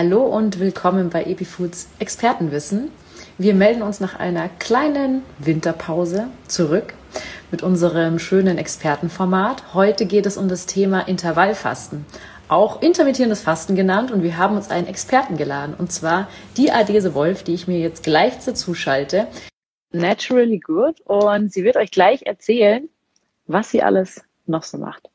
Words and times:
Hallo 0.00 0.22
und 0.22 0.60
willkommen 0.60 1.10
bei 1.10 1.24
Epifoods 1.24 1.88
Expertenwissen. 1.98 2.92
Wir 3.36 3.52
melden 3.52 3.82
uns 3.82 3.98
nach 3.98 4.16
einer 4.16 4.48
kleinen 4.48 5.24
Winterpause 5.40 6.28
zurück 6.46 6.94
mit 7.50 7.64
unserem 7.64 8.20
schönen 8.20 8.58
Expertenformat. 8.58 9.74
Heute 9.74 10.06
geht 10.06 10.26
es 10.26 10.36
um 10.36 10.46
das 10.48 10.66
Thema 10.66 11.00
Intervallfasten, 11.00 12.06
auch 12.46 12.80
intermittierendes 12.80 13.40
Fasten 13.40 13.74
genannt. 13.74 14.12
Und 14.12 14.22
wir 14.22 14.38
haben 14.38 14.54
uns 14.54 14.70
einen 14.70 14.86
Experten 14.86 15.36
geladen, 15.36 15.74
und 15.76 15.90
zwar 15.90 16.28
die 16.56 16.70
Adese 16.70 17.12
Wolf, 17.14 17.42
die 17.42 17.54
ich 17.54 17.66
mir 17.66 17.80
jetzt 17.80 18.04
gleich 18.04 18.34
dazu 18.44 18.74
schalte. 18.74 19.26
Naturally 19.90 20.60
Good. 20.60 21.00
Und 21.06 21.52
sie 21.52 21.64
wird 21.64 21.76
euch 21.76 21.90
gleich 21.90 22.22
erzählen, 22.24 22.88
was 23.48 23.72
sie 23.72 23.82
alles 23.82 24.22
noch 24.46 24.62
so 24.62 24.78
macht. 24.78 25.10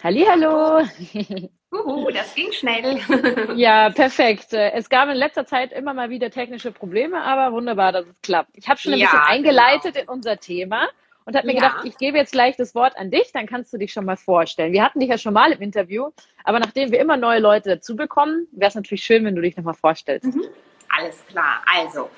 Hallihallo! 0.00 0.86
Uhu, 1.70 2.10
das 2.10 2.34
ging 2.34 2.50
schnell. 2.52 3.00
ja, 3.56 3.90
perfekt. 3.90 4.52
Es 4.52 4.88
gab 4.88 5.08
in 5.10 5.16
letzter 5.16 5.44
Zeit 5.44 5.72
immer 5.72 5.92
mal 5.92 6.08
wieder 6.08 6.30
technische 6.30 6.72
Probleme, 6.72 7.20
aber 7.22 7.54
wunderbar, 7.54 7.92
dass 7.92 8.06
es 8.06 8.20
klappt. 8.22 8.50
Ich 8.54 8.68
habe 8.68 8.80
schon 8.80 8.94
ein 8.94 8.98
ja, 8.98 9.06
bisschen 9.06 9.26
eingeleitet 9.26 9.94
genau. 9.94 10.04
in 10.04 10.08
unser 10.08 10.38
Thema 10.38 10.88
und 11.26 11.36
habe 11.36 11.46
mir 11.46 11.54
ja. 11.54 11.68
gedacht, 11.68 11.84
ich 11.84 11.98
gebe 11.98 12.16
jetzt 12.16 12.32
gleich 12.32 12.56
das 12.56 12.74
Wort 12.74 12.96
an 12.96 13.10
dich, 13.10 13.32
dann 13.32 13.46
kannst 13.46 13.70
du 13.74 13.76
dich 13.76 13.92
schon 13.92 14.06
mal 14.06 14.16
vorstellen. 14.16 14.72
Wir 14.72 14.82
hatten 14.82 14.98
dich 14.98 15.10
ja 15.10 15.18
schon 15.18 15.34
mal 15.34 15.52
im 15.52 15.60
Interview, 15.60 16.08
aber 16.42 16.58
nachdem 16.58 16.90
wir 16.90 17.00
immer 17.00 17.18
neue 17.18 17.38
Leute 17.38 17.68
dazu 17.68 17.96
bekommen, 17.96 18.46
wäre 18.52 18.70
es 18.70 18.74
natürlich 18.74 19.04
schön, 19.04 19.26
wenn 19.26 19.36
du 19.36 19.42
dich 19.42 19.54
nochmal 19.54 19.74
vorstellst. 19.74 20.24
Mhm. 20.24 20.44
Alles 20.88 21.22
klar. 21.26 21.62
Also, 21.76 22.08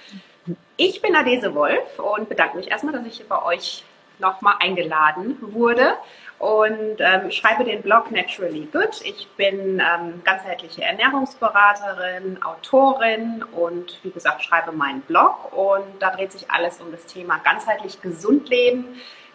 ich 0.77 1.03
bin 1.03 1.17
Adese 1.17 1.53
Wolf 1.57 1.99
und 1.99 2.29
bedanke 2.29 2.57
mich 2.57 2.71
erstmal, 2.71 2.95
dass 2.95 3.05
ich 3.05 3.27
bei 3.27 3.43
euch 3.43 3.83
nochmal 4.21 4.57
eingeladen 4.61 5.39
wurde 5.41 5.95
und 6.41 6.97
ähm, 7.01 7.31
schreibe 7.31 7.65
den 7.65 7.83
Blog 7.83 8.11
Naturally 8.11 8.67
Good. 8.73 9.03
Ich 9.05 9.29
bin 9.37 9.79
ähm, 9.79 10.23
ganzheitliche 10.25 10.83
Ernährungsberaterin, 10.83 12.43
Autorin 12.43 13.45
und 13.53 13.99
wie 14.03 14.11
gesagt 14.11 14.43
schreibe 14.43 14.73
meinen 14.73 15.03
Blog 15.03 15.53
und 15.53 15.85
da 16.01 16.11
dreht 16.11 16.33
sich 16.33 16.51
alles 16.51 16.81
um 16.81 16.91
das 16.93 17.05
Thema 17.05 17.39
ganzheitlich 17.45 18.01
gesund 18.01 18.49
leben 18.49 18.87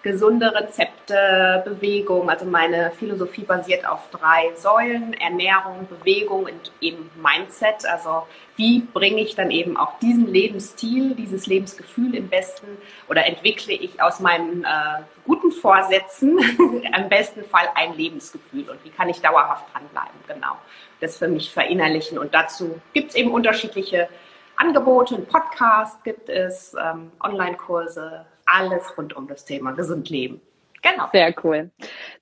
gesunde 0.05 0.53
Rezepte, 0.53 1.63
Bewegung. 1.65 2.29
Also 2.29 2.45
meine 2.45 2.91
Philosophie 2.91 3.41
basiert 3.41 3.87
auf 3.87 4.07
drei 4.11 4.53
Säulen, 4.55 5.13
Ernährung, 5.13 5.87
Bewegung 5.89 6.43
und 6.43 6.71
eben 6.79 7.09
Mindset. 7.15 7.87
Also 7.91 8.27
wie 8.55 8.81
bringe 8.81 9.21
ich 9.21 9.33
dann 9.33 9.49
eben 9.49 9.77
auch 9.77 9.97
diesen 9.97 10.27
Lebensstil, 10.27 11.15
dieses 11.15 11.47
Lebensgefühl 11.47 12.13
im 12.13 12.29
besten 12.29 12.67
oder 13.09 13.25
entwickle 13.25 13.73
ich 13.73 13.99
aus 13.99 14.19
meinen 14.19 14.63
äh, 14.63 15.01
guten 15.25 15.51
Vorsätzen 15.51 16.37
am 16.93 17.09
besten 17.09 17.43
Fall 17.43 17.67
ein 17.73 17.97
Lebensgefühl 17.97 18.69
und 18.69 18.85
wie 18.85 18.91
kann 18.91 19.09
ich 19.09 19.21
dauerhaft 19.21 19.65
dranbleiben, 19.73 20.19
genau. 20.27 20.55
Das 21.01 21.17
für 21.17 21.27
mich 21.27 21.51
verinnerlichen 21.51 22.19
und 22.19 22.35
dazu 22.35 22.79
gibt 22.93 23.09
es 23.09 23.15
eben 23.15 23.31
unterschiedliche 23.31 24.07
Angebote, 24.55 25.15
ein 25.15 25.25
Podcast 25.25 26.03
gibt 26.03 26.29
es, 26.29 26.75
ähm, 26.79 27.11
Online-Kurse, 27.21 28.25
alles 28.45 28.97
rund 28.97 29.15
um 29.15 29.27
das 29.27 29.45
Thema 29.45 29.71
gesund 29.71 30.09
leben. 30.09 30.41
Genau. 30.85 31.09
Sehr 31.11 31.33
cool. 31.43 31.71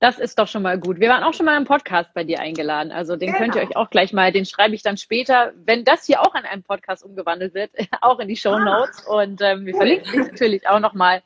Das 0.00 0.18
ist 0.18 0.38
doch 0.38 0.48
schon 0.48 0.62
mal 0.62 0.78
gut. 0.78 0.98
Wir 0.98 1.10
waren 1.10 1.22
auch 1.22 1.34
schon 1.34 1.44
mal 1.44 1.56
im 1.58 1.66
Podcast 1.66 2.14
bei 2.14 2.24
dir 2.24 2.40
eingeladen. 2.40 2.92
Also 2.92 3.16
den 3.16 3.28
genau. 3.28 3.38
könnt 3.38 3.56
ihr 3.56 3.62
euch 3.62 3.76
auch 3.76 3.90
gleich 3.90 4.14
mal, 4.14 4.32
den 4.32 4.46
schreibe 4.46 4.74
ich 4.74 4.82
dann 4.82 4.96
später, 4.96 5.52
wenn 5.66 5.84
das 5.84 6.06
hier 6.06 6.22
auch 6.22 6.34
in 6.34 6.44
einem 6.44 6.62
Podcast 6.62 7.04
umgewandelt 7.04 7.52
wird, 7.52 7.70
auch 8.00 8.18
in 8.20 8.28
die 8.28 8.36
Show 8.36 8.52
ah. 8.52 8.58
Notes. 8.58 9.06
Ah, 9.06 9.22
und 9.22 9.42
ähm, 9.42 9.66
wir 9.66 9.74
cool. 9.74 9.78
verlinken 9.78 10.12
dich 10.12 10.32
natürlich 10.32 10.68
auch 10.68 10.80
nochmal. 10.80 11.22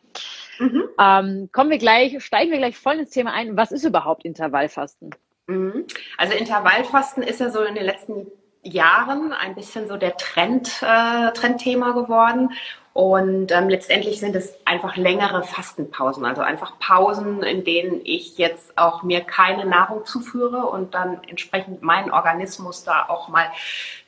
Mhm. 0.58 0.88
Ähm, 0.98 1.48
kommen 1.52 1.70
wir 1.70 1.78
gleich, 1.78 2.20
steigen 2.24 2.50
wir 2.50 2.58
gleich 2.58 2.76
voll 2.76 2.98
ins 2.98 3.10
Thema 3.10 3.32
ein. 3.32 3.56
Was 3.56 3.70
ist 3.70 3.84
überhaupt 3.84 4.24
Intervallfasten? 4.24 5.14
Mhm. 5.46 5.86
Also 6.16 6.36
Intervallfasten 6.36 7.22
ist 7.22 7.38
ja 7.38 7.50
so 7.50 7.62
in 7.62 7.76
den 7.76 7.84
letzten 7.84 8.26
Jahren 8.64 9.32
ein 9.32 9.54
bisschen 9.54 9.86
so 9.86 9.96
der 9.96 10.16
Trend, 10.16 10.82
äh, 10.82 11.30
Trendthema 11.32 11.92
geworden. 11.92 12.50
Und 12.98 13.52
ähm, 13.52 13.68
letztendlich 13.68 14.18
sind 14.18 14.34
es 14.34 14.58
einfach 14.64 14.96
längere 14.96 15.44
Fastenpausen, 15.44 16.24
also 16.24 16.42
einfach 16.42 16.80
Pausen, 16.80 17.44
in 17.44 17.62
denen 17.62 18.00
ich 18.02 18.38
jetzt 18.38 18.76
auch 18.76 19.04
mir 19.04 19.20
keine 19.20 19.66
Nahrung 19.66 20.04
zuführe 20.04 20.66
und 20.66 20.94
dann 20.94 21.20
entsprechend 21.28 21.80
meinen 21.80 22.10
Organismus 22.10 22.82
da 22.82 23.06
auch 23.08 23.28
mal 23.28 23.52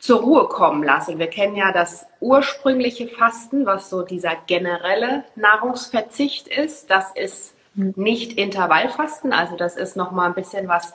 zur 0.00 0.22
Ruhe 0.22 0.48
kommen 0.48 0.82
lasse. 0.82 1.20
Wir 1.20 1.28
kennen 1.28 1.54
ja 1.54 1.70
das 1.70 2.04
ursprüngliche 2.18 3.06
Fasten, 3.06 3.64
was 3.64 3.90
so 3.90 4.02
dieser 4.02 4.34
generelle 4.48 5.22
Nahrungsverzicht 5.36 6.48
ist. 6.48 6.90
Das 6.90 7.12
ist 7.14 7.54
nicht 7.74 8.32
Intervallfasten, 8.32 9.32
also 9.32 9.56
das 9.56 9.76
ist 9.76 9.96
noch 9.96 10.10
mal 10.10 10.26
ein 10.26 10.34
bisschen 10.34 10.66
was 10.66 10.94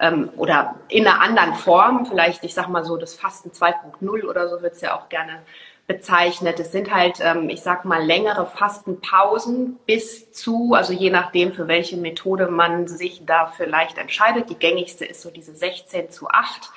ähm, 0.00 0.30
oder 0.38 0.76
in 0.88 1.06
einer 1.06 1.20
anderen 1.20 1.52
Form, 1.52 2.06
vielleicht 2.06 2.42
ich 2.42 2.54
sag 2.54 2.68
mal 2.68 2.84
so 2.84 2.96
das 2.96 3.14
Fasten 3.14 3.50
2.0 3.50 4.24
oder 4.24 4.48
so 4.48 4.62
wird 4.62 4.72
es 4.72 4.80
ja 4.80 4.96
auch 4.98 5.10
gerne 5.10 5.42
bezeichnet. 5.86 6.58
Es 6.60 6.72
sind 6.72 6.92
halt, 6.92 7.18
ähm, 7.20 7.48
ich 7.48 7.60
sag 7.60 7.84
mal, 7.84 8.02
längere 8.02 8.46
Fastenpausen 8.46 9.78
bis 9.86 10.32
zu, 10.32 10.72
also 10.74 10.92
je 10.92 11.10
nachdem, 11.10 11.52
für 11.52 11.68
welche 11.68 11.96
Methode 11.96 12.48
man 12.48 12.88
sich 12.88 13.24
da 13.26 13.46
vielleicht 13.46 13.98
entscheidet. 13.98 14.48
Die 14.48 14.58
gängigste 14.58 15.04
ist 15.04 15.20
so 15.20 15.30
diese 15.30 15.54
16 15.54 16.10
zu 16.10 16.28
8 16.28 16.70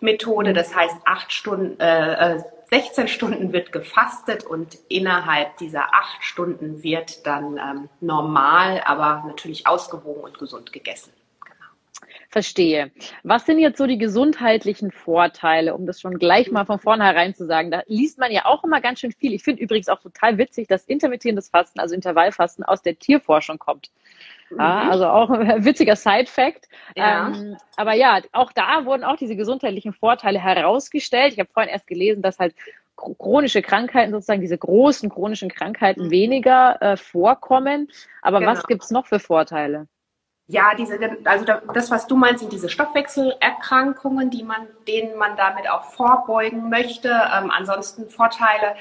Methode. 0.00 0.52
Das 0.52 0.74
heißt, 0.74 0.96
acht 1.04 1.32
Stunden, 1.32 1.80
äh, 1.80 2.42
16 2.70 3.04
äh, 3.04 3.08
Stunden 3.08 3.52
wird 3.52 3.72
gefastet 3.72 4.44
und 4.44 4.78
innerhalb 4.88 5.56
dieser 5.56 5.94
acht 5.94 6.22
Stunden 6.22 6.82
wird 6.82 7.26
dann 7.26 7.58
ähm, 7.58 7.88
normal, 8.00 8.82
aber 8.84 9.24
natürlich 9.26 9.66
ausgewogen 9.66 10.22
und 10.22 10.38
gesund 10.38 10.72
gegessen. 10.72 11.12
Verstehe. 12.36 12.90
Was 13.22 13.46
sind 13.46 13.60
jetzt 13.60 13.78
so 13.78 13.86
die 13.86 13.96
gesundheitlichen 13.96 14.90
Vorteile, 14.90 15.74
um 15.74 15.86
das 15.86 16.02
schon 16.02 16.18
gleich 16.18 16.50
mal 16.50 16.66
von 16.66 16.78
vornherein 16.78 17.34
zu 17.34 17.46
sagen? 17.46 17.70
Da 17.70 17.80
liest 17.86 18.18
man 18.18 18.30
ja 18.30 18.44
auch 18.44 18.62
immer 18.62 18.82
ganz 18.82 19.00
schön 19.00 19.12
viel. 19.12 19.32
Ich 19.32 19.42
finde 19.42 19.62
übrigens 19.62 19.88
auch 19.88 20.00
total 20.00 20.36
witzig, 20.36 20.68
dass 20.68 20.84
intermittierendes 20.84 21.48
Fasten, 21.48 21.80
also 21.80 21.94
Intervallfasten, 21.94 22.62
aus 22.62 22.82
der 22.82 22.98
Tierforschung 22.98 23.58
kommt. 23.58 23.90
Ja, 24.50 24.84
mhm. 24.84 24.90
also 24.90 25.06
auch 25.06 25.30
ein 25.30 25.64
witziger 25.64 25.96
Side-Fact. 25.96 26.68
Ja. 26.94 27.28
Ähm, 27.28 27.56
aber 27.78 27.94
ja, 27.94 28.20
auch 28.32 28.52
da 28.52 28.84
wurden 28.84 29.02
auch 29.02 29.16
diese 29.16 29.34
gesundheitlichen 29.34 29.94
Vorteile 29.94 30.38
herausgestellt. 30.38 31.32
Ich 31.32 31.38
habe 31.38 31.48
vorhin 31.50 31.72
erst 31.72 31.86
gelesen, 31.86 32.20
dass 32.20 32.38
halt 32.38 32.54
chronische 32.96 33.62
Krankheiten, 33.62 34.12
sozusagen 34.12 34.42
diese 34.42 34.58
großen 34.58 35.08
chronischen 35.08 35.48
Krankheiten 35.48 36.08
mhm. 36.08 36.10
weniger 36.10 36.82
äh, 36.82 36.96
vorkommen. 36.98 37.88
Aber 38.20 38.40
genau. 38.40 38.52
was 38.52 38.66
gibt's 38.66 38.90
noch 38.90 39.06
für 39.06 39.20
Vorteile? 39.20 39.88
Ja, 40.48 40.74
diese, 40.74 40.98
also 41.24 41.44
das, 41.74 41.90
was 41.90 42.06
du 42.06 42.16
meinst, 42.16 42.40
sind 42.40 42.52
diese 42.52 42.68
Stoffwechselerkrankungen, 42.68 44.30
die 44.30 44.44
man, 44.44 44.68
denen 44.86 45.18
man 45.18 45.36
damit 45.36 45.68
auch 45.68 45.84
vorbeugen 45.84 46.70
möchte. 46.70 47.08
Ähm, 47.08 47.50
ansonsten 47.50 48.08
Vorteile. 48.08 48.76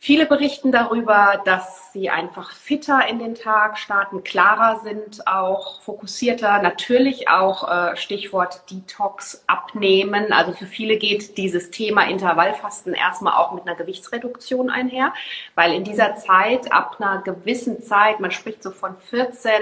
Viele 0.00 0.26
berichten 0.26 0.70
darüber, 0.70 1.42
dass 1.44 1.92
sie 1.92 2.08
einfach 2.08 2.52
fitter 2.52 3.08
in 3.08 3.18
den 3.18 3.34
Tag 3.34 3.78
starten, 3.78 4.22
klarer 4.22 4.78
sind, 4.80 5.26
auch 5.26 5.82
fokussierter, 5.82 6.62
natürlich 6.62 7.28
auch 7.28 7.68
äh, 7.68 7.96
Stichwort 7.96 8.70
Detox 8.70 9.42
abnehmen. 9.48 10.32
Also 10.32 10.52
für 10.52 10.66
viele 10.66 10.98
geht 10.98 11.36
dieses 11.36 11.70
Thema 11.70 12.08
Intervallfasten 12.08 12.94
erstmal 12.94 13.34
auch 13.34 13.52
mit 13.52 13.66
einer 13.66 13.74
Gewichtsreduktion 13.74 14.70
einher, 14.70 15.12
weil 15.56 15.74
in 15.74 15.82
dieser 15.82 16.14
Zeit, 16.14 16.70
ab 16.70 16.96
einer 17.00 17.22
gewissen 17.22 17.82
Zeit, 17.82 18.20
man 18.20 18.30
spricht 18.30 18.62
so 18.62 18.70
von 18.70 18.96
14 18.96 19.52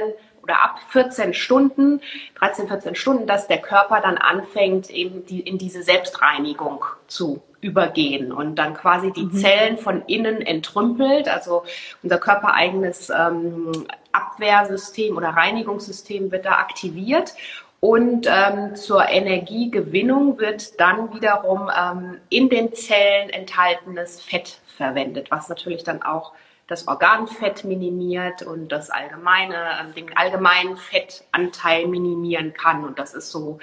oder 0.46 0.62
ab 0.62 0.78
14 0.90 1.34
Stunden, 1.34 2.00
13, 2.36 2.68
14 2.68 2.94
Stunden, 2.94 3.26
dass 3.26 3.48
der 3.48 3.58
Körper 3.58 4.00
dann 4.00 4.16
anfängt, 4.16 4.90
eben 4.90 5.26
die, 5.26 5.40
in 5.40 5.58
diese 5.58 5.82
Selbstreinigung 5.82 6.84
zu 7.08 7.42
übergehen 7.60 8.30
und 8.30 8.54
dann 8.54 8.74
quasi 8.74 9.10
die 9.10 9.24
mhm. 9.24 9.34
Zellen 9.34 9.76
von 9.76 10.02
innen 10.06 10.40
entrümpelt. 10.40 11.28
Also 11.28 11.64
unser 12.04 12.18
körpereigenes 12.18 13.10
ähm, 13.10 13.86
Abwehrsystem 14.12 15.16
oder 15.16 15.30
Reinigungssystem 15.30 16.30
wird 16.30 16.44
da 16.44 16.52
aktiviert. 16.52 17.34
Und 17.80 18.28
ähm, 18.30 18.76
zur 18.76 19.08
Energiegewinnung 19.08 20.38
wird 20.38 20.80
dann 20.80 21.12
wiederum 21.12 21.70
ähm, 21.76 22.18
in 22.30 22.48
den 22.48 22.72
Zellen 22.72 23.30
enthaltenes 23.30 24.22
Fett 24.22 24.60
verwendet, 24.76 25.30
was 25.30 25.48
natürlich 25.48 25.82
dann 25.82 26.02
auch 26.02 26.32
das 26.66 26.88
Organfett 26.88 27.64
minimiert 27.64 28.42
und 28.42 28.68
das 28.68 28.90
allgemeine, 28.90 29.56
ähm, 29.80 29.94
den 29.94 30.16
allgemeinen 30.16 30.76
Fettanteil 30.76 31.86
minimieren 31.86 32.52
kann. 32.54 32.84
Und 32.84 32.98
das 32.98 33.14
ist 33.14 33.30
so, 33.30 33.58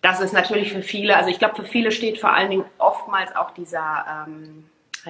das 0.00 0.20
ist 0.20 0.32
natürlich 0.32 0.72
für 0.72 0.82
viele, 0.82 1.16
also 1.16 1.30
ich 1.30 1.38
glaube, 1.38 1.56
für 1.56 1.64
viele 1.64 1.92
steht 1.92 2.18
vor 2.18 2.32
allen 2.32 2.50
Dingen 2.50 2.64
oftmals 2.78 3.34
auch 3.36 3.52
dieser, 3.52 4.26
ähm, 4.28 4.64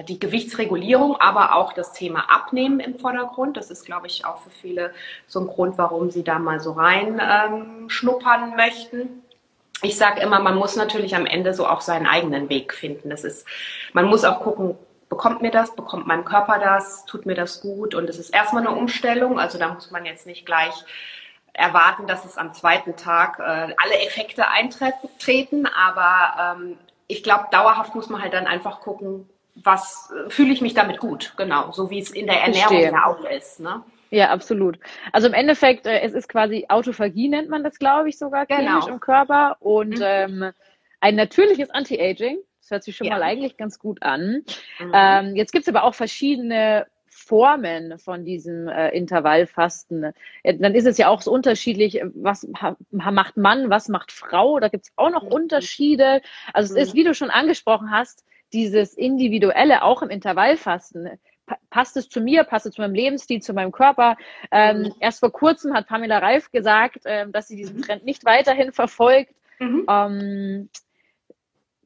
die 0.07 0.19
Gewichtsregulierung, 0.19 1.15
aber 1.17 1.55
auch 1.55 1.73
das 1.73 1.93
Thema 1.93 2.29
Abnehmen 2.29 2.79
im 2.79 2.97
Vordergrund. 2.97 3.57
Das 3.57 3.71
ist, 3.71 3.85
glaube 3.85 4.07
ich, 4.07 4.25
auch 4.25 4.41
für 4.41 4.49
viele 4.49 4.93
so 5.27 5.39
ein 5.39 5.47
Grund, 5.47 5.77
warum 5.77 6.09
sie 6.11 6.23
da 6.23 6.39
mal 6.39 6.59
so 6.59 6.73
rein 6.73 7.19
ähm, 7.21 7.89
schnuppern 7.89 8.55
möchten. 8.55 9.23
Ich 9.81 9.97
sage 9.97 10.21
immer, 10.21 10.39
man 10.39 10.55
muss 10.55 10.75
natürlich 10.75 11.15
am 11.15 11.25
Ende 11.25 11.53
so 11.53 11.67
auch 11.67 11.81
seinen 11.81 12.07
eigenen 12.07 12.49
Weg 12.49 12.73
finden. 12.73 13.09
Das 13.09 13.23
ist, 13.23 13.45
man 13.91 14.05
muss 14.05 14.23
auch 14.23 14.39
gucken, 14.39 14.77
bekommt 15.13 15.43
mir 15.43 15.51
das, 15.51 15.75
bekommt 15.75 16.07
mein 16.07 16.25
Körper 16.25 16.57
das, 16.57 17.05
tut 17.05 17.27
mir 17.27 17.35
das 17.35 17.61
gut 17.61 17.93
und 17.93 18.09
es 18.09 18.17
ist 18.17 18.33
erstmal 18.33 18.65
eine 18.65 18.75
Umstellung, 18.75 19.39
also 19.39 19.59
da 19.59 19.71
muss 19.71 19.91
man 19.91 20.05
jetzt 20.05 20.25
nicht 20.25 20.43
gleich 20.43 20.73
erwarten, 21.53 22.07
dass 22.07 22.25
es 22.25 22.35
am 22.35 22.51
zweiten 22.51 22.95
Tag 22.95 23.37
äh, 23.37 23.43
alle 23.77 23.99
Effekte 24.07 24.47
eintreten. 24.47 25.67
Aber 25.67 26.57
ähm, 26.57 26.77
ich 27.05 27.21
glaube, 27.21 27.45
dauerhaft 27.51 27.93
muss 27.93 28.09
man 28.09 28.23
halt 28.23 28.33
dann 28.33 28.47
einfach 28.47 28.81
gucken, 28.81 29.29
was 29.53 30.11
äh, 30.11 30.31
fühle 30.31 30.51
ich 30.51 30.61
mich 30.61 30.73
damit 30.73 30.99
gut, 30.99 31.33
genau, 31.37 31.71
so 31.71 31.91
wie 31.91 31.99
es 31.99 32.09
in 32.09 32.25
der 32.25 32.41
Ernährung 32.41 32.81
ja 32.81 33.05
auch 33.05 33.23
ist. 33.25 33.59
Ne? 33.59 33.83
Ja, 34.09 34.31
absolut. 34.31 34.79
Also 35.11 35.27
im 35.27 35.35
Endeffekt, 35.35 35.85
äh, 35.85 35.99
es 35.99 36.13
ist 36.13 36.27
quasi 36.27 36.65
Autophagie 36.69 37.29
nennt 37.29 37.49
man 37.49 37.63
das, 37.63 37.77
glaube 37.77 38.09
ich, 38.09 38.17
sogar 38.17 38.47
genau. 38.47 38.87
im 38.87 38.99
Körper 38.99 39.57
und 39.59 39.99
mhm. 39.99 40.03
ähm, 40.03 40.51
ein 41.01 41.15
natürliches 41.15 41.69
Anti-Aging. 41.69 42.39
Hört 42.73 42.83
sich 42.83 42.95
schon 42.95 43.05
ja. 43.07 43.13
mal 43.13 43.23
eigentlich 43.23 43.55
ganz 43.55 43.77
gut 43.77 44.01
an. 44.01 44.43
Mhm. 44.79 44.91
Ähm, 44.93 45.35
jetzt 45.35 45.51
gibt's 45.51 45.69
aber 45.69 45.83
auch 45.83 45.93
verschiedene 45.93 46.87
Formen 47.07 47.99
von 47.99 48.25
diesem 48.25 48.67
äh, 48.67 48.89
Intervallfasten. 48.89 50.11
Äh, 50.41 50.57
dann 50.57 50.73
ist 50.73 50.87
es 50.87 50.97
ja 50.97 51.07
auch 51.07 51.21
so 51.21 51.31
unterschiedlich, 51.31 52.01
was 52.15 52.47
macht 52.89 53.37
Mann, 53.37 53.69
was 53.69 53.89
macht 53.89 54.11
Frau. 54.11 54.59
Da 54.59 54.69
gibt's 54.69 54.91
auch 54.95 55.11
noch 55.11 55.23
mhm. 55.23 55.31
Unterschiede. 55.31 56.21
Also 56.51 56.73
es 56.73 56.87
ist, 56.87 56.93
mhm. 56.93 56.97
wie 56.97 57.03
du 57.03 57.13
schon 57.13 57.29
angesprochen 57.29 57.91
hast, 57.91 58.25
dieses 58.53 58.95
Individuelle 58.95 59.83
auch 59.83 60.01
im 60.01 60.09
Intervallfasten. 60.09 61.19
Passt 61.69 61.95
es 61.97 62.09
zu 62.09 62.21
mir, 62.21 62.43
passt 62.43 62.65
es 62.65 62.73
zu 62.73 62.81
meinem 62.81 62.95
Lebensstil, 62.95 63.41
zu 63.41 63.53
meinem 63.53 63.71
Körper? 63.71 64.17
Ähm, 64.51 64.79
mhm. 64.79 64.93
Erst 64.99 65.19
vor 65.19 65.31
kurzem 65.31 65.73
hat 65.73 65.87
Pamela 65.87 66.17
Reif 66.19 66.51
gesagt, 66.51 67.01
ähm, 67.05 67.31
dass 67.31 67.47
sie 67.47 67.55
diesen 67.55 67.77
mhm. 67.77 67.81
Trend 67.83 68.05
nicht 68.05 68.25
weiterhin 68.25 68.71
verfolgt. 68.71 69.35
Mhm. 69.59 69.85
Ähm, 69.87 70.69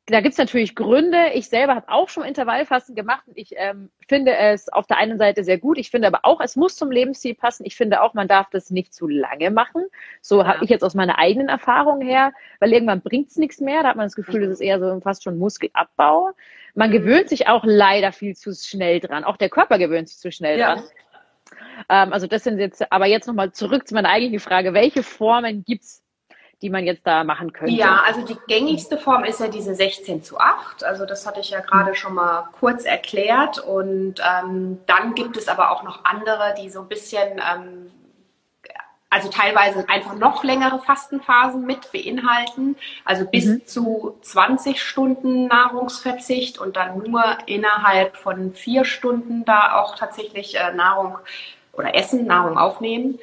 da 0.07 0.21
gibt's 0.21 0.37
natürlich 0.37 0.73
Gründe. 0.73 1.31
Ich 1.33 1.49
selber 1.49 1.75
habe 1.75 1.89
auch 1.89 2.07
schon 2.07 2.23
Intervallfasten 2.23 2.95
gemacht 2.95 3.27
und 3.27 3.37
ich 3.37 3.53
ähm, 3.57 3.89
finde 4.07 4.35
es 4.37 4.69
auf 4.69 4.87
der 4.87 4.97
einen 4.97 5.17
Seite 5.17 5.43
sehr 5.43 5.57
gut. 5.57 5.77
Ich 5.77 5.91
finde 5.91 6.07
aber 6.07 6.21
auch, 6.23 6.39
es 6.39 6.55
muss 6.55 6.77
zum 6.77 6.91
Lebensstil 6.91 7.35
passen. 7.35 7.65
Ich 7.65 7.75
finde 7.75 8.01
auch, 8.01 8.13
man 8.13 8.29
darf 8.29 8.49
das 8.49 8.71
nicht 8.71 8.93
zu 8.93 9.07
lange 9.07 9.51
machen. 9.51 9.83
So 10.21 10.39
ja. 10.39 10.47
habe 10.47 10.63
ich 10.63 10.69
jetzt 10.69 10.83
aus 10.83 10.95
meiner 10.95 11.19
eigenen 11.19 11.49
Erfahrung 11.49 11.99
her, 11.99 12.31
weil 12.59 12.71
irgendwann 12.71 13.01
bringt's 13.01 13.35
nichts 13.35 13.59
mehr. 13.59 13.83
Da 13.83 13.89
hat 13.89 13.95
man 13.97 14.05
das 14.05 14.15
Gefühl, 14.15 14.41
das 14.41 14.51
ist 14.51 14.61
eher 14.61 14.79
so 14.79 14.97
fast 15.01 15.25
schon 15.25 15.37
Muskelabbau. 15.37 16.31
Man 16.73 16.89
mhm. 16.89 16.93
gewöhnt 16.93 17.27
sich 17.27 17.47
auch 17.47 17.65
leider 17.65 18.13
viel 18.13 18.33
zu 18.33 18.53
schnell 18.53 19.01
dran. 19.01 19.25
Auch 19.25 19.35
der 19.35 19.49
Körper 19.49 19.77
gewöhnt 19.77 20.07
sich 20.07 20.19
zu 20.19 20.31
schnell 20.31 20.57
ja. 20.57 20.75
dran. 20.75 20.83
Ähm, 21.89 22.13
also 22.13 22.27
das 22.27 22.45
sind 22.45 22.59
jetzt, 22.59 22.91
aber 22.93 23.07
jetzt 23.07 23.27
nochmal 23.27 23.51
zurück 23.51 23.85
zu 23.87 23.93
meiner 23.93 24.09
eigentlichen 24.09 24.39
Frage. 24.39 24.73
Welche 24.73 25.03
Formen 25.03 25.65
gibt's 25.65 26.01
die 26.61 26.69
man 26.69 26.85
jetzt 26.85 27.05
da 27.05 27.23
machen 27.23 27.53
könnte? 27.53 27.73
Ja, 27.73 28.01
also 28.05 28.25
die 28.25 28.37
gängigste 28.47 28.97
Form 28.97 29.23
ist 29.23 29.39
ja 29.39 29.47
diese 29.47 29.75
16 29.75 30.23
zu 30.23 30.39
8. 30.39 30.83
Also 30.83 31.05
das 31.05 31.27
hatte 31.27 31.39
ich 31.39 31.51
ja 31.51 31.59
gerade 31.59 31.93
schon 31.93 32.15
mal 32.15 32.49
kurz 32.59 32.83
erklärt. 32.83 33.59
Und 33.59 34.15
ähm, 34.19 34.79
dann 34.87 35.13
gibt 35.13 35.37
es 35.37 35.47
aber 35.47 35.71
auch 35.71 35.83
noch 35.83 36.03
andere, 36.05 36.55
die 36.59 36.69
so 36.69 36.81
ein 36.81 36.87
bisschen, 36.87 37.39
ähm, 37.39 37.91
also 39.09 39.29
teilweise 39.29 39.87
einfach 39.87 40.15
noch 40.15 40.43
längere 40.43 40.79
Fastenphasen 40.79 41.63
mit 41.63 41.91
beinhalten. 41.91 42.75
Also 43.05 43.25
bis 43.25 43.45
mhm. 43.45 43.65
zu 43.67 44.17
20 44.21 44.81
Stunden 44.81 45.45
Nahrungsverzicht 45.45 46.57
und 46.57 46.75
dann 46.75 46.97
nur 46.97 47.23
innerhalb 47.45 48.17
von 48.17 48.51
vier 48.51 48.83
Stunden 48.83 49.45
da 49.45 49.75
auch 49.75 49.95
tatsächlich 49.95 50.57
äh, 50.57 50.73
Nahrung 50.73 51.19
oder 51.73 51.93
Essen, 51.93 52.25
Nahrung 52.25 52.57
aufnehmen. 52.57 53.19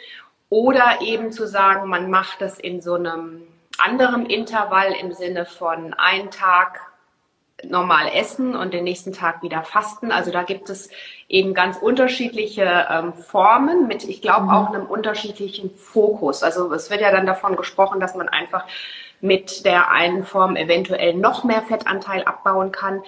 Oder 0.55 1.01
eben 1.01 1.33
zu 1.33 1.49
sagen, 1.49 1.89
man 1.89 2.11
macht 2.11 2.41
das 2.41 2.61
in 2.61 2.81
so 2.81 2.95
einem 2.95 3.43
anderen 3.77 4.25
Intervall 4.25 4.93
im 4.93 5.13
Sinne 5.13 5.47
von 5.47 5.95
einen 5.95 6.31
Tag 6.31 6.81
normal 7.65 8.09
essen 8.15 8.55
und 8.55 8.73
den 8.73 8.85
nächsten 8.85 9.13
Tag 9.13 9.43
wieder 9.43 9.65
fasten. 9.65 10.13
Also 10.13 10.31
da 10.31 10.45
gibt 10.45 10.71
es 10.71 10.91
eben 11.29 11.55
ganz 11.55 11.79
unterschiedliche 11.79 12.87
ähm, 12.89 13.15
Formen 13.15 13.89
mit, 13.89 14.05
ich 14.05 14.23
glaube, 14.23 14.53
auch 14.53 14.73
einem 14.73 14.87
unterschiedlichen 14.87 15.73
Fokus. 15.73 16.45
Also 16.45 16.73
es 16.73 16.89
wird 16.89 17.01
ja 17.01 17.11
dann 17.11 17.27
davon 17.27 17.57
gesprochen, 17.57 17.99
dass 17.99 18.15
man 18.15 18.29
einfach 18.29 18.65
mit 19.21 19.65
der 19.65 19.91
einen 19.91 20.23
Form 20.23 20.55
eventuell 20.55 21.15
noch 21.15 21.43
mehr 21.43 21.63
Fettanteil 21.63 22.23
abbauen 22.23 22.71
kann. 22.71 23.03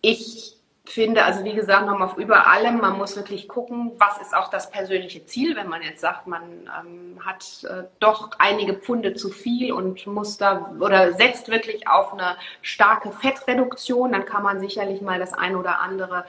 Ich 0.00 0.55
finde, 0.90 1.24
also 1.24 1.44
wie 1.44 1.54
gesagt, 1.54 1.86
nochmal 1.86 2.10
über 2.16 2.46
allem, 2.46 2.78
man 2.78 2.96
muss 2.98 3.16
wirklich 3.16 3.48
gucken, 3.48 3.92
was 3.98 4.18
ist 4.18 4.34
auch 4.34 4.48
das 4.48 4.70
persönliche 4.70 5.24
Ziel, 5.24 5.56
wenn 5.56 5.68
man 5.68 5.82
jetzt 5.82 6.00
sagt, 6.00 6.26
man 6.26 6.42
ähm, 6.80 7.18
hat 7.24 7.64
äh, 7.64 7.84
doch 8.00 8.30
einige 8.38 8.74
Pfunde 8.74 9.14
zu 9.14 9.30
viel 9.30 9.72
und 9.72 10.06
muss 10.06 10.38
da 10.38 10.72
oder 10.80 11.12
setzt 11.12 11.48
wirklich 11.48 11.88
auf 11.88 12.12
eine 12.12 12.36
starke 12.62 13.12
Fettreduktion, 13.12 14.12
dann 14.12 14.24
kann 14.24 14.42
man 14.42 14.60
sicherlich 14.60 15.00
mal 15.00 15.18
das 15.18 15.34
ein 15.34 15.56
oder 15.56 15.80
andere 15.80 16.24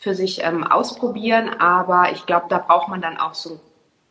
für 0.00 0.14
sich 0.14 0.42
ähm, 0.42 0.64
ausprobieren, 0.64 1.48
aber 1.58 2.12
ich 2.12 2.26
glaube, 2.26 2.46
da 2.48 2.58
braucht 2.58 2.88
man 2.88 3.00
dann 3.00 3.18
auch 3.18 3.34
so 3.34 3.60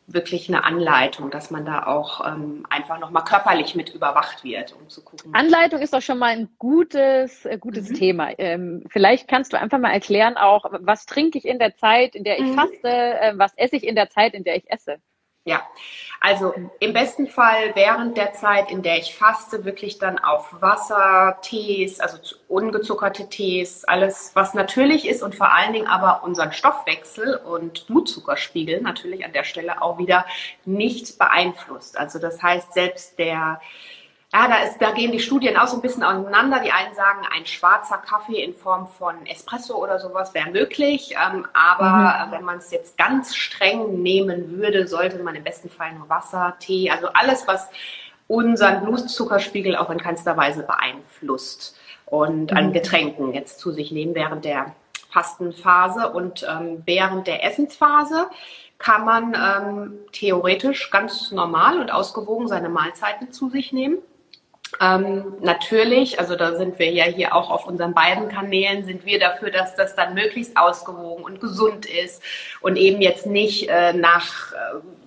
wirklich 0.07 0.47
eine 0.47 0.63
Anleitung, 0.63 1.29
dass 1.29 1.51
man 1.51 1.65
da 1.65 1.85
auch 1.85 2.25
ähm, 2.25 2.65
einfach 2.69 2.97
nochmal 2.97 3.25
körperlich 3.25 3.75
mit 3.75 3.93
überwacht 3.93 4.43
wird, 4.45 4.73
um 4.73 4.87
zu 4.87 5.03
gucken. 5.03 5.35
Anleitung 5.35 5.81
ist 5.81 5.93
doch 5.93 6.01
schon 6.01 6.17
mal 6.17 6.29
ein 6.29 6.49
gutes, 6.57 7.45
äh, 7.45 7.57
gutes 7.57 7.89
mhm. 7.89 7.93
Thema. 7.93 8.39
Ähm, 8.39 8.85
vielleicht 8.89 9.27
kannst 9.27 9.51
du 9.51 9.59
einfach 9.59 9.79
mal 9.79 9.91
erklären 9.91 10.37
auch, 10.37 10.65
was 10.79 11.05
trinke 11.05 11.37
ich 11.37 11.45
in 11.45 11.59
der 11.59 11.75
Zeit, 11.75 12.15
in 12.15 12.23
der 12.23 12.39
ich 12.39 12.45
mhm. 12.45 12.55
faste, 12.55 12.87
äh, 12.87 13.33
was 13.35 13.53
esse 13.57 13.75
ich 13.75 13.83
in 13.85 13.95
der 13.95 14.09
Zeit, 14.09 14.33
in 14.33 14.45
der 14.45 14.55
ich 14.55 14.71
esse? 14.71 14.99
Ja, 15.47 15.61
also 16.19 16.53
im 16.81 16.91
besten 16.91 17.27
Fall 17.27 17.73
während 17.73 18.17
der 18.17 18.33
Zeit, 18.33 18.69
in 18.69 18.81
der 18.81 18.97
ich 18.97 19.15
faste, 19.15 19.63
wirklich 19.63 19.97
dann 19.97 20.19
auf 20.19 20.61
Wasser, 20.61 21.37
Tees, 21.41 22.01
also 22.01 22.17
ungezuckerte 22.49 23.29
Tees, 23.29 23.85
alles, 23.85 24.31
was 24.33 24.53
natürlich 24.53 25.07
ist 25.07 25.23
und 25.23 25.35
vor 25.35 25.53
allen 25.53 25.71
Dingen 25.71 25.87
aber 25.87 26.25
unseren 26.25 26.51
Stoffwechsel 26.51 27.35
und 27.37 27.87
Blutzuckerspiegel 27.87 28.81
natürlich 28.81 29.23
an 29.23 29.31
der 29.31 29.45
Stelle 29.45 29.81
auch 29.81 29.99
wieder 29.99 30.25
nicht 30.65 31.17
beeinflusst. 31.17 31.97
Also 31.97 32.19
das 32.19 32.43
heißt, 32.43 32.73
selbst 32.73 33.17
der 33.17 33.61
ja, 34.33 34.47
da, 34.49 34.57
ist, 34.63 34.81
da 34.81 34.91
gehen 34.91 35.13
die 35.13 35.21
Studien 35.21 35.55
auch 35.55 35.67
so 35.67 35.77
ein 35.77 35.81
bisschen 35.81 36.03
auseinander. 36.03 36.59
Die 36.59 36.71
einen 36.71 36.93
sagen, 36.93 37.25
ein 37.33 37.45
schwarzer 37.45 37.97
Kaffee 37.97 38.43
in 38.43 38.53
Form 38.53 38.87
von 38.87 39.25
Espresso 39.25 39.81
oder 39.81 39.99
sowas 39.99 40.33
wäre 40.33 40.51
möglich. 40.51 41.15
Ähm, 41.15 41.47
aber 41.53 42.25
mhm. 42.27 42.31
wenn 42.31 42.43
man 42.43 42.57
es 42.57 42.69
jetzt 42.71 42.97
ganz 42.97 43.35
streng 43.35 44.01
nehmen 44.01 44.57
würde, 44.57 44.85
sollte 44.85 45.23
man 45.23 45.35
im 45.35 45.43
besten 45.43 45.69
Fall 45.69 45.93
nur 45.93 46.09
Wasser, 46.09 46.55
Tee, 46.59 46.91
also 46.91 47.07
alles, 47.13 47.47
was 47.47 47.69
unseren 48.27 48.83
Blutzuckerspiegel 48.83 49.77
auch 49.77 49.89
in 49.89 49.97
keinster 49.97 50.35
Weise 50.35 50.63
beeinflusst 50.63 51.77
und 52.05 52.51
mhm. 52.51 52.57
an 52.57 52.73
Getränken 52.73 53.33
jetzt 53.33 53.59
zu 53.59 53.71
sich 53.71 53.91
nehmen 53.91 54.13
während 54.13 54.43
der 54.43 54.75
Fastenphase 55.09 56.11
und 56.11 56.45
ähm, 56.49 56.83
während 56.85 57.27
der 57.27 57.45
Essensphase 57.45 58.27
kann 58.77 59.05
man 59.05 59.35
ähm, 59.35 59.99
theoretisch 60.11 60.91
ganz 60.91 61.31
normal 61.31 61.79
und 61.79 61.91
ausgewogen 61.91 62.49
seine 62.49 62.67
Mahlzeiten 62.67 63.31
zu 63.31 63.49
sich 63.49 63.71
nehmen. 63.71 63.99
Ähm, 64.81 65.35
natürlich, 65.41 66.19
also 66.19 66.35
da 66.35 66.55
sind 66.55 66.77
wir 66.79 66.91
ja 66.91 67.05
hier 67.05 67.35
auch 67.35 67.49
auf 67.49 67.65
unseren 67.67 67.93
beiden 67.93 68.29
Kanälen, 68.29 68.85
sind 68.85 69.05
wir 69.05 69.19
dafür, 69.19 69.49
dass 69.49 69.75
das 69.75 69.95
dann 69.95 70.13
möglichst 70.13 70.57
ausgewogen 70.57 71.23
und 71.23 71.39
gesund 71.39 71.85
ist 71.85 72.21
und 72.61 72.75
eben 72.75 73.01
jetzt 73.01 73.25
nicht 73.25 73.69
äh, 73.69 73.93
nach 73.93 74.51
äh, 74.53 74.55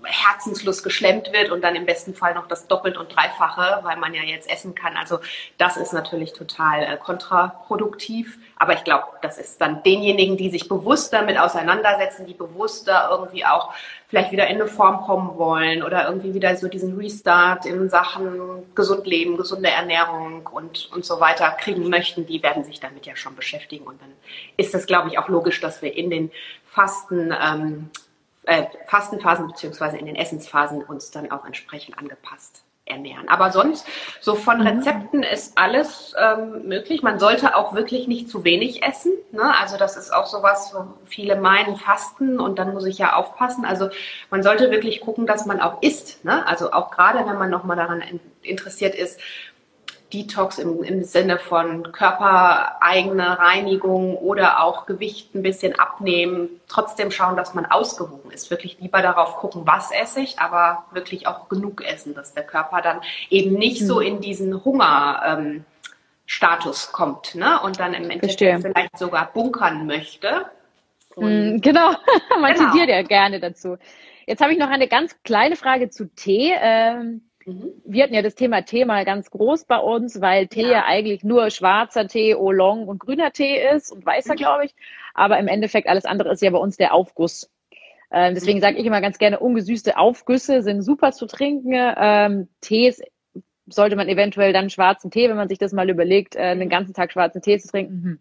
Herzenslust 0.05 0.83
geschlemmt 0.83 1.33
wird 1.33 1.51
und 1.51 1.63
dann 1.63 1.77
im 1.77 1.87
besten 1.87 2.15
Fall 2.15 2.35
noch 2.35 2.47
das 2.49 2.67
Doppelt- 2.67 2.97
und 2.97 3.15
Dreifache, 3.15 3.81
weil 3.83 3.97
man 3.97 4.15
ja 4.15 4.23
jetzt 4.23 4.51
essen 4.51 4.75
kann. 4.75 4.97
Also 4.97 5.19
das 5.59 5.77
ist 5.77 5.93
natürlich 5.93 6.33
total 6.33 6.83
äh, 6.83 6.97
kontraproduktiv. 6.97 8.39
Aber 8.57 8.75
ich 8.75 8.85
glaube, 8.85 9.05
das 9.23 9.39
ist 9.39 9.61
dann 9.61 9.83
denjenigen, 9.83 10.37
die 10.37 10.51
sich 10.51 10.69
bewusst 10.69 11.13
damit 11.13 11.39
auseinandersetzen, 11.39 12.27
die 12.27 12.35
bewusster 12.35 13.09
irgendwie 13.11 13.45
auch 13.45 13.73
vielleicht 14.07 14.33
wieder 14.33 14.49
in 14.49 14.57
eine 14.57 14.67
Form 14.67 15.03
kommen 15.03 15.39
wollen 15.39 15.83
oder 15.83 16.07
irgendwie 16.07 16.35
wieder 16.35 16.57
so 16.57 16.69
diesen 16.69 16.99
Restart 16.99 17.65
in 17.65 17.89
Sachen 17.89 18.65
gesund 18.75 19.07
leben, 19.07 19.37
gesunde 19.51 19.71
Ernährung 19.71 20.47
und, 20.47 20.91
und 20.93 21.05
so 21.05 21.19
weiter 21.19 21.51
kriegen 21.51 21.89
möchten, 21.89 22.25
die 22.25 22.43
werden 22.43 22.63
sich 22.63 22.79
damit 22.79 23.05
ja 23.07 23.17
schon 23.17 23.35
beschäftigen. 23.35 23.85
Und 23.85 24.01
dann 24.01 24.13
ist 24.57 24.75
es, 24.75 24.87
glaube 24.87 25.09
ich, 25.09 25.19
auch 25.19 25.29
logisch, 25.29 25.61
dass 25.61 25.83
wir 25.83 25.95
in 25.95 26.09
den 26.09 26.31
Fasten, 26.65 27.35
ähm, 27.39 27.91
äh, 28.45 28.67
Fastenphasen 28.87 29.49
beziehungsweise 29.49 29.99
in 29.99 30.07
den 30.07 30.15
Essensphasen 30.15 30.83
uns 30.85 31.11
dann 31.11 31.31
auch 31.33 31.45
entsprechend 31.45 31.99
angepasst 31.99 32.65
ernähren. 32.91 33.29
Aber 33.29 33.53
sonst, 33.53 33.87
so 34.21 34.35
von 34.35 34.59
mhm. 34.59 34.67
Rezepten 34.67 35.23
ist 35.23 35.57
alles 35.57 36.15
ähm, 36.19 36.67
möglich. 36.67 37.03
Man 37.03 37.19
sollte 37.19 37.57
auch 37.57 37.75
wirklich 37.75 38.09
nicht 38.09 38.29
zu 38.29 38.45
wenig 38.45 38.83
essen. 38.83 39.13
Ne? 39.33 39.55
Also 39.59 39.77
das 39.77 39.97
ist 39.97 40.13
auch 40.13 40.27
sowas, 40.27 40.73
wo 40.75 40.85
viele 41.07 41.37
meinen, 41.37 41.77
fasten 41.77 42.41
und 42.41 42.59
dann 42.59 42.73
muss 42.75 42.85
ich 42.85 42.99
ja 42.99 43.15
aufpassen. 43.15 43.65
Also 43.65 43.89
man 44.31 44.43
sollte 44.43 44.71
wirklich 44.71 45.01
gucken, 45.01 45.27
dass 45.27 45.47
man 45.47 45.61
auch 45.61 45.83
isst. 45.83 46.25
Ne? 46.25 46.47
Also 46.47 46.73
auch 46.73 46.91
gerade, 46.91 47.21
wenn 47.27 47.39
man 47.39 47.51
nochmal 47.51 47.77
daran 47.77 48.03
interessiert 48.43 48.95
ist, 48.95 49.21
Detox 50.13 50.59
im, 50.59 50.83
im 50.83 51.05
Sinne 51.05 51.39
von 51.39 51.93
körpereigene 51.93 53.39
Reinigung 53.39 54.17
oder 54.17 54.63
auch 54.63 54.87
Gewicht 54.87 55.35
ein 55.35 55.43
bisschen 55.43 55.79
abnehmen, 55.79 56.61
trotzdem 56.69 57.11
schauen, 57.11 57.37
dass 57.37 57.55
man 57.55 57.67
ausgewogen 57.67 58.31
ist. 58.31 58.51
Wirklich 58.51 58.79
lieber 58.81 59.03
darauf 59.03 59.37
gucken, 59.37 59.63
was 59.67 59.91
esse 59.91 60.21
ich, 60.21 60.39
aber 60.39 60.85
wirklich 60.93 61.27
auch 61.27 61.49
genug 61.49 61.85
essen, 61.85 62.15
dass 62.15 62.35
der 62.35 62.45
Körper 62.45 62.83
dann 62.83 63.01
eben 63.31 63.55
nicht 63.55 63.87
so 63.87 63.97
mhm. 63.97 64.07
in 64.07 64.21
diesen 64.21 64.65
Hunger 64.65 65.23
ähm, 65.25 65.65
Status 66.27 66.93
kommt 66.93 67.35
ne? 67.35 67.61
und 67.61 67.81
dann 67.81 67.93
im 67.93 68.09
Endeffekt 68.09 68.63
vielleicht 68.63 68.99
sogar 68.99 69.33
bunkern 69.33 69.87
möchte. 69.87 70.47
Und 71.17 71.57
mm, 71.57 71.61
genau, 71.61 71.91
man 72.41 72.55
genau. 72.55 72.71
tendiert 72.71 72.89
ja 72.89 73.03
gerne 73.03 73.41
dazu. 73.41 73.79
Jetzt 74.27 74.41
habe 74.41 74.53
ich 74.53 74.59
noch 74.59 74.71
eine 74.71 74.87
ganz 74.87 75.21
kleine 75.25 75.57
Frage 75.57 75.91
zu 75.91 76.07
Tee. 76.15 76.55
Ähm, 76.57 76.99
mhm. 76.99 77.30
Wir 77.47 78.05
hatten 78.05 78.15
ja 78.15 78.23
das 78.23 78.35
Thema 78.35 78.63
Tee 78.63 78.85
mal 78.85 79.05
ganz 79.05 79.31
groß 79.31 79.65
bei 79.65 79.79
uns, 79.79 80.21
weil 80.21 80.47
Tee 80.47 80.71
ja, 80.71 80.85
eigentlich 80.85 81.25
nur 81.25 81.51
schwarzer 81.51 82.07
Tee, 82.07 82.35
Oolong 82.35 82.87
und 82.87 83.01
grüner 83.01 83.33
Tee 83.33 83.59
ist 83.75 83.91
und 83.91 84.05
weißer, 84.05 84.35
mhm. 84.35 84.39
glaube 84.39 84.65
ich. 84.67 84.75
Aber 85.15 85.39
im 85.39 85.49
Endeffekt 85.49 85.89
alles 85.89 86.05
andere 86.05 86.31
ist 86.33 86.43
ja 86.43 86.51
bei 86.51 86.59
uns 86.59 86.77
der 86.77 86.93
Aufguss. 86.95 87.51
Ähm, 88.13 88.35
deswegen 88.35 88.61
sage 88.61 88.77
ich 88.77 88.85
immer 88.85 89.01
ganz 89.01 89.19
gerne, 89.19 89.39
ungesüßte 89.39 89.97
Aufgüsse 89.97 90.63
sind 90.63 90.83
super 90.83 91.13
zu 91.13 91.27
trinken. 91.27 91.73
Ähm, 91.75 92.49
Tees 92.61 93.01
sollte 93.67 93.97
man 93.97 94.09
eventuell 94.09 94.53
dann 94.53 94.69
schwarzen 94.69 95.11
Tee, 95.11 95.29
wenn 95.29 95.37
man 95.37 95.49
sich 95.49 95.59
das 95.59 95.73
mal 95.73 95.89
überlegt, 95.89 96.37
äh, 96.37 96.57
den 96.57 96.69
ganzen 96.69 96.93
Tag 96.93 97.13
schwarzen 97.13 97.41
Tee 97.41 97.59
zu 97.59 97.69
trinken, 97.69 98.03
hm. 98.03 98.21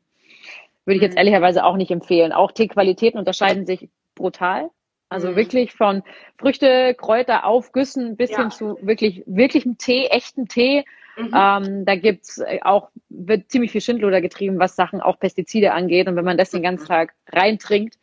würde 0.86 0.98
ich 0.98 1.02
jetzt 1.02 1.14
mhm. 1.14 1.20
ehrlicherweise 1.20 1.66
auch 1.66 1.76
nicht 1.76 1.92
empfehlen. 1.92 2.32
Auch 2.32 2.52
Teequalitäten 2.52 3.20
unterscheiden 3.20 3.66
sich 3.66 3.90
brutal. 4.16 4.70
Also 5.10 5.32
mhm. 5.32 5.36
wirklich 5.36 5.74
von 5.74 6.04
Früchte, 6.38 6.96
Kräuter, 6.96 7.46
Aufgüssen 7.46 8.16
bis 8.16 8.32
ja. 8.32 8.40
hin 8.40 8.52
zu 8.52 8.78
wirklich, 8.82 9.24
wirklichem 9.26 9.78
Tee, 9.78 10.06
echten 10.06 10.48
Tee. 10.48 10.86
Mhm. 11.18 11.34
Ähm, 11.36 11.86
da 11.86 11.96
gibt's 11.96 12.38
äh, 12.38 12.60
auch, 12.62 12.90
wird 13.10 13.52
ziemlich 13.52 13.72
viel 13.72 13.82
Schindluder 13.82 14.22
getrieben, 14.22 14.60
was 14.60 14.76
Sachen 14.76 15.02
auch 15.02 15.20
Pestizide 15.20 15.74
angeht. 15.74 16.08
Und 16.08 16.16
wenn 16.16 16.26
man 16.26 16.38
das 16.38 16.52
den 16.52 16.64
ganzen 16.64 16.84
mhm. 16.84 16.88
Tag 16.88 17.14
reintrinkt, 17.32 17.98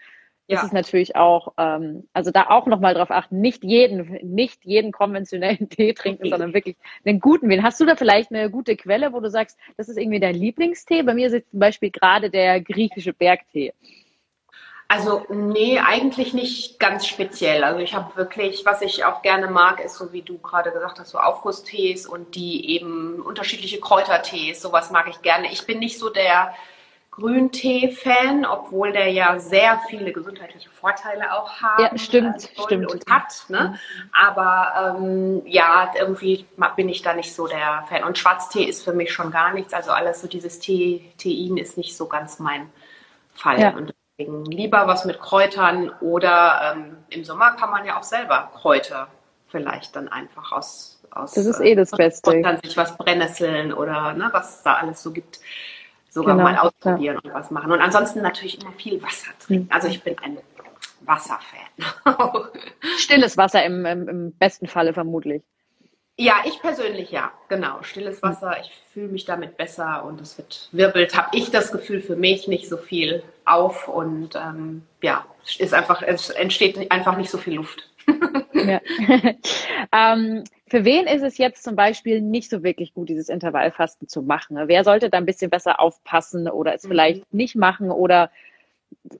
ja. 0.48 0.58
ist 0.58 0.66
es 0.66 0.72
natürlich 0.72 1.16
auch, 1.16 1.54
ähm, 1.58 2.04
also 2.12 2.30
da 2.30 2.48
auch 2.48 2.66
nochmal 2.66 2.94
drauf 2.94 3.10
achten, 3.10 3.40
nicht 3.40 3.64
jeden, 3.64 4.18
nicht 4.34 4.64
jeden 4.64 4.92
konventionellen 4.92 5.68
Tee 5.70 5.92
trinken, 5.94 6.22
okay. 6.22 6.30
sondern 6.30 6.54
wirklich 6.54 6.76
einen 7.04 7.20
guten 7.20 7.48
Wen. 7.48 7.62
Hast 7.62 7.80
du 7.80 7.84
da 7.84 7.96
vielleicht 7.96 8.32
eine 8.32 8.50
gute 8.50 8.76
Quelle, 8.76 9.12
wo 9.12 9.20
du 9.20 9.30
sagst, 9.30 9.58
das 9.76 9.88
ist 9.88 9.96
irgendwie 9.96 10.20
dein 10.20 10.34
Lieblingstee? 10.34 11.02
Bei 11.02 11.14
mir 11.14 11.28
ist 11.28 11.34
es 11.34 11.48
zum 11.50 11.60
Beispiel 11.60 11.90
gerade 11.90 12.30
der 12.30 12.60
griechische 12.60 13.12
Bergtee. 13.12 13.72
Also 14.88 15.26
nee, 15.28 15.80
eigentlich 15.80 16.32
nicht 16.32 16.78
ganz 16.78 17.06
speziell. 17.06 17.64
Also 17.64 17.80
ich 17.80 17.94
habe 17.94 18.14
wirklich, 18.16 18.64
was 18.64 18.82
ich 18.82 19.04
auch 19.04 19.22
gerne 19.22 19.48
mag, 19.48 19.84
ist 19.84 19.96
so 19.96 20.12
wie 20.12 20.22
du 20.22 20.38
gerade 20.38 20.70
gesagt 20.70 21.00
hast, 21.00 21.10
so 21.10 21.18
Aufgusstees 21.18 22.06
und 22.06 22.36
die 22.36 22.70
eben 22.70 23.20
unterschiedliche 23.20 23.80
Kräutertees. 23.80 24.62
Sowas 24.62 24.92
mag 24.92 25.08
ich 25.08 25.22
gerne. 25.22 25.50
Ich 25.50 25.66
bin 25.66 25.80
nicht 25.80 25.98
so 25.98 26.08
der 26.08 26.54
Grüntee-Fan, 27.16 28.44
obwohl 28.44 28.92
der 28.92 29.10
ja 29.10 29.38
sehr 29.38 29.80
viele 29.88 30.12
gesundheitliche 30.12 30.68
Vorteile 30.68 31.32
auch 31.32 31.50
hat. 31.62 31.80
Ja, 31.80 31.98
stimmt, 31.98 32.48
stimmt. 32.62 32.92
Und 32.92 33.10
hat, 33.10 33.46
ne? 33.48 33.70
Mhm. 33.70 34.10
Aber 34.12 34.96
ähm, 34.98 35.42
ja, 35.46 35.92
irgendwie 35.98 36.46
bin 36.76 36.88
ich 36.88 37.02
da 37.02 37.14
nicht 37.14 37.34
so 37.34 37.48
der 37.48 37.84
Fan. 37.88 38.04
Und 38.04 38.18
Schwarztee 38.18 38.64
ist 38.64 38.84
für 38.84 38.92
mich 38.92 39.12
schon 39.12 39.30
gar 39.30 39.52
nichts. 39.54 39.72
Also 39.72 39.92
alles 39.92 40.20
so 40.20 40.28
dieses 40.28 40.58
Tee, 40.60 41.10
Tein 41.16 41.56
ist 41.56 41.78
nicht 41.78 41.96
so 41.96 42.06
ganz 42.06 42.38
mein 42.38 42.70
Fall. 43.34 43.60
Ja. 43.60 43.70
Und 43.70 43.95
lieber 44.18 44.86
was 44.86 45.04
mit 45.04 45.20
Kräutern 45.20 45.90
oder 46.00 46.74
ähm, 46.74 46.96
im 47.10 47.24
Sommer 47.24 47.52
kann 47.52 47.70
man 47.70 47.84
ja 47.84 47.98
auch 47.98 48.02
selber 48.02 48.50
Kräuter 48.54 49.08
vielleicht 49.46 49.94
dann 49.94 50.08
einfach 50.08 50.52
aus 50.52 50.96
aus 51.10 51.32
das 51.32 51.46
ist 51.46 51.60
eh 51.60 51.74
das 51.74 51.90
Beste. 51.90 52.30
Und 52.30 52.42
dann 52.42 52.60
sich 52.62 52.76
was 52.76 52.96
Brennnesseln 52.96 53.72
oder 53.72 54.12
ne, 54.12 54.28
was 54.32 54.62
da 54.62 54.74
alles 54.74 55.02
so 55.02 55.12
gibt 55.12 55.40
sogar 56.08 56.36
genau, 56.36 56.48
mal 56.48 56.58
ausprobieren 56.58 57.20
ja. 57.22 57.30
und 57.30 57.34
was 57.34 57.50
machen. 57.50 57.72
Und 57.72 57.80
ansonsten 57.80 58.22
natürlich 58.22 58.60
immer 58.60 58.72
viel 58.72 59.02
Wasser 59.02 59.30
trinken. 59.38 59.70
Also 59.70 59.88
ich 59.88 60.02
bin 60.02 60.16
ein 60.20 60.38
Wasserfan. 61.02 61.60
Stilles 62.96 63.36
Wasser 63.36 63.64
im, 63.64 63.84
im, 63.84 64.08
im 64.08 64.32
besten 64.32 64.66
Falle 64.66 64.94
vermutlich. 64.94 65.42
Ja, 66.18 66.36
ich 66.46 66.60
persönlich 66.60 67.10
ja, 67.10 67.32
genau. 67.48 67.82
Stilles 67.82 68.22
Wasser, 68.22 68.56
ich 68.60 68.72
fühle 68.92 69.08
mich 69.08 69.26
damit 69.26 69.58
besser 69.58 70.04
und 70.04 70.20
es 70.20 70.38
wird 70.38 70.70
wirbelt, 70.72 71.14
habe 71.14 71.28
ich 71.36 71.50
das 71.50 71.72
Gefühl 71.72 72.00
für 72.00 72.16
mich 72.16 72.48
nicht 72.48 72.68
so 72.68 72.78
viel 72.78 73.22
auf 73.44 73.86
und 73.86 74.34
ähm, 74.34 74.82
ja, 75.02 75.26
ist 75.58 75.74
einfach, 75.74 76.02
es 76.02 76.30
entsteht 76.30 76.90
einfach 76.90 77.18
nicht 77.18 77.30
so 77.30 77.36
viel 77.36 77.54
Luft. 77.54 77.90
ja. 78.54 78.80
ähm, 79.92 80.44
für 80.68 80.84
wen 80.84 81.06
ist 81.06 81.22
es 81.22 81.38
jetzt 81.38 81.62
zum 81.62 81.76
Beispiel 81.76 82.22
nicht 82.22 82.50
so 82.50 82.62
wirklich 82.62 82.94
gut, 82.94 83.08
dieses 83.10 83.28
Intervallfasten 83.28 84.08
zu 84.08 84.22
machen? 84.22 84.56
Wer 84.66 84.84
sollte 84.84 85.10
da 85.10 85.18
ein 85.18 85.26
bisschen 85.26 85.50
besser 85.50 85.80
aufpassen 85.80 86.48
oder 86.48 86.74
es 86.74 86.84
mhm. 86.84 86.88
vielleicht 86.88 87.34
nicht 87.34 87.56
machen 87.56 87.90
oder 87.90 88.30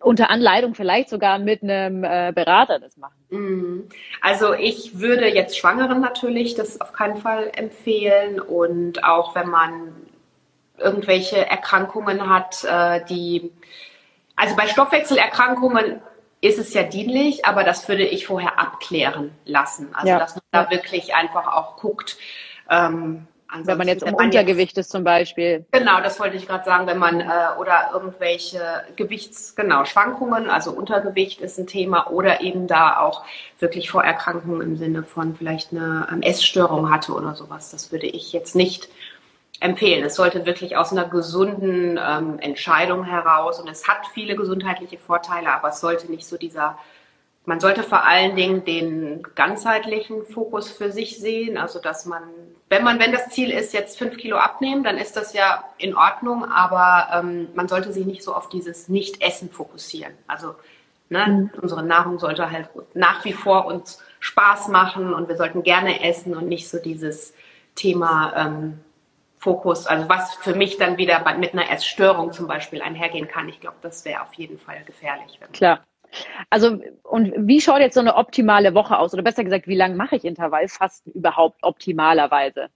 unter 0.00 0.30
Anleitung 0.30 0.74
vielleicht 0.74 1.08
sogar 1.08 1.38
mit 1.38 1.62
einem 1.62 2.04
äh, 2.04 2.32
Berater 2.34 2.78
das 2.78 2.96
machen? 2.96 3.14
Mhm. 3.30 3.88
Also 4.20 4.54
ich 4.54 4.98
würde 4.98 5.28
jetzt 5.28 5.58
Schwangeren 5.58 6.00
natürlich 6.00 6.54
das 6.54 6.80
auf 6.80 6.92
keinen 6.92 7.16
Fall 7.16 7.50
empfehlen 7.54 8.40
und 8.40 9.04
auch 9.04 9.34
wenn 9.34 9.48
man 9.48 9.92
irgendwelche 10.78 11.46
Erkrankungen 11.46 12.28
hat, 12.28 12.64
äh, 12.64 13.04
die 13.06 13.52
also 14.36 14.54
bei 14.54 14.66
Stoffwechselerkrankungen 14.66 16.02
ist 16.42 16.58
es 16.58 16.74
ja 16.74 16.82
dienlich, 16.82 17.46
aber 17.46 17.64
das 17.64 17.88
würde 17.88 18.04
ich 18.04 18.26
vorher 18.26 18.58
abklären 18.58 19.32
lassen. 19.44 19.88
Also 19.94 20.08
ja. 20.08 20.18
dass 20.18 20.34
man 20.34 20.42
da 20.52 20.70
wirklich 20.70 21.14
einfach 21.14 21.46
auch 21.46 21.76
guckt. 21.76 22.18
Ähm, 22.70 23.26
wenn 23.62 23.78
man 23.78 23.88
jetzt 23.88 24.02
im 24.02 24.14
Untergewicht 24.14 24.76
jetzt, 24.76 24.86
ist 24.86 24.90
zum 24.90 25.04
Beispiel. 25.04 25.64
Genau, 25.70 26.00
das 26.00 26.18
wollte 26.18 26.36
ich 26.36 26.46
gerade 26.46 26.64
sagen, 26.64 26.86
wenn 26.86 26.98
man 26.98 27.20
äh, 27.20 27.26
oder 27.58 27.90
irgendwelche 27.92 28.60
Gewichts, 28.96 29.54
genau, 29.54 29.84
Schwankungen, 29.84 30.50
also 30.50 30.72
Untergewicht 30.72 31.40
ist 31.40 31.58
ein 31.58 31.66
Thema 31.66 32.10
oder 32.10 32.40
eben 32.40 32.66
da 32.66 33.00
auch 33.00 33.24
wirklich 33.58 33.90
Vorerkrankungen 33.90 34.60
im 34.62 34.76
Sinne 34.76 35.04
von 35.04 35.34
vielleicht 35.34 35.72
eine 35.72 36.08
ähm, 36.12 36.22
Essstörung 36.22 36.90
hatte 36.90 37.12
oder 37.12 37.34
sowas. 37.34 37.70
Das 37.70 37.92
würde 37.92 38.06
ich 38.06 38.32
jetzt 38.32 38.56
nicht 38.56 38.88
empfehlen. 39.60 40.04
Es 40.04 40.16
sollte 40.16 40.46
wirklich 40.46 40.76
aus 40.76 40.92
einer 40.92 41.08
gesunden 41.08 41.98
ähm, 42.02 42.38
Entscheidung 42.40 43.04
heraus 43.04 43.60
und 43.60 43.68
es 43.68 43.88
hat 43.88 44.06
viele 44.12 44.36
gesundheitliche 44.36 44.98
Vorteile, 44.98 45.52
aber 45.52 45.68
es 45.68 45.80
sollte 45.80 46.10
nicht 46.10 46.26
so 46.26 46.36
dieser, 46.36 46.78
man 47.44 47.60
sollte 47.60 47.82
vor 47.82 48.04
allen 48.04 48.36
Dingen 48.36 48.64
den 48.64 49.22
ganzheitlichen 49.34 50.24
Fokus 50.24 50.70
für 50.70 50.90
sich 50.90 51.18
sehen, 51.18 51.56
also 51.56 51.80
dass 51.80 52.04
man, 52.04 52.22
wenn 52.68 52.82
man, 52.82 52.99
wenn 52.99 53.12
das 53.12 53.28
Ziel 53.28 53.50
ist, 53.50 53.73
jetzt 53.73 53.99
fünf 53.99 54.16
Kilo 54.16 54.37
abnehmen, 54.38 54.82
dann 54.82 54.99
ist 54.99 55.16
das 55.16 55.32
ja 55.32 55.64
in 55.78 55.96
Ordnung, 55.96 56.44
aber 56.44 57.08
ähm, 57.12 57.49
man 57.54 57.68
sollte 57.68 57.92
sich 57.92 58.06
nicht 58.06 58.23
so 58.23 58.35
auf 58.35 58.49
dieses 58.49 58.88
Nicht-Essen 58.88 59.50
fokussieren. 59.50 60.12
Also 60.26 60.56
ne, 61.08 61.26
mhm. 61.26 61.50
unsere 61.61 61.85
Nahrung 61.85 62.18
sollte 62.18 62.50
halt 62.50 62.68
nach 62.94 63.25
wie 63.25 63.32
vor 63.32 63.66
uns 63.66 64.02
Spaß 64.18 64.68
machen 64.68 65.14
und 65.14 65.28
wir 65.28 65.37
sollten 65.37 65.62
gerne 65.62 66.02
essen 66.04 66.37
und 66.37 66.49
nicht 66.49 66.68
so 66.68 66.78
dieses 66.78 67.35
Thema 67.76 68.32
ähm, 68.37 68.80
Fokus, 69.38 69.87
also 69.87 70.08
was 70.08 70.35
für 70.37 70.56
mich 70.56 70.76
dann 70.76 70.96
wieder 70.96 71.23
mit 71.37 71.52
einer 71.52 71.70
Essstörung 71.70 72.32
zum 72.32 72.49
Beispiel 72.49 72.82
einhergehen 72.82 73.28
kann. 73.28 73.49
Ich 73.49 73.61
glaube, 73.61 73.76
das 73.82 74.04
wäre 74.04 74.23
auf 74.23 74.35
jeden 74.35 74.58
Fall 74.58 74.82
gefährlich. 74.85 75.38
Klar. 75.52 75.85
Also, 76.50 76.78
und 77.02 77.32
wie 77.36 77.60
schaut 77.60 77.80
jetzt 77.80 77.94
so 77.94 78.00
eine 78.00 78.16
optimale 78.16 78.75
Woche 78.75 78.98
aus? 78.98 79.12
Oder 79.14 79.22
besser 79.22 79.44
gesagt, 79.44 79.66
wie 79.66 79.76
lange 79.76 79.96
mache 79.96 80.16
ich 80.16 80.25
Intervallfasten 80.25 81.12
überhaupt 81.12 81.62
optimalerweise? 81.62 82.68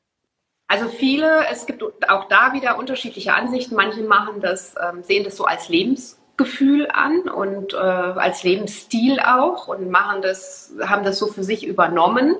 Also 0.70 0.88
viele, 0.88 1.46
es 1.50 1.66
gibt 1.66 1.82
auch 2.08 2.28
da 2.28 2.52
wieder 2.52 2.78
unterschiedliche 2.78 3.34
Ansichten. 3.34 3.74
Manche 3.74 4.02
machen 4.02 4.40
das, 4.40 4.76
ähm, 4.80 5.02
sehen 5.02 5.24
das 5.24 5.36
so 5.36 5.44
als 5.44 5.68
Lebensgefühl 5.68 6.88
an 6.92 7.28
und 7.28 7.74
äh, 7.74 7.76
als 7.76 8.44
Lebensstil 8.44 9.18
auch 9.18 9.66
und 9.66 9.90
machen 9.90 10.22
das, 10.22 10.72
haben 10.80 11.02
das 11.02 11.18
so 11.18 11.26
für 11.26 11.42
sich 11.42 11.66
übernommen. 11.66 12.36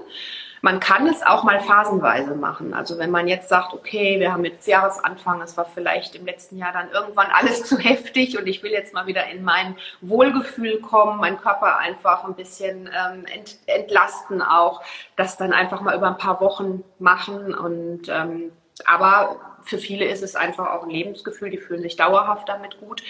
Man 0.63 0.79
kann 0.79 1.07
es 1.07 1.23
auch 1.23 1.43
mal 1.43 1.61
phasenweise 1.61 2.35
machen. 2.35 2.75
Also 2.75 2.99
wenn 2.99 3.11
man 3.11 3.29
jetzt 3.29 3.49
sagt, 3.49 3.73
okay, 3.73 4.21
wir 4.21 4.33
haben 4.33 4.45
jetzt 4.45 4.67
Jahresanfang, 4.67 5.41
es 5.41 5.57
war 5.57 5.65
vielleicht 5.65 6.15
im 6.15 6.27
letzten 6.27 6.59
Jahr 6.59 6.73
dann 6.73 6.91
irgendwann 6.91 7.29
alles 7.33 7.63
zu 7.69 7.79
heftig 7.79 8.39
und 8.39 8.47
ich 8.47 8.63
will 8.63 8.71
jetzt 8.71 8.93
mal 8.93 9.07
wieder 9.07 9.27
in 9.29 9.43
mein 9.43 9.77
Wohlgefühl 10.01 10.81
kommen, 10.81 11.19
meinen 11.19 11.39
Körper 11.39 11.79
einfach 11.79 12.25
ein 12.25 12.35
bisschen 12.35 12.89
ähm, 12.89 13.25
ent, 13.27 13.59
entlasten 13.67 14.43
auch, 14.43 14.83
das 15.17 15.37
dann 15.37 15.53
einfach 15.53 15.81
mal 15.81 15.97
über 15.97 16.09
ein 16.09 16.19
paar 16.19 16.41
Wochen 16.41 16.85
machen 16.99 17.55
und 17.55 18.09
ähm, 18.09 18.53
aber 18.87 19.37
für 19.63 19.79
viele 19.79 20.07
ist 20.07 20.23
es 20.23 20.37
einfach 20.37 20.71
auch 20.71 20.85
ein 20.85 20.91
Lebensgefühl, 20.91 21.51
die 21.51 21.59
fühlen 21.59 21.83
sich 21.83 21.97
dauerhaft 21.97 22.49
damit 22.49 22.81
gut. 22.81 23.03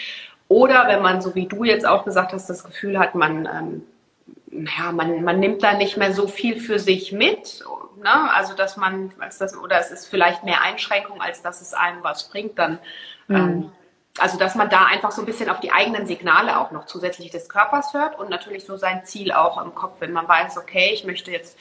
Oder 0.48 0.88
wenn 0.88 1.00
man, 1.00 1.20
so 1.20 1.34
wie 1.36 1.46
du 1.46 1.62
jetzt 1.62 1.86
auch 1.86 2.04
gesagt 2.04 2.32
hast, 2.32 2.50
das 2.50 2.64
Gefühl 2.64 2.98
hat, 2.98 3.14
man 3.14 3.46
ähm, 3.46 3.86
ja, 4.50 4.92
man, 4.92 5.22
man 5.22 5.38
nimmt 5.40 5.62
da 5.62 5.74
nicht 5.74 5.96
mehr 5.96 6.12
so 6.12 6.26
viel 6.26 6.60
für 6.60 6.78
sich 6.78 7.12
mit. 7.12 7.64
Ne? 8.02 8.34
Also 8.34 8.54
dass 8.54 8.76
man, 8.76 9.12
als 9.18 9.38
das, 9.38 9.56
oder 9.56 9.78
es 9.78 9.90
ist 9.90 10.06
vielleicht 10.06 10.44
mehr 10.44 10.62
Einschränkung, 10.62 11.20
als 11.20 11.42
dass 11.42 11.60
es 11.60 11.74
einem 11.74 12.02
was 12.02 12.28
bringt, 12.28 12.58
dann 12.58 12.78
mhm. 13.28 13.36
ähm, 13.36 13.72
also 14.18 14.38
dass 14.38 14.54
man 14.54 14.68
da 14.68 14.86
einfach 14.86 15.12
so 15.12 15.22
ein 15.22 15.26
bisschen 15.26 15.48
auf 15.48 15.60
die 15.60 15.72
eigenen 15.72 16.06
Signale 16.06 16.58
auch 16.58 16.72
noch 16.72 16.86
zusätzlich 16.86 17.30
des 17.30 17.48
Körpers 17.48 17.94
hört 17.94 18.18
und 18.18 18.28
natürlich 18.28 18.64
so 18.64 18.76
sein 18.76 19.04
Ziel 19.04 19.32
auch 19.32 19.62
im 19.62 19.74
Kopf, 19.74 20.00
wenn 20.00 20.12
man 20.12 20.28
weiß, 20.28 20.58
okay, 20.58 20.90
ich 20.92 21.04
möchte 21.04 21.30
jetzt 21.30 21.56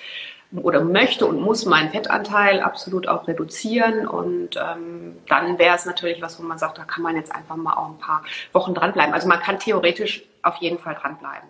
oder 0.52 0.84
möchte 0.84 1.28
und 1.28 1.40
muss 1.40 1.66
meinen 1.66 1.92
Fettanteil 1.92 2.60
absolut 2.60 3.08
auch 3.08 3.28
reduzieren 3.28 4.08
und 4.08 4.58
ähm, 4.58 5.18
dann 5.28 5.60
wäre 5.60 5.76
es 5.76 5.86
natürlich 5.86 6.24
was, 6.24 6.40
wo 6.40 6.44
man 6.44 6.58
sagt, 6.58 6.80
da 6.80 6.86
kann 6.86 7.04
man 7.04 7.16
jetzt 7.16 7.34
einfach 7.34 7.56
mal 7.56 7.74
auch 7.74 7.90
ein 7.90 8.00
paar 8.00 8.24
Wochen 8.52 8.74
dranbleiben. 8.74 9.14
Also 9.14 9.28
man 9.28 9.40
kann 9.40 9.60
theoretisch 9.60 10.24
auf 10.42 10.56
jeden 10.56 10.80
Fall 10.80 10.96
dranbleiben. 10.96 11.48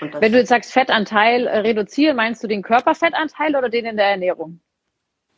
Wenn 0.00 0.32
du 0.32 0.38
jetzt 0.38 0.48
sagst 0.48 0.72
Fettanteil 0.72 1.46
äh, 1.46 1.58
reduzieren, 1.58 2.16
meinst 2.16 2.42
du 2.42 2.48
den 2.48 2.62
Körperfettanteil 2.62 3.54
oder 3.54 3.68
den 3.68 3.84
in 3.86 3.96
der 3.96 4.06
Ernährung? 4.06 4.60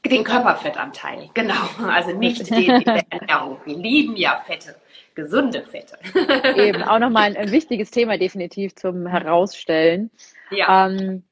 Den 0.05 0.23
Körperfettanteil, 0.23 1.31
genau. 1.35 1.69
Also 1.85 2.13
nicht 2.13 2.49
den 2.51 2.71
in 2.71 2.85
der 2.85 3.05
Ernährung. 3.11 3.59
Wir 3.65 3.77
lieben 3.77 4.17
ja 4.17 4.43
Fette, 4.47 4.77
gesunde 5.15 5.63
Fette. 5.63 5.99
Eben, 6.57 6.83
auch 6.85 7.01
nochmal 7.01 7.25
ein, 7.25 7.37
ein 7.37 7.51
wichtiges 7.51 7.91
Thema 7.91 8.19
definitiv 8.19 8.77
zum 8.77 9.07
Herausstellen. 9.07 10.11
Ja. 10.51 10.87
Ähm, 10.87 11.25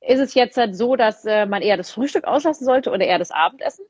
ist 0.00 0.20
es 0.20 0.34
jetzt 0.34 0.56
halt 0.56 0.76
so, 0.76 0.96
dass 0.96 1.24
äh, 1.24 1.46
man 1.46 1.62
eher 1.62 1.76
das 1.76 1.90
Frühstück 1.90 2.24
auslassen 2.24 2.64
sollte 2.64 2.90
oder 2.90 3.04
eher 3.04 3.18
das 3.18 3.30
Abendessen? 3.30 3.84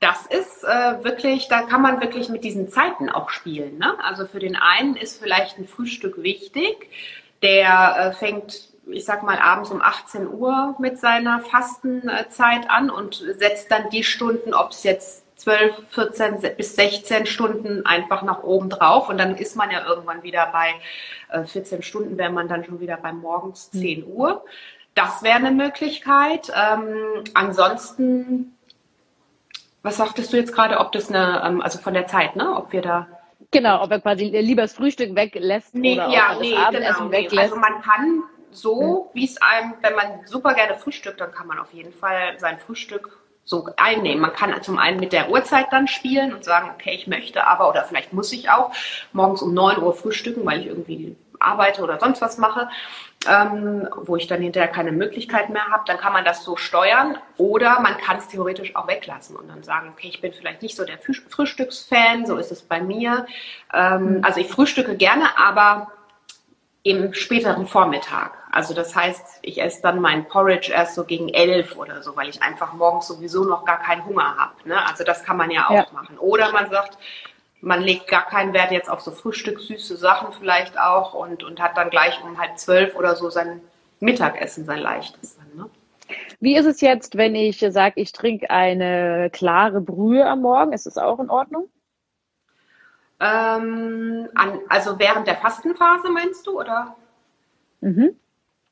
Das 0.00 0.26
ist 0.26 0.64
äh, 0.64 1.04
wirklich, 1.04 1.46
da 1.48 1.62
kann 1.62 1.80
man 1.80 2.00
wirklich 2.00 2.28
mit 2.28 2.42
diesen 2.42 2.68
Zeiten 2.68 3.08
auch 3.08 3.30
spielen. 3.30 3.78
Ne? 3.78 3.94
Also 4.02 4.26
für 4.26 4.40
den 4.40 4.56
einen 4.56 4.96
ist 4.96 5.22
vielleicht 5.22 5.58
ein 5.58 5.64
Frühstück 5.64 6.22
wichtig, 6.22 6.90
der 7.42 7.96
äh, 7.96 8.12
fängt, 8.12 8.68
ich 8.86 9.04
sag 9.04 9.22
mal, 9.22 9.38
abends 9.38 9.70
um 9.70 9.82
18 9.82 10.28
Uhr 10.28 10.74
mit 10.78 10.98
seiner 10.98 11.40
Fastenzeit 11.40 12.70
an 12.70 12.90
und 12.90 13.14
setzt 13.14 13.70
dann 13.70 13.90
die 13.90 14.04
Stunden, 14.04 14.54
ob 14.54 14.70
es 14.70 14.84
jetzt 14.84 15.22
12, 15.42 15.74
14 15.90 16.56
bis 16.56 16.76
16 16.76 17.26
Stunden 17.26 17.84
einfach 17.84 18.22
nach 18.22 18.44
oben 18.44 18.70
drauf 18.70 19.08
und 19.08 19.18
dann 19.18 19.36
ist 19.36 19.56
man 19.56 19.72
ja 19.72 19.84
irgendwann 19.84 20.22
wieder 20.22 20.46
bei 20.52 20.74
äh, 21.30 21.44
14 21.44 21.82
Stunden, 21.82 22.16
wäre 22.16 22.30
man 22.30 22.46
dann 22.46 22.64
schon 22.64 22.78
wieder 22.78 22.96
bei 22.96 23.12
morgens 23.12 23.70
10 23.72 24.02
hm. 24.02 24.08
Uhr. 24.08 24.44
Das 24.94 25.22
wäre 25.22 25.36
eine 25.36 25.50
Möglichkeit. 25.50 26.52
Ähm, 26.54 27.24
ansonsten, 27.34 28.56
was 29.82 29.96
sagtest 29.96 30.32
du 30.32 30.36
jetzt 30.36 30.54
gerade, 30.54 30.78
ob 30.78 30.92
das 30.92 31.08
eine, 31.08 31.42
ähm, 31.44 31.60
also 31.60 31.78
von 31.78 31.94
der 31.94 32.06
Zeit, 32.06 32.36
ne, 32.36 32.54
ob 32.54 32.72
wir 32.72 32.82
da 32.82 33.08
Genau, 33.52 33.82
ob 33.82 33.90
er 33.90 34.00
quasi 34.00 34.24
lieber 34.24 34.62
das 34.62 34.72
Frühstück 34.72 35.14
weglässt 35.14 35.74
nee, 35.74 35.94
oder 35.94 36.08
ja, 36.08 36.36
nee, 36.40 36.52
das 36.52 36.60
Abendessen 36.64 37.10
genau, 37.10 37.12
weglässt. 37.12 37.52
Also 37.52 37.56
man 37.56 37.82
kann 37.82 38.22
so, 38.50 39.10
wie 39.12 39.24
es 39.24 39.40
einem, 39.40 39.74
wenn 39.82 39.94
man 39.94 40.26
super 40.26 40.54
gerne 40.54 40.74
frühstückt, 40.74 41.20
dann 41.20 41.32
kann 41.32 41.46
man 41.46 41.58
auf 41.58 41.72
jeden 41.72 41.92
Fall 41.92 42.38
sein 42.38 42.58
Frühstück 42.58 43.18
so 43.44 43.68
einnehmen. 43.76 44.22
Man 44.22 44.32
kann 44.32 44.62
zum 44.62 44.78
einen 44.78 45.00
mit 45.00 45.12
der 45.12 45.30
Uhrzeit 45.30 45.66
dann 45.70 45.86
spielen 45.86 46.32
und 46.32 46.44
sagen, 46.44 46.70
okay, 46.74 46.94
ich 46.94 47.06
möchte 47.06 47.46
aber, 47.46 47.68
oder 47.68 47.84
vielleicht 47.84 48.12
muss 48.12 48.32
ich 48.32 48.50
auch 48.50 48.72
morgens 49.12 49.42
um 49.42 49.52
9 49.52 49.82
Uhr 49.82 49.94
frühstücken, 49.94 50.46
weil 50.46 50.60
ich 50.60 50.66
irgendwie 50.66 51.16
arbeite 51.42 51.82
oder 51.82 51.98
sonst 51.98 52.20
was 52.20 52.38
mache, 52.38 52.68
ähm, 53.28 53.88
wo 53.96 54.16
ich 54.16 54.26
dann 54.26 54.40
hinterher 54.40 54.68
keine 54.70 54.92
Möglichkeit 54.92 55.50
mehr 55.50 55.66
habe, 55.68 55.84
dann 55.86 55.98
kann 55.98 56.12
man 56.12 56.24
das 56.24 56.44
so 56.44 56.56
steuern 56.56 57.18
oder 57.36 57.80
man 57.80 57.96
kann 57.98 58.18
es 58.18 58.28
theoretisch 58.28 58.74
auch 58.74 58.88
weglassen 58.88 59.36
und 59.36 59.48
dann 59.48 59.62
sagen, 59.62 59.90
okay, 59.92 60.08
ich 60.08 60.20
bin 60.20 60.32
vielleicht 60.32 60.62
nicht 60.62 60.76
so 60.76 60.84
der 60.84 60.98
Frühstücksfan, 60.98 62.26
so 62.26 62.36
ist 62.36 62.52
es 62.52 62.62
bei 62.62 62.80
mir. 62.80 63.26
Ähm, 63.72 64.20
also 64.22 64.40
ich 64.40 64.48
frühstücke 64.48 64.96
gerne, 64.96 65.38
aber 65.38 65.92
im 66.84 67.14
späteren 67.14 67.66
Vormittag. 67.66 68.32
Also 68.50 68.74
das 68.74 68.94
heißt, 68.94 69.38
ich 69.42 69.62
esse 69.62 69.82
dann 69.82 70.00
mein 70.00 70.26
Porridge 70.26 70.72
erst 70.72 70.96
so 70.96 71.04
gegen 71.04 71.28
elf 71.28 71.76
oder 71.76 72.02
so, 72.02 72.16
weil 72.16 72.28
ich 72.28 72.42
einfach 72.42 72.72
morgens 72.72 73.06
sowieso 73.06 73.44
noch 73.44 73.64
gar 73.64 73.80
keinen 73.80 74.04
Hunger 74.04 74.36
habe. 74.36 74.68
Ne? 74.68 74.84
Also 74.86 75.04
das 75.04 75.22
kann 75.22 75.36
man 75.36 75.50
ja 75.50 75.68
auch 75.68 75.74
ja. 75.74 75.86
machen. 75.92 76.18
Oder 76.18 76.50
man 76.50 76.68
sagt, 76.70 76.98
man 77.62 77.80
legt 77.80 78.08
gar 78.08 78.26
keinen 78.26 78.52
Wert 78.52 78.72
jetzt 78.72 78.90
auf 78.90 79.00
so 79.00 79.12
frühstückssüße 79.12 79.96
Sachen 79.96 80.32
vielleicht 80.32 80.78
auch 80.78 81.14
und, 81.14 81.44
und 81.44 81.60
hat 81.60 81.76
dann 81.76 81.90
gleich 81.90 82.22
um 82.22 82.38
halb 82.38 82.58
zwölf 82.58 82.96
oder 82.96 83.14
so 83.16 83.30
sein 83.30 83.60
Mittagessen, 84.00 84.64
sein 84.64 84.80
leichtes 84.80 85.36
dann. 85.36 85.56
Ne? 85.56 85.70
Wie 86.40 86.56
ist 86.56 86.66
es 86.66 86.80
jetzt, 86.80 87.16
wenn 87.16 87.34
ich 87.36 87.64
sage, 87.70 88.00
ich 88.00 88.12
trinke 88.12 88.50
eine 88.50 89.30
klare 89.32 89.80
Brühe 89.80 90.26
am 90.26 90.42
Morgen? 90.42 90.72
Ist 90.72 90.86
das 90.86 90.98
auch 90.98 91.20
in 91.20 91.30
Ordnung? 91.30 91.68
Ähm, 93.20 94.28
an, 94.34 94.58
also 94.68 94.98
während 94.98 95.28
der 95.28 95.36
Fastenphase 95.36 96.10
meinst 96.10 96.44
du, 96.48 96.58
oder? 96.58 96.96
Mhm. 97.80 98.16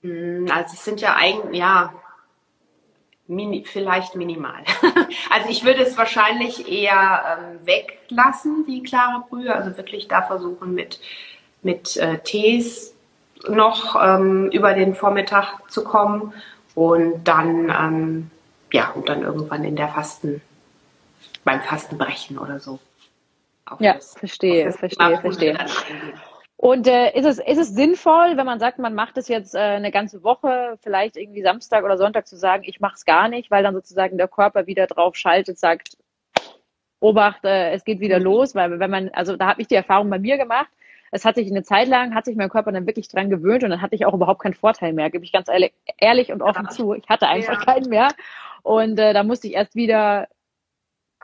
Hm, 0.03 0.49
also 0.53 0.75
es 0.75 0.85
sind 0.85 1.01
ja 1.01 1.15
eigentlich, 1.15 1.61
ja, 1.61 1.95
mini, 3.29 3.65
vielleicht 3.65 4.17
minimal. 4.17 4.65
also 5.31 5.49
ich 5.49 5.65
würde 5.65 5.83
es 5.83 5.97
wahrscheinlich 5.97 6.71
eher 6.71 7.39
ähm, 7.39 7.67
weglassen, 7.67 8.65
die 8.67 8.83
klare 8.83 9.25
Brühe. 9.29 9.55
Also 9.55 9.77
wirklich 9.77 10.09
da 10.09 10.23
versuchen 10.23 10.75
mit, 10.75 11.01
mit 11.63 11.97
äh, 11.97 12.19
Tees 12.19 12.95
noch 13.49 13.97
ähm, 14.03 14.51
über 14.51 14.75
den 14.75 14.95
Vormittag 14.95 15.71
zu 15.71 15.85
kommen 15.85 16.35
und 16.75 17.25
dann, 17.25 17.71
ähm, 17.71 18.31
ja, 18.73 18.91
und 18.91 19.09
dann 19.09 19.23
irgendwann 19.23 19.65
in 19.65 19.77
der 19.77 19.89
Fasten, 19.89 20.43
beim 21.45 21.63
Fastenbrechen 21.63 22.39
oder 22.39 22.61
so 22.61 22.79
ja, 23.79 23.95
das, 23.95 24.15
verstehe, 24.15 24.73
verstehe, 24.73 25.21
verstehe. 25.21 25.59
Und 26.63 26.87
äh, 26.87 27.19
ist, 27.19 27.25
es, 27.25 27.39
ist 27.39 27.57
es 27.57 27.69
sinnvoll, 27.71 28.37
wenn 28.37 28.45
man 28.45 28.61
sagt, 28.61 28.79
man 28.79 28.95
macht 28.95 29.17
es 29.17 29.29
jetzt 29.29 29.55
äh, 29.55 29.59
eine 29.61 29.91
ganze 29.91 30.23
Woche, 30.23 30.77
vielleicht 30.83 31.17
irgendwie 31.17 31.41
Samstag 31.41 31.85
oder 31.85 31.97
Sonntag 31.97 32.27
zu 32.27 32.37
sagen, 32.37 32.65
ich 32.67 32.81
mache 32.81 32.97
es 32.97 33.07
gar 33.07 33.29
nicht, 33.29 33.51
weil 33.51 33.63
dann 33.63 33.73
sozusagen 33.73 34.19
der 34.19 34.29
Körper 34.29 34.67
wieder 34.67 34.87
drauf 34.87 35.17
schaltet, 35.17 35.59
sagt, 35.59 35.97
Obacht, 37.01 37.47
äh, 37.47 37.71
es 37.71 37.83
geht 37.85 38.01
wieder 38.01 38.19
mhm. 38.19 38.25
los, 38.25 38.55
weil 38.55 38.79
wenn 38.79 38.91
man, 38.91 39.09
also 39.15 39.39
da 39.39 39.47
habe 39.47 39.63
ich 39.63 39.69
die 39.69 39.75
Erfahrung 39.75 40.11
bei 40.11 40.19
mir 40.19 40.37
gemacht, 40.37 40.69
es 41.13 41.25
hat 41.25 41.37
sich 41.37 41.51
eine 41.51 41.63
Zeit 41.63 41.89
lang, 41.89 42.15
hat 42.15 42.27
sich 42.27 42.37
mein 42.37 42.51
Körper 42.51 42.73
dann 42.73 42.87
wirklich 42.87 43.09
dran 43.09 43.31
gewöhnt 43.31 43.65
und 43.65 43.71
dann 43.71 43.81
hatte 43.81 43.95
ich 43.95 44.05
auch 44.05 44.13
überhaupt 44.13 44.43
keinen 44.43 44.53
Vorteil 44.53 44.93
mehr, 44.93 45.09
gebe 45.09 45.25
ich 45.25 45.33
ganz 45.33 45.49
ehrlich, 45.49 45.73
ehrlich 45.97 46.31
und 46.31 46.43
offen 46.43 46.67
ja. 46.67 46.71
zu. 46.71 46.93
Ich 46.93 47.09
hatte 47.09 47.27
einfach 47.27 47.55
ja. 47.55 47.73
keinen 47.73 47.89
mehr. 47.89 48.09
Und 48.63 48.99
äh, 48.99 49.15
da 49.15 49.23
musste 49.23 49.49
ich 49.49 49.55
erst 49.55 49.75
wieder 49.77 50.29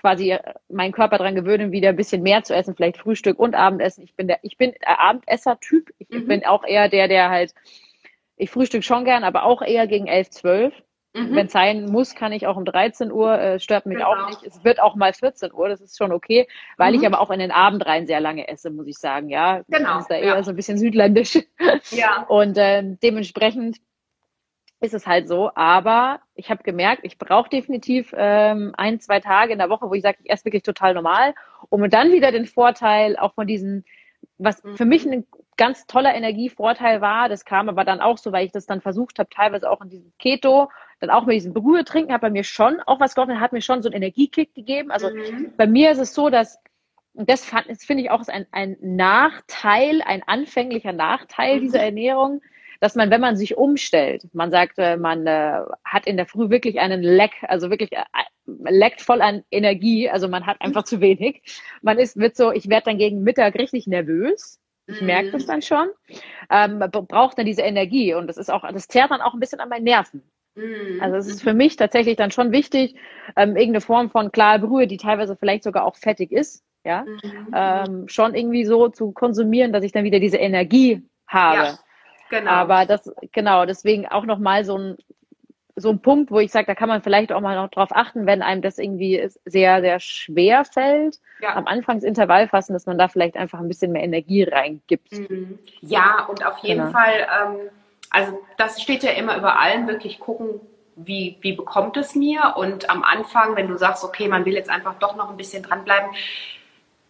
quasi 0.06 0.30
äh, 0.30 0.54
meinen 0.68 0.92
Körper 0.92 1.18
daran 1.18 1.34
gewöhnen, 1.34 1.72
wieder 1.72 1.88
ein 1.88 1.96
bisschen 1.96 2.22
mehr 2.22 2.44
zu 2.44 2.54
essen, 2.54 2.76
vielleicht 2.76 2.98
Frühstück 2.98 3.40
und 3.40 3.56
Abendessen. 3.56 4.04
Ich 4.04 4.14
bin 4.14 4.28
der, 4.28 4.38
ich 4.42 4.56
bin 4.56 4.72
der 4.80 5.00
Abendesser-Typ. 5.00 5.90
Ich 5.98 6.08
mhm. 6.10 6.28
bin 6.28 6.46
auch 6.46 6.64
eher 6.64 6.88
der, 6.88 7.08
der 7.08 7.28
halt, 7.28 7.52
ich 8.36 8.50
frühstück 8.50 8.84
schon 8.84 9.04
gern, 9.04 9.24
aber 9.24 9.42
auch 9.42 9.62
eher 9.62 9.88
gegen 9.88 10.06
11, 10.06 10.30
12. 10.30 10.74
Mhm. 11.14 11.34
Wenn 11.34 11.46
es 11.46 11.52
sein 11.52 11.90
muss, 11.90 12.14
kann 12.14 12.32
ich 12.32 12.46
auch 12.46 12.56
um 12.56 12.64
13 12.64 13.10
Uhr, 13.10 13.36
äh, 13.36 13.58
stört 13.58 13.86
mich 13.86 13.98
genau. 13.98 14.12
auch 14.12 14.28
nicht. 14.28 14.44
Es 14.44 14.62
wird 14.62 14.80
auch 14.80 14.94
mal 14.94 15.12
14 15.12 15.52
Uhr, 15.52 15.68
das 15.68 15.80
ist 15.80 15.98
schon 15.98 16.12
okay, 16.12 16.46
weil 16.76 16.92
mhm. 16.92 17.00
ich 17.00 17.06
aber 17.06 17.20
auch 17.20 17.30
in 17.30 17.40
den 17.40 17.50
Abend 17.50 17.84
rein 17.84 18.06
sehr 18.06 18.20
lange 18.20 18.46
esse, 18.46 18.70
muss 18.70 18.86
ich 18.86 18.98
sagen, 18.98 19.28
ja. 19.28 19.62
Genau. 19.68 19.94
Das 19.94 20.02
ist 20.02 20.10
da 20.10 20.14
eher 20.14 20.36
ja. 20.36 20.42
so 20.44 20.50
ein 20.50 20.56
bisschen 20.56 20.78
südländisch. 20.78 21.38
Ja. 21.90 22.26
Und 22.28 22.58
äh, 22.58 22.82
dementsprechend 23.02 23.78
ist 24.80 24.94
es 24.94 25.06
halt 25.06 25.28
so. 25.28 25.50
Aber 25.54 26.20
ich 26.34 26.50
habe 26.50 26.62
gemerkt, 26.62 27.02
ich 27.04 27.18
brauche 27.18 27.48
definitiv 27.48 28.14
ähm, 28.16 28.72
ein, 28.76 29.00
zwei 29.00 29.20
Tage 29.20 29.52
in 29.52 29.58
der 29.58 29.70
Woche, 29.70 29.88
wo 29.88 29.94
ich 29.94 30.02
sage, 30.02 30.18
ich 30.22 30.30
esse 30.30 30.44
wirklich 30.44 30.62
total 30.62 30.94
normal, 30.94 31.34
um 31.68 31.88
dann 31.90 32.12
wieder 32.12 32.32
den 32.32 32.46
Vorteil 32.46 33.16
auch 33.16 33.34
von 33.34 33.46
diesen, 33.46 33.84
was 34.38 34.62
für 34.74 34.84
mich 34.84 35.06
ein 35.06 35.26
ganz 35.56 35.86
toller 35.86 36.14
Energievorteil 36.14 37.00
war, 37.00 37.28
das 37.28 37.44
kam 37.44 37.68
aber 37.68 37.84
dann 37.84 38.00
auch 38.00 38.18
so, 38.18 38.30
weil 38.30 38.44
ich 38.44 38.52
das 38.52 38.66
dann 38.66 38.82
versucht 38.82 39.18
habe, 39.18 39.30
teilweise 39.30 39.70
auch 39.70 39.80
in 39.80 39.88
diesem 39.88 40.12
Keto, 40.18 40.70
dann 41.00 41.10
auch 41.10 41.24
mit 41.24 41.36
diesem 41.36 41.54
Brühe 41.54 41.84
trinken, 41.84 42.12
hat 42.12 42.20
bei 42.20 42.30
mir 42.30 42.44
schon 42.44 42.80
auch 42.80 43.00
was 43.00 43.14
geholfen, 43.14 43.40
hat 43.40 43.52
mir 43.52 43.62
schon 43.62 43.82
so 43.82 43.88
einen 43.88 43.96
Energiekick 43.96 44.54
gegeben. 44.54 44.90
Also 44.90 45.08
mhm. 45.08 45.52
bei 45.56 45.66
mir 45.66 45.90
ist 45.90 45.98
es 45.98 46.14
so, 46.14 46.28
dass 46.28 46.58
und 47.14 47.30
das, 47.30 47.50
das 47.50 47.84
finde 47.84 48.02
ich 48.02 48.10
auch 48.10 48.20
ist 48.20 48.30
ein, 48.30 48.46
ein 48.52 48.76
Nachteil, 48.82 50.02
ein 50.02 50.22
anfänglicher 50.26 50.92
Nachteil 50.92 51.56
mhm. 51.56 51.60
dieser 51.62 51.80
Ernährung, 51.80 52.42
dass 52.80 52.94
man, 52.94 53.10
wenn 53.10 53.20
man 53.20 53.36
sich 53.36 53.56
umstellt, 53.56 54.22
man 54.32 54.50
sagt, 54.50 54.78
äh, 54.78 54.96
man 54.96 55.26
äh, 55.26 55.60
hat 55.84 56.06
in 56.06 56.16
der 56.16 56.26
Früh 56.26 56.50
wirklich 56.50 56.80
einen 56.80 57.02
Leck, 57.02 57.32
also 57.42 57.70
wirklich 57.70 57.92
äh, 57.92 58.04
leckt 58.46 59.00
voll 59.00 59.22
an 59.22 59.42
Energie, 59.50 60.08
also 60.08 60.28
man 60.28 60.46
hat 60.46 60.60
einfach 60.60 60.84
zu 60.84 61.00
wenig. 61.00 61.42
Man 61.82 61.98
ist, 61.98 62.16
wird 62.16 62.36
so, 62.36 62.52
ich 62.52 62.68
werde 62.68 62.86
dann 62.86 62.98
gegen 62.98 63.22
Mittag 63.22 63.54
richtig 63.56 63.86
nervös. 63.86 64.60
Ich 64.88 65.00
merke 65.00 65.32
das 65.32 65.44
mhm. 65.44 65.48
dann 65.48 65.62
schon. 65.62 65.88
Ähm, 66.48 66.78
braucht 66.90 67.38
dann 67.38 67.46
diese 67.46 67.62
Energie 67.62 68.14
und 68.14 68.28
das 68.28 68.36
ist 68.36 68.50
auch, 68.50 68.62
das 68.70 68.86
zerrt 68.86 69.10
dann 69.10 69.20
auch 69.20 69.34
ein 69.34 69.40
bisschen 69.40 69.58
an 69.60 69.68
meinen 69.68 69.84
Nerven. 69.84 70.22
Mhm. 70.54 71.00
Also 71.00 71.16
es 71.16 71.26
ist 71.26 71.42
für 71.42 71.54
mich 71.54 71.76
tatsächlich 71.76 72.16
dann 72.16 72.30
schon 72.30 72.52
wichtig, 72.52 72.94
ähm, 73.36 73.56
irgendeine 73.56 73.80
Form 73.80 74.10
von 74.10 74.32
klarer 74.32 74.60
Brühe, 74.60 74.86
die 74.86 74.96
teilweise 74.96 75.36
vielleicht 75.36 75.64
sogar 75.64 75.84
auch 75.84 75.96
fettig 75.96 76.32
ist, 76.32 76.64
ja, 76.84 77.04
mhm. 77.04 77.52
ähm, 77.54 78.08
schon 78.08 78.34
irgendwie 78.34 78.64
so 78.64 78.88
zu 78.88 79.12
konsumieren, 79.12 79.72
dass 79.72 79.84
ich 79.84 79.92
dann 79.92 80.04
wieder 80.04 80.20
diese 80.20 80.38
Energie 80.38 81.02
habe. 81.26 81.56
Ja. 81.56 81.78
Genau. 82.30 82.50
Aber 82.50 82.86
das, 82.86 83.12
genau, 83.32 83.66
deswegen 83.66 84.06
auch 84.06 84.24
nochmal 84.24 84.64
so 84.64 84.76
ein, 84.76 84.96
so 85.76 85.90
ein 85.90 86.00
Punkt, 86.00 86.30
wo 86.30 86.40
ich 86.40 86.50
sage, 86.50 86.66
da 86.66 86.74
kann 86.74 86.88
man 86.88 87.02
vielleicht 87.02 87.32
auch 87.32 87.40
mal 87.42 87.54
noch 87.54 87.70
drauf 87.70 87.90
achten, 87.92 88.26
wenn 88.26 88.42
einem 88.42 88.62
das 88.62 88.78
irgendwie 88.78 89.28
sehr, 89.44 89.80
sehr 89.82 90.00
schwer 90.00 90.64
fällt, 90.64 91.18
ja. 91.40 91.54
am 91.54 91.66
Anfangsintervall 91.66 92.48
fassen, 92.48 92.72
dass 92.72 92.86
man 92.86 92.96
da 92.96 93.08
vielleicht 93.08 93.36
einfach 93.36 93.60
ein 93.60 93.68
bisschen 93.68 93.92
mehr 93.92 94.02
Energie 94.02 94.42
reingibt. 94.44 95.12
Mhm. 95.12 95.58
Ja, 95.82 96.24
und 96.30 96.44
auf 96.44 96.58
jeden 96.58 96.86
genau. 96.86 96.92
Fall, 96.92 97.26
ähm, 97.42 97.56
also 98.08 98.40
das 98.56 98.80
steht 98.80 99.02
ja 99.02 99.12
immer 99.12 99.36
über 99.36 99.60
allem, 99.60 99.86
wirklich 99.86 100.18
gucken, 100.18 100.60
wie, 100.96 101.36
wie 101.42 101.52
bekommt 101.52 101.98
es 101.98 102.14
mir? 102.14 102.54
Und 102.56 102.88
am 102.88 103.04
Anfang, 103.04 103.54
wenn 103.54 103.68
du 103.68 103.76
sagst, 103.76 104.02
okay, 104.02 104.28
man 104.28 104.46
will 104.46 104.54
jetzt 104.54 104.70
einfach 104.70 104.94
doch 104.98 105.14
noch 105.14 105.28
ein 105.28 105.36
bisschen 105.36 105.62
dranbleiben, 105.62 106.08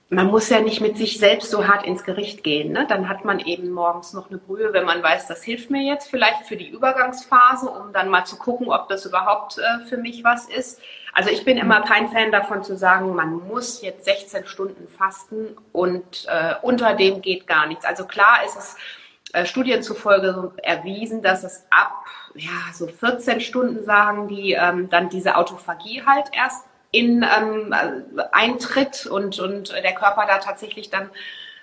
man 0.09 0.29
muss 0.29 0.49
ja 0.51 0.61
nicht 0.61 0.81
mit 0.81 0.97
sich 0.97 1.19
selbst 1.19 1.51
so 1.51 1.67
hart 1.67 1.85
ins 1.85 2.05
Gericht 2.05 2.45
gehen. 2.45 2.71
Ne? 2.73 2.87
Dann 2.89 3.09
hat 3.09 3.25
man 3.25 3.41
eben 3.41 3.71
morgens 3.71 4.13
noch 4.13 4.31
eine 4.31 4.39
Brühe, 4.39 4.73
wenn 4.73 4.85
man 4.85 5.03
weiß, 5.03 5.27
das 5.27 5.43
hilft 5.43 5.71
mir 5.71 5.83
jetzt 5.83 6.09
vielleicht 6.09 6.47
für 6.47 6.57
die 6.57 6.69
Übergangsphase, 6.69 7.69
um 7.69 7.93
dann 7.93 8.09
mal 8.09 8.25
zu 8.25 8.37
gucken, 8.37 8.71
ob 8.71 8.89
das 8.89 9.05
überhaupt 9.05 9.59
äh, 9.59 9.85
für 9.87 9.97
mich 9.97 10.23
was 10.23 10.47
ist. 10.47 10.81
Also 11.13 11.31
ich 11.31 11.45
bin 11.45 11.57
immer 11.57 11.81
kein 11.81 12.09
Fan 12.11 12.31
davon 12.31 12.63
zu 12.63 12.77
sagen, 12.77 13.15
man 13.15 13.49
muss 13.49 13.83
jetzt 13.83 14.05
16 14.05 14.47
Stunden 14.47 14.87
fasten 14.87 15.57
und 15.73 16.27
äh, 16.29 16.55
unter 16.63 16.95
dem 16.95 17.21
geht 17.21 17.49
gar 17.49 17.67
nichts. 17.67 17.85
Also 17.85 18.05
klar 18.05 18.45
ist 18.45 18.57
es 18.57 18.77
äh, 19.33 19.45
Studien 19.45 19.83
zufolge 19.83 20.53
erwiesen, 20.63 21.21
dass 21.21 21.43
es 21.43 21.67
ab 21.71 22.05
ja, 22.35 22.73
so 22.73 22.87
14 22.87 23.41
Stunden 23.41 23.85
sagen 23.85 24.29
die, 24.29 24.53
ähm, 24.53 24.89
dann 24.89 25.09
diese 25.09 25.37
Autophagie 25.37 26.05
halt 26.07 26.29
erst 26.33 26.65
in 26.91 27.23
ähm, 27.23 27.75
eintritt 28.33 29.07
und, 29.07 29.39
und 29.39 29.73
der 29.73 29.95
Körper 29.95 30.27
da 30.27 30.39
tatsächlich 30.39 30.91
dann 30.91 31.11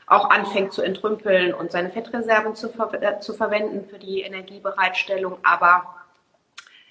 auch 0.05 0.29
anfängt 0.29 0.73
zu 0.73 0.81
entrümpeln 0.81 1.53
und 1.53 1.71
seine 1.71 1.89
Fettreserven 1.89 2.55
zu, 2.55 2.69
ver 2.69 2.93
äh, 3.01 3.19
zu 3.19 3.33
verwenden 3.33 3.87
für 3.89 3.99
die 3.99 4.21
Energiebereitstellung. 4.21 5.37
Aber 5.43 5.95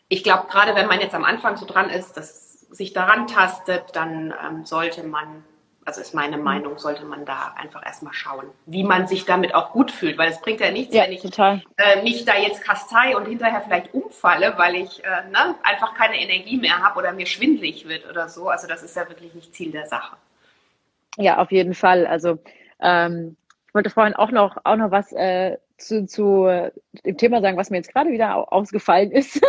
ich 0.09 0.25
glaube, 0.25 0.49
gerade 0.51 0.75
wenn 0.75 0.89
man 0.89 1.01
jetzt 1.01 1.15
am 1.15 1.25
Anfang 1.25 1.57
so 1.57 1.67
dran 1.67 1.91
ist, 1.91 2.17
dass 2.17 2.61
sich 2.71 2.93
daran 2.93 3.27
tastet, 3.27 3.85
dann 3.95 4.35
ähm, 4.45 4.65
sollte 4.65 5.05
man 5.05 5.45
also 5.85 6.01
ist 6.01 6.15
meine. 6.15 6.43
Meinung, 6.43 6.79
sollte 6.79 7.05
man 7.05 7.25
da 7.25 7.55
einfach 7.57 7.85
erstmal 7.85 8.13
schauen, 8.13 8.47
wie 8.67 8.85
man 8.85 9.07
sich 9.07 9.25
damit 9.25 9.55
auch 9.55 9.73
gut 9.73 9.91
fühlt, 9.91 10.19
weil 10.19 10.31
es 10.31 10.41
bringt 10.41 10.61
ja 10.61 10.71
nichts, 10.71 10.95
ja, 10.95 11.05
wenn 11.05 11.13
ich 11.13 11.39
äh, 11.39 12.03
mich 12.03 12.25
da 12.25 12.37
jetzt 12.37 12.63
kastei 12.63 13.17
und 13.17 13.27
hinterher 13.27 13.61
vielleicht 13.61 13.95
umfalle, 13.95 14.55
weil 14.57 14.77
ich 14.77 15.03
äh, 15.05 15.29
ne, 15.31 15.55
einfach 15.63 15.95
keine 15.95 16.21
Energie 16.21 16.59
mehr 16.59 16.83
habe 16.83 16.99
oder 16.99 17.13
mir 17.13 17.27
schwindlig 17.27 17.89
wird 17.89 18.09
oder 18.09 18.29
so. 18.29 18.49
Also 18.49 18.67
das 18.67 18.83
ist 18.83 18.97
ja 18.97 19.09
wirklich 19.09 19.35
nicht 19.35 19.55
Ziel 19.55 19.73
der 19.73 19.87
Sache. 19.87 20.17
Ja, 21.17 21.39
auf 21.39 21.51
jeden 21.53 21.75
Fall. 21.75 22.07
Also 22.07 22.39
ähm, 22.81 23.37
ich 23.69 23.75
wollte 23.75 23.91
vorhin 23.91 24.15
auch 24.15 24.31
noch, 24.31 24.57
auch 24.65 24.77
noch 24.77 24.91
was 24.91 25.13
äh, 25.13 25.59
zu, 25.79 26.07
zu 26.07 26.47
äh, 26.47 26.73
dem 27.05 27.17
Thema 27.17 27.41
sagen, 27.41 27.57
was 27.57 27.71
mir 27.71 27.79
jetzt 27.79 27.93
gerade 27.93 28.11
wieder 28.11 28.53
ausgefallen 28.53 29.11
ist. 29.11 29.37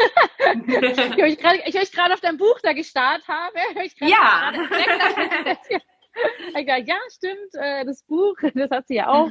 ich 0.67 1.75
euch 1.75 1.91
gerade 1.91 2.13
auf 2.13 2.21
dein 2.21 2.37
Buch 2.37 2.59
da 2.61 2.73
gestarrt 2.73 3.23
habe. 3.27 3.57
ja. 3.99 4.51
ja, 6.85 6.95
stimmt, 7.11 7.53
äh, 7.53 7.85
das 7.85 8.03
Buch, 8.03 8.35
das 8.53 8.69
hat 8.71 8.87
sie 8.87 8.95
ja 8.95 9.09
auch. 9.09 9.29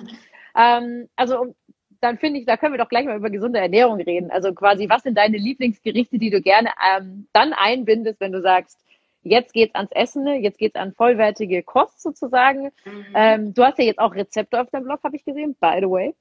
Ähm, 0.56 1.08
also 1.16 1.54
dann 2.00 2.18
finde 2.18 2.40
ich, 2.40 2.46
da 2.46 2.56
können 2.56 2.74
wir 2.74 2.78
doch 2.78 2.88
gleich 2.88 3.06
mal 3.06 3.16
über 3.16 3.30
gesunde 3.30 3.60
Ernährung 3.60 4.00
reden. 4.00 4.30
Also 4.30 4.52
quasi, 4.52 4.88
was 4.88 5.04
sind 5.04 5.16
deine 5.16 5.38
Lieblingsgerichte, 5.38 6.18
die 6.18 6.30
du 6.30 6.42
gerne 6.42 6.70
ähm, 6.96 7.28
dann 7.32 7.52
einbindest, 7.52 8.20
wenn 8.20 8.32
du 8.32 8.42
sagst, 8.42 8.80
jetzt 9.22 9.52
geht's 9.52 9.74
ans 9.76 9.92
Essen, 9.92 10.26
jetzt 10.42 10.58
geht's 10.58 10.74
an 10.74 10.92
vollwertige 10.92 11.62
Kost 11.62 12.02
sozusagen. 12.02 12.72
Mhm. 12.84 13.06
Ähm, 13.14 13.54
du 13.54 13.62
hast 13.62 13.78
ja 13.78 13.84
jetzt 13.84 14.00
auch 14.00 14.14
Rezepte 14.14 14.60
auf 14.60 14.70
deinem 14.70 14.84
Blog, 14.84 15.00
habe 15.04 15.16
ich 15.16 15.24
gesehen, 15.24 15.56
by 15.60 15.78
the 15.80 15.88
way. 15.88 16.14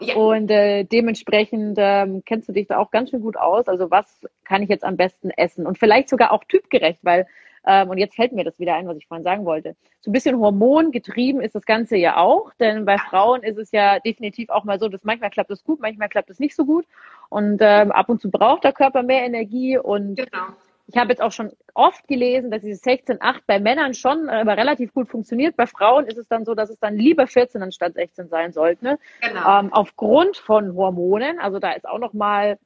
Ja. 0.00 0.16
Und 0.16 0.50
äh, 0.50 0.84
dementsprechend 0.84 1.78
ähm, 1.80 2.22
kennst 2.26 2.48
du 2.48 2.52
dich 2.52 2.66
da 2.66 2.76
auch 2.76 2.90
ganz 2.90 3.08
schön 3.08 3.22
gut 3.22 3.38
aus. 3.38 3.68
Also 3.68 3.90
was 3.90 4.26
kann 4.44 4.62
ich 4.62 4.68
jetzt 4.68 4.84
am 4.84 4.98
besten 4.98 5.30
essen? 5.30 5.66
Und 5.66 5.78
vielleicht 5.78 6.10
sogar 6.10 6.30
auch 6.32 6.44
typgerecht, 6.44 6.98
weil 7.02 7.26
ähm, 7.64 7.90
und 7.90 7.98
jetzt 7.98 8.16
fällt 8.16 8.32
mir 8.32 8.44
das 8.44 8.58
wieder 8.58 8.74
ein, 8.74 8.88
was 8.88 8.96
ich 8.96 9.06
vorhin 9.06 9.24
sagen 9.24 9.44
wollte. 9.44 9.76
So 10.00 10.10
ein 10.10 10.12
bisschen 10.12 10.38
hormongetrieben 10.38 11.40
ist 11.40 11.54
das 11.54 11.64
Ganze 11.64 11.96
ja 11.96 12.16
auch, 12.16 12.52
denn 12.54 12.84
bei 12.84 12.98
Frauen 12.98 13.42
ist 13.42 13.58
es 13.58 13.70
ja 13.70 14.00
definitiv 14.00 14.50
auch 14.50 14.64
mal 14.64 14.80
so, 14.80 14.88
dass 14.88 15.04
manchmal 15.04 15.30
klappt 15.30 15.50
es 15.50 15.62
gut, 15.62 15.80
manchmal 15.80 16.08
klappt 16.08 16.30
es 16.30 16.40
nicht 16.40 16.56
so 16.56 16.64
gut. 16.64 16.86
Und 17.28 17.58
ähm, 17.60 17.92
ab 17.92 18.08
und 18.08 18.20
zu 18.20 18.30
braucht 18.30 18.64
der 18.64 18.72
Körper 18.72 19.02
mehr 19.02 19.24
Energie. 19.24 19.78
Und 19.78 20.16
genau. 20.16 20.48
ich 20.88 20.96
habe 20.96 21.10
jetzt 21.10 21.22
auch 21.22 21.30
schon 21.30 21.52
oft 21.74 22.06
gelesen, 22.08 22.50
dass 22.50 22.62
dieses 22.62 22.84
16-8 22.84 23.42
bei 23.46 23.60
Männern 23.60 23.94
schon 23.94 24.28
äh, 24.28 24.32
aber 24.32 24.56
relativ 24.56 24.92
gut 24.92 25.08
funktioniert. 25.08 25.56
Bei 25.56 25.66
Frauen 25.66 26.06
ist 26.06 26.18
es 26.18 26.26
dann 26.26 26.44
so, 26.44 26.54
dass 26.54 26.68
es 26.68 26.80
dann 26.80 26.96
lieber 26.96 27.28
14 27.28 27.62
anstatt 27.62 27.94
16 27.94 28.28
sein 28.28 28.52
sollte. 28.52 28.84
Ne? 28.84 28.98
Genau. 29.20 29.60
Ähm, 29.60 29.72
aufgrund 29.72 30.36
von 30.36 30.74
Hormonen. 30.74 31.38
Also 31.38 31.60
da 31.60 31.72
ist 31.72 31.88
auch 31.88 31.98
noch 31.98 32.12
mal 32.12 32.58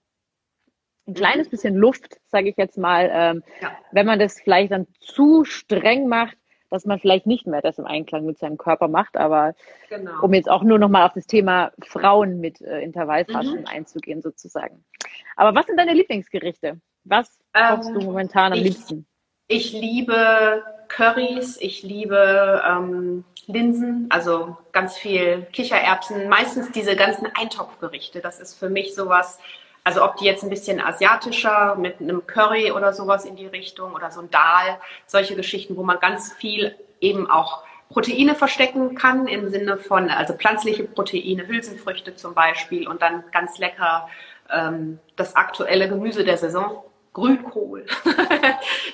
ein 1.06 1.14
kleines 1.14 1.48
bisschen 1.48 1.74
Luft, 1.74 2.18
sage 2.26 2.48
ich 2.48 2.56
jetzt 2.56 2.78
mal, 2.78 3.10
ähm, 3.12 3.42
ja. 3.60 3.72
wenn 3.92 4.06
man 4.06 4.18
das 4.18 4.40
vielleicht 4.40 4.72
dann 4.72 4.86
zu 5.00 5.44
streng 5.44 6.08
macht, 6.08 6.36
dass 6.70 6.84
man 6.84 6.98
vielleicht 6.98 7.26
nicht 7.26 7.46
mehr 7.46 7.62
das 7.62 7.78
im 7.78 7.86
Einklang 7.86 8.26
mit 8.26 8.38
seinem 8.38 8.56
Körper 8.56 8.88
macht. 8.88 9.16
Aber 9.16 9.54
genau. 9.88 10.22
um 10.22 10.34
jetzt 10.34 10.50
auch 10.50 10.62
nur 10.62 10.78
noch 10.78 10.88
mal 10.88 11.06
auf 11.06 11.12
das 11.14 11.26
Thema 11.26 11.72
Frauen 11.84 12.40
mit 12.40 12.60
äh, 12.60 12.80
Intervallfasten 12.80 13.60
mhm. 13.60 13.66
einzugehen, 13.66 14.20
sozusagen. 14.20 14.84
Aber 15.36 15.54
was 15.54 15.66
sind 15.66 15.78
deine 15.78 15.94
Lieblingsgerichte? 15.94 16.80
Was 17.04 17.38
kochst 17.52 17.88
ähm, 17.88 18.00
du 18.00 18.06
momentan 18.06 18.52
am 18.52 18.58
ich, 18.58 18.64
liebsten? 18.64 19.06
Ich 19.48 19.72
liebe 19.72 20.64
Currys, 20.88 21.56
ich 21.60 21.82
liebe 21.82 22.62
ähm, 22.66 23.24
Linsen, 23.46 24.06
also 24.10 24.56
ganz 24.72 24.96
viel 24.96 25.46
Kichererbsen, 25.52 26.28
meistens 26.28 26.72
diese 26.72 26.96
ganzen 26.96 27.28
Eintopfgerichte. 27.34 28.20
Das 28.20 28.40
ist 28.40 28.54
für 28.54 28.68
mich 28.68 28.94
sowas, 28.94 29.38
also 29.86 30.02
ob 30.02 30.16
die 30.16 30.24
jetzt 30.24 30.42
ein 30.42 30.50
bisschen 30.50 30.80
asiatischer 30.80 31.76
mit 31.76 32.00
einem 32.00 32.26
Curry 32.26 32.72
oder 32.72 32.92
sowas 32.92 33.24
in 33.24 33.36
die 33.36 33.46
Richtung 33.46 33.92
oder 33.92 34.10
so 34.10 34.20
ein 34.20 34.32
Dal, 34.32 34.80
solche 35.06 35.36
Geschichten, 35.36 35.76
wo 35.76 35.84
man 35.84 36.00
ganz 36.00 36.32
viel 36.32 36.74
eben 37.00 37.30
auch 37.30 37.62
Proteine 37.88 38.34
verstecken 38.34 38.96
kann 38.96 39.28
im 39.28 39.48
Sinne 39.48 39.76
von, 39.76 40.10
also 40.10 40.34
pflanzliche 40.34 40.82
Proteine, 40.82 41.46
Hülsenfrüchte 41.46 42.16
zum 42.16 42.34
Beispiel 42.34 42.88
und 42.88 43.00
dann 43.00 43.22
ganz 43.30 43.58
lecker 43.58 44.08
ähm, 44.50 44.98
das 45.14 45.36
aktuelle 45.36 45.88
Gemüse 45.88 46.24
der 46.24 46.36
Saison, 46.36 46.82
Grünkohl. 47.12 47.86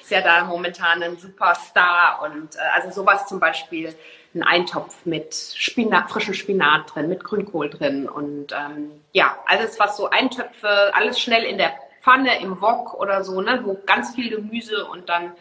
ist 0.02 0.10
ja 0.10 0.20
da 0.20 0.44
momentan 0.44 1.02
ein 1.02 1.16
Superstar 1.16 2.22
und 2.22 2.56
äh, 2.56 2.58
also 2.74 2.90
sowas 2.90 3.26
zum 3.26 3.40
Beispiel 3.40 3.94
einen 4.34 4.42
Eintopf 4.42 5.04
mit 5.04 5.34
Spinat, 5.34 6.10
frischem 6.10 6.34
Spinat 6.34 6.94
drin, 6.94 7.08
mit 7.08 7.22
Grünkohl 7.24 7.68
drin 7.68 8.08
und 8.08 8.52
ähm, 8.52 8.90
ja, 9.12 9.36
alles 9.46 9.78
was 9.78 9.96
so 9.96 10.08
Eintöpfe, 10.10 10.94
alles 10.94 11.20
schnell 11.20 11.44
in 11.44 11.58
der 11.58 11.72
Pfanne, 12.02 12.40
im 12.40 12.60
Wok 12.60 12.94
oder 12.94 13.24
so, 13.24 13.40
ne, 13.40 13.60
wo 13.64 13.78
ganz 13.86 14.14
viel 14.14 14.30
Gemüse 14.30 14.86
und 14.86 15.08
dann 15.08 15.32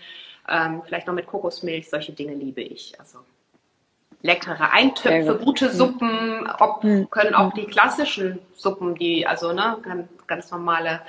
ähm, 0.49 0.81
vielleicht 0.85 1.07
noch 1.07 1.13
mit 1.13 1.27
Kokosmilch, 1.27 1.89
solche 1.89 2.11
Dinge 2.11 2.33
liebe 2.33 2.61
ich. 2.61 2.99
Also 2.99 3.19
leckere 4.21 4.71
Eintöpfe, 4.71 5.39
gute 5.43 5.69
Suppen, 5.69 6.49
ob, 6.59 6.83
hm. 6.83 7.09
können 7.09 7.33
auch 7.33 7.53
die 7.53 7.65
klassischen 7.65 8.39
Suppen, 8.53 8.95
die 8.95 9.25
also 9.25 9.53
ne, 9.53 9.77
ganz, 9.81 10.07
ganz 10.27 10.51
normale 10.51 11.01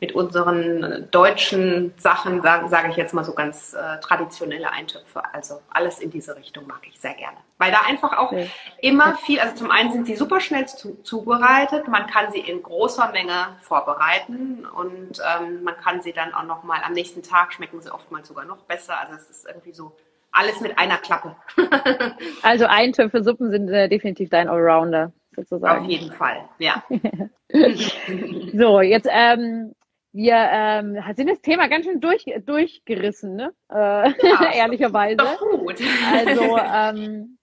mit 0.00 0.12
unseren 0.14 1.08
deutschen 1.10 1.92
Sachen, 1.96 2.40
sage 2.42 2.68
sag 2.68 2.88
ich 2.88 2.96
jetzt 2.96 3.14
mal 3.14 3.24
so 3.24 3.34
ganz 3.34 3.74
äh, 3.74 3.98
traditionelle 4.00 4.70
Eintöpfe. 4.70 5.22
Also 5.32 5.60
alles 5.70 5.98
in 5.98 6.10
diese 6.10 6.36
Richtung 6.36 6.66
mag 6.66 6.80
ich 6.88 7.00
sehr 7.00 7.14
gerne. 7.14 7.38
Weil 7.58 7.72
da 7.72 7.80
einfach 7.86 8.16
auch 8.16 8.32
ja. 8.32 8.44
immer 8.80 9.16
viel, 9.16 9.40
also 9.40 9.56
zum 9.56 9.70
einen 9.72 9.92
sind 9.92 10.06
sie 10.06 10.14
super 10.14 10.40
schnell 10.40 10.66
zu, 10.66 11.02
zubereitet, 11.02 11.88
man 11.88 12.06
kann 12.06 12.30
sie 12.30 12.38
in 12.38 12.62
großer 12.62 13.10
Menge 13.10 13.56
vorbereiten 13.60 14.64
und 14.66 15.18
ähm, 15.18 15.64
man 15.64 15.76
kann 15.76 16.00
sie 16.00 16.12
dann 16.12 16.32
auch 16.32 16.44
nochmal 16.44 16.80
am 16.84 16.92
nächsten 16.92 17.22
Tag 17.22 17.52
schmecken 17.52 17.80
sie 17.80 17.92
oftmals 17.92 18.28
sogar 18.28 18.44
noch 18.44 18.62
besser. 18.64 19.00
Also 19.00 19.14
es 19.14 19.28
ist 19.28 19.46
irgendwie 19.46 19.72
so 19.72 19.96
alles 20.30 20.60
mit 20.60 20.78
einer 20.78 20.98
Klappe. 20.98 21.34
also 22.42 22.66
Eintöpfe, 22.66 23.24
Suppen 23.24 23.50
sind 23.50 23.68
äh, 23.68 23.88
definitiv 23.88 24.30
dein 24.30 24.48
Allrounder 24.48 25.12
sozusagen. 25.34 25.84
Auf 25.84 25.90
jeden 25.90 26.12
Fall, 26.12 26.48
ja. 26.58 26.84
so, 28.54 28.80
jetzt 28.80 29.08
ähm, 29.10 29.74
wir 30.18 30.34
ähm, 30.34 30.98
sind 31.14 31.30
das 31.30 31.40
Thema 31.42 31.68
ganz 31.68 31.86
schön 31.86 32.00
durch, 32.00 32.24
durchgerissen, 32.44 33.36
ne? 33.36 33.52
Äh, 33.70 34.10
ja, 34.10 34.52
ehrlicherweise. 34.52 35.16
Gut. 35.38 35.80
Also 36.12 36.58
ähm, 36.58 37.38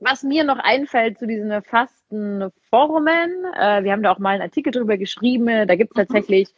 was 0.00 0.22
mir 0.22 0.44
noch 0.44 0.58
einfällt 0.58 1.18
zu 1.18 1.26
diesen 1.26 1.50
Fastenformen, 1.62 3.44
äh, 3.58 3.84
wir 3.84 3.92
haben 3.92 4.02
da 4.02 4.12
auch 4.12 4.18
mal 4.18 4.34
einen 4.34 4.42
Artikel 4.42 4.70
drüber 4.70 4.98
geschrieben, 4.98 5.66
da 5.66 5.74
gibt 5.76 5.92
es 5.92 5.96
mhm. 5.96 6.00
tatsächlich, 6.00 6.48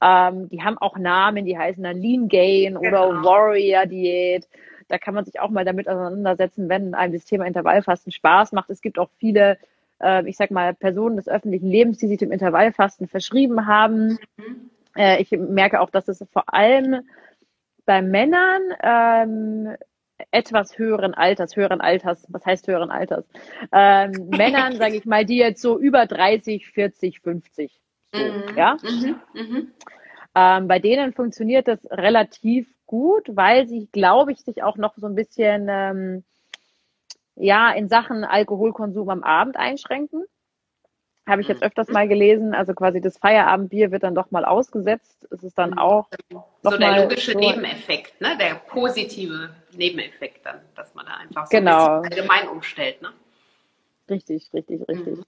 ähm, 0.00 0.48
die 0.50 0.62
haben 0.62 0.78
auch 0.78 0.96
Namen, 0.96 1.44
die 1.44 1.58
heißen 1.58 1.82
dann 1.82 2.00
Lean 2.00 2.28
Gain 2.28 2.76
genau. 2.80 3.08
oder 3.08 3.24
Warrior 3.24 3.86
Diät. 3.86 4.46
Da 4.86 4.98
kann 4.98 5.14
man 5.14 5.24
sich 5.24 5.40
auch 5.40 5.50
mal 5.50 5.64
damit 5.64 5.88
auseinandersetzen, 5.88 6.68
wenn 6.68 6.94
einem 6.94 7.12
das 7.12 7.24
Thema 7.24 7.44
Intervallfasten 7.44 8.12
Spaß 8.12 8.52
macht. 8.52 8.70
Es 8.70 8.82
gibt 8.82 9.00
auch 9.00 9.10
viele, 9.18 9.58
äh, 10.00 10.24
ich 10.28 10.36
sag 10.36 10.52
mal, 10.52 10.74
Personen 10.74 11.16
des 11.16 11.28
öffentlichen 11.28 11.68
Lebens, 11.68 11.98
die 11.98 12.06
sich 12.06 12.18
dem 12.18 12.30
Intervallfasten 12.30 13.08
verschrieben 13.08 13.66
haben. 13.66 14.20
Mhm 14.36 14.70
äh, 14.98 15.22
ich 15.22 15.30
merke 15.30 15.80
auch, 15.80 15.90
dass 15.90 16.08
es 16.08 16.24
vor 16.32 16.52
allem 16.52 17.08
bei 17.86 18.02
Männern 18.02 18.62
ähm, 18.82 19.76
etwas 20.30 20.76
höheren 20.76 21.14
Alters, 21.14 21.56
höheren 21.56 21.80
Alters, 21.80 22.26
was 22.28 22.44
heißt 22.44 22.66
höheren 22.66 22.90
Alters? 22.90 23.24
Ähm, 23.72 24.28
Männern, 24.30 24.76
sage 24.76 24.96
ich 24.96 25.06
mal, 25.06 25.24
die 25.24 25.38
jetzt 25.38 25.62
so 25.62 25.78
über 25.78 26.06
30, 26.06 26.68
40, 26.68 27.20
50. 27.20 27.80
So, 28.12 28.18
mhm. 28.18 28.56
ja? 28.56 28.76
Mhm. 28.82 29.16
Mhm. 29.32 29.72
Ähm, 30.34 30.68
bei 30.68 30.78
denen 30.78 31.12
funktioniert 31.12 31.68
das 31.68 31.78
relativ 31.90 32.68
gut, 32.86 33.24
weil 33.28 33.66
sie, 33.68 33.88
glaube 33.92 34.32
ich, 34.32 34.40
sich 34.40 34.62
auch 34.62 34.76
noch 34.76 34.96
so 34.96 35.06
ein 35.06 35.14
bisschen 35.14 35.66
ähm, 35.70 36.24
ja 37.36 37.70
in 37.70 37.88
Sachen 37.88 38.24
Alkoholkonsum 38.24 39.08
am 39.08 39.22
Abend 39.22 39.56
einschränken. 39.56 40.24
Habe 41.28 41.42
ich 41.42 41.48
jetzt 41.48 41.62
öfters 41.62 41.88
mal 41.88 42.08
gelesen. 42.08 42.54
Also 42.54 42.72
quasi 42.72 43.00
das 43.02 43.18
Feierabendbier 43.18 43.92
wird 43.92 44.02
dann 44.02 44.14
doch 44.14 44.30
mal 44.30 44.46
ausgesetzt. 44.46 45.28
Es 45.30 45.42
ist 45.44 45.58
dann 45.58 45.72
mhm. 45.72 45.78
auch. 45.78 46.08
So 46.62 46.76
der 46.76 47.02
logische 47.02 47.32
so 47.32 47.38
Nebeneffekt, 47.38 48.20
ne? 48.20 48.36
Der 48.38 48.54
positive 48.54 49.50
Nebeneffekt 49.72 50.46
dann, 50.46 50.60
dass 50.74 50.94
man 50.94 51.06
da 51.06 51.12
einfach 51.14 51.46
so 51.46 51.56
genau. 51.56 52.00
ein 52.00 52.04
allgemein 52.04 52.48
umstellt, 52.48 53.02
ne? 53.02 53.10
Richtig, 54.08 54.50
richtig, 54.54 54.88
richtig. 54.88 55.18
Mhm. 55.18 55.24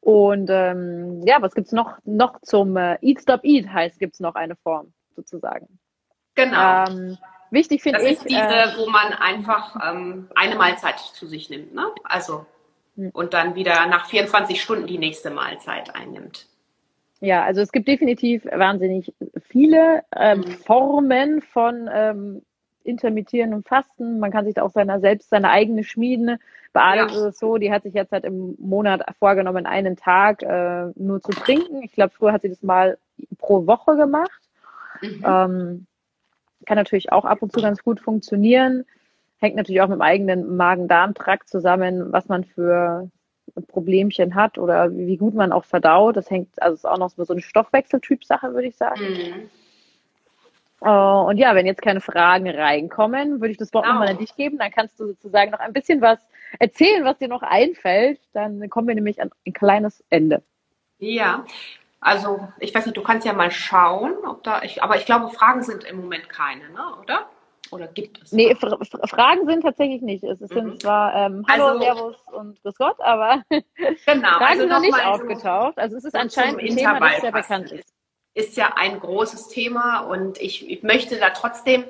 Und 0.00 0.48
ähm, 0.50 1.22
ja, 1.26 1.42
was 1.42 1.54
gibt's 1.54 1.72
noch? 1.72 1.98
Noch 2.04 2.40
zum 2.40 2.76
äh, 2.78 2.96
Eat 3.02 3.20
Stop 3.20 3.44
Eat 3.44 3.68
heißt, 3.68 3.98
gibt's 3.98 4.20
noch 4.20 4.34
eine 4.34 4.56
Form 4.56 4.94
sozusagen. 5.14 5.78
Genau. 6.34 6.86
Ähm, 6.86 7.18
wichtig 7.50 7.82
finde 7.82 8.00
ich. 8.00 8.16
Das 8.16 8.18
ist 8.18 8.30
diese, 8.30 8.40
äh, 8.40 8.78
wo 8.78 8.88
man 8.88 9.12
einfach 9.12 9.76
ähm, 9.86 10.30
eine 10.34 10.56
Mahlzeit 10.56 10.98
zu 10.98 11.26
sich 11.26 11.50
nimmt, 11.50 11.74
ne? 11.74 11.86
Also. 12.04 12.46
Und 13.12 13.34
dann 13.34 13.54
wieder 13.54 13.86
nach 13.86 14.06
24 14.06 14.60
Stunden 14.60 14.86
die 14.86 14.98
nächste 14.98 15.30
Mahlzeit 15.30 15.94
einnimmt. 15.94 16.46
Ja, 17.20 17.44
also 17.44 17.60
es 17.60 17.72
gibt 17.72 17.86
definitiv 17.86 18.44
wahnsinnig 18.46 19.12
viele 19.48 20.02
ähm, 20.16 20.38
mhm. 20.38 20.50
Formen 20.64 21.42
von 21.42 21.88
ähm, 21.92 22.42
intermittierendem 22.82 23.62
Fasten. 23.62 24.18
Man 24.20 24.30
kann 24.30 24.46
sich 24.46 24.54
da 24.54 24.62
auch 24.62 24.70
seiner 24.70 25.00
selbst 25.00 25.28
seine 25.28 25.50
eigene 25.50 25.84
schmieden. 25.84 26.38
Bei 26.72 26.82
Alex 26.82 27.12
ja. 27.12 27.18
ist 27.18 27.34
es 27.34 27.38
so, 27.38 27.58
die 27.58 27.70
hat 27.70 27.82
sich 27.82 27.94
jetzt 27.94 28.12
halt 28.12 28.24
im 28.24 28.54
Monat 28.58 29.04
vorgenommen, 29.18 29.66
einen 29.66 29.96
Tag 29.96 30.42
äh, 30.42 30.86
nur 30.94 31.20
zu 31.20 31.32
trinken. 31.32 31.82
Ich 31.82 31.92
glaube, 31.92 32.14
früher 32.16 32.32
hat 32.32 32.42
sie 32.42 32.48
das 32.48 32.62
mal 32.62 32.96
pro 33.38 33.66
Woche 33.66 33.96
gemacht. 33.96 34.40
Mhm. 35.02 35.24
Ähm, 35.26 35.86
kann 36.66 36.76
natürlich 36.76 37.12
auch 37.12 37.24
ab 37.24 37.42
und 37.42 37.52
zu 37.52 37.60
ganz 37.60 37.82
gut 37.82 38.00
funktionieren. 38.00 38.84
Hängt 39.40 39.56
natürlich 39.56 39.80
auch 39.80 39.88
mit 39.88 39.96
dem 39.96 40.02
eigenen 40.02 40.56
Magen-Darm-Trakt 40.56 41.48
zusammen, 41.48 42.12
was 42.12 42.28
man 42.28 42.44
für 42.44 43.10
Problemchen 43.68 44.34
hat 44.34 44.58
oder 44.58 44.94
wie 44.94 45.16
gut 45.16 45.34
man 45.34 45.52
auch 45.52 45.64
verdaut. 45.64 46.16
Das 46.16 46.30
hängt, 46.30 46.60
also 46.62 46.74
ist 46.74 46.84
auch 46.84 46.98
noch 46.98 47.10
so 47.10 47.32
eine 47.32 47.42
Stoffwechseltyp-Sache, 47.42 48.52
würde 48.54 48.68
ich 48.68 48.76
sagen. 48.76 49.00
Mhm. 49.00 49.50
Uh, 50.82 51.28
und 51.28 51.36
ja, 51.36 51.54
wenn 51.54 51.66
jetzt 51.66 51.82
keine 51.82 52.00
Fragen 52.00 52.48
reinkommen, 52.48 53.42
würde 53.42 53.52
ich 53.52 53.58
das 53.58 53.74
Wort 53.74 53.84
genau. 53.84 53.96
nochmal 53.96 54.14
an 54.14 54.18
dich 54.18 54.34
geben. 54.34 54.56
Dann 54.56 54.70
kannst 54.70 54.98
du 54.98 55.08
sozusagen 55.08 55.50
noch 55.50 55.58
ein 55.58 55.74
bisschen 55.74 56.00
was 56.00 56.18
erzählen, 56.58 57.04
was 57.04 57.18
dir 57.18 57.28
noch 57.28 57.42
einfällt. 57.42 58.18
Dann 58.32 58.70
kommen 58.70 58.88
wir 58.88 58.94
nämlich 58.94 59.20
an 59.20 59.30
ein 59.46 59.52
kleines 59.52 60.02
Ende. 60.08 60.42
Ja, 60.98 61.44
also 62.00 62.48
ich 62.60 62.74
weiß 62.74 62.86
nicht, 62.86 62.96
du 62.96 63.02
kannst 63.02 63.26
ja 63.26 63.34
mal 63.34 63.50
schauen, 63.50 64.14
ob 64.26 64.42
da, 64.42 64.62
ich, 64.62 64.82
aber 64.82 64.96
ich 64.96 65.04
glaube, 65.04 65.28
Fragen 65.28 65.62
sind 65.62 65.84
im 65.84 66.00
Moment 66.00 66.30
keine, 66.30 66.70
ne? 66.70 66.82
oder? 67.02 67.26
Oder 67.72 67.88
gibt 67.88 68.22
es? 68.22 68.32
Nee, 68.32 68.54
Fra 68.54 68.78
Fragen 69.06 69.46
sind 69.46 69.62
tatsächlich 69.62 70.02
nicht. 70.02 70.24
Es 70.24 70.38
sind 70.38 70.64
mhm. 70.64 70.80
zwar 70.80 71.14
ähm, 71.14 71.44
Hallo, 71.48 71.66
also, 71.66 71.80
Servus 71.80 72.16
und 72.32 72.62
Grüß 72.62 72.76
Gott, 72.76 73.00
aber 73.00 73.42
genau, 73.50 73.64
Fragen 74.04 74.44
also 74.44 74.60
sind 74.60 74.70
noch 74.70 74.80
nicht 74.80 75.06
aufgetaucht. 75.06 75.78
Also 75.78 75.96
es 75.96 76.04
ist 76.04 76.14
anscheinend 76.14 76.60
ein 76.60 76.76
Thema, 76.76 77.00
das 77.00 77.20
sehr 77.20 77.32
bekannt 77.32 77.72
ist 77.72 77.94
ist 78.34 78.56
ja 78.56 78.74
ein 78.76 79.00
großes 79.00 79.48
Thema 79.48 80.00
und 80.00 80.40
ich, 80.40 80.68
ich 80.70 80.82
möchte 80.82 81.18
da 81.18 81.30
trotzdem, 81.30 81.84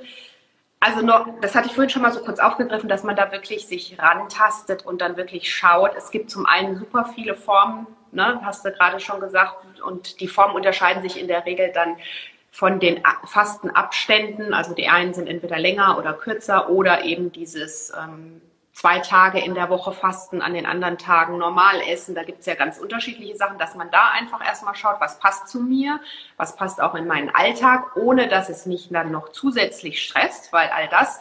also 0.81 1.03
nur, 1.05 1.35
das 1.43 1.55
hatte 1.55 1.69
ich 1.69 1.75
vorhin 1.75 1.90
schon 1.90 2.03
mal 2.03 2.12
so 2.12 2.21
kurz 2.21 2.38
aufgegriffen, 2.38 2.88
dass 2.88 3.05
man 3.05 3.16
da 3.16 3.31
wirklich 3.33 3.66
sich 3.66 3.99
rantastet 3.99 4.87
und 4.87 5.01
dann 5.03 5.16
wirklich 5.16 5.55
schaut. 5.55 5.95
Es 5.97 6.11
gibt 6.11 6.31
zum 6.31 6.47
einen 6.47 6.77
super 6.77 7.05
viele 7.14 7.35
Formen, 7.35 7.87
ne, 8.12 8.40
hast 8.43 8.64
du 8.64 8.73
gerade 8.73 8.99
schon 9.01 9.21
gesagt, 9.21 9.57
und 9.85 10.21
die 10.21 10.29
Formen 10.29 10.55
unterscheiden 10.55 11.03
sich 11.03 11.21
in 11.21 11.29
der 11.29 11.45
Regel 11.45 11.71
dann 11.73 11.97
von 12.50 12.80
den 12.80 13.00
fasten 13.24 13.70
Abständen. 13.70 14.54
Also 14.54 14.74
die 14.74 14.88
einen 14.88 15.14
sind 15.14 15.28
entweder 15.28 15.58
länger 15.58 15.98
oder 15.98 16.12
kürzer 16.12 16.70
oder 16.70 17.04
eben 17.04 17.32
dieses 17.32 17.92
ähm, 17.96 18.42
zwei 18.72 18.98
Tage 19.00 19.40
in 19.40 19.54
der 19.54 19.68
Woche 19.68 19.92
fasten, 19.92 20.40
an 20.40 20.54
den 20.54 20.66
anderen 20.66 20.96
Tagen 20.96 21.38
normal 21.38 21.80
essen. 21.88 22.14
Da 22.14 22.22
gibt 22.22 22.40
es 22.40 22.46
ja 22.46 22.54
ganz 22.54 22.78
unterschiedliche 22.78 23.36
Sachen, 23.36 23.58
dass 23.58 23.74
man 23.74 23.90
da 23.90 24.10
einfach 24.12 24.44
erstmal 24.44 24.74
schaut, 24.74 25.00
was 25.00 25.18
passt 25.18 25.48
zu 25.48 25.60
mir, 25.60 26.00
was 26.36 26.56
passt 26.56 26.80
auch 26.80 26.94
in 26.94 27.06
meinen 27.06 27.30
Alltag, 27.34 27.96
ohne 27.96 28.28
dass 28.28 28.48
es 28.48 28.66
mich 28.66 28.88
dann 28.90 29.10
noch 29.12 29.32
zusätzlich 29.32 30.02
stresst, 30.02 30.52
weil 30.52 30.70
all 30.70 30.88
das 30.88 31.20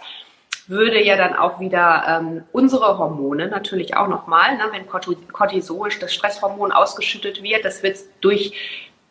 würde 0.68 1.04
ja 1.04 1.18
dann 1.18 1.36
auch 1.36 1.60
wieder 1.60 2.06
ähm, 2.08 2.44
unsere 2.52 3.00
Hormone 3.00 3.48
natürlich 3.48 3.98
auch 3.98 4.08
nochmal, 4.08 4.56
ne, 4.56 4.66
wenn 4.72 4.88
Cortisol, 4.88 5.90
das 6.00 6.14
Stresshormon 6.14 6.72
ausgeschüttet 6.72 7.42
wird, 7.42 7.66
das 7.66 7.82
wird 7.82 7.98
durch 8.22 8.54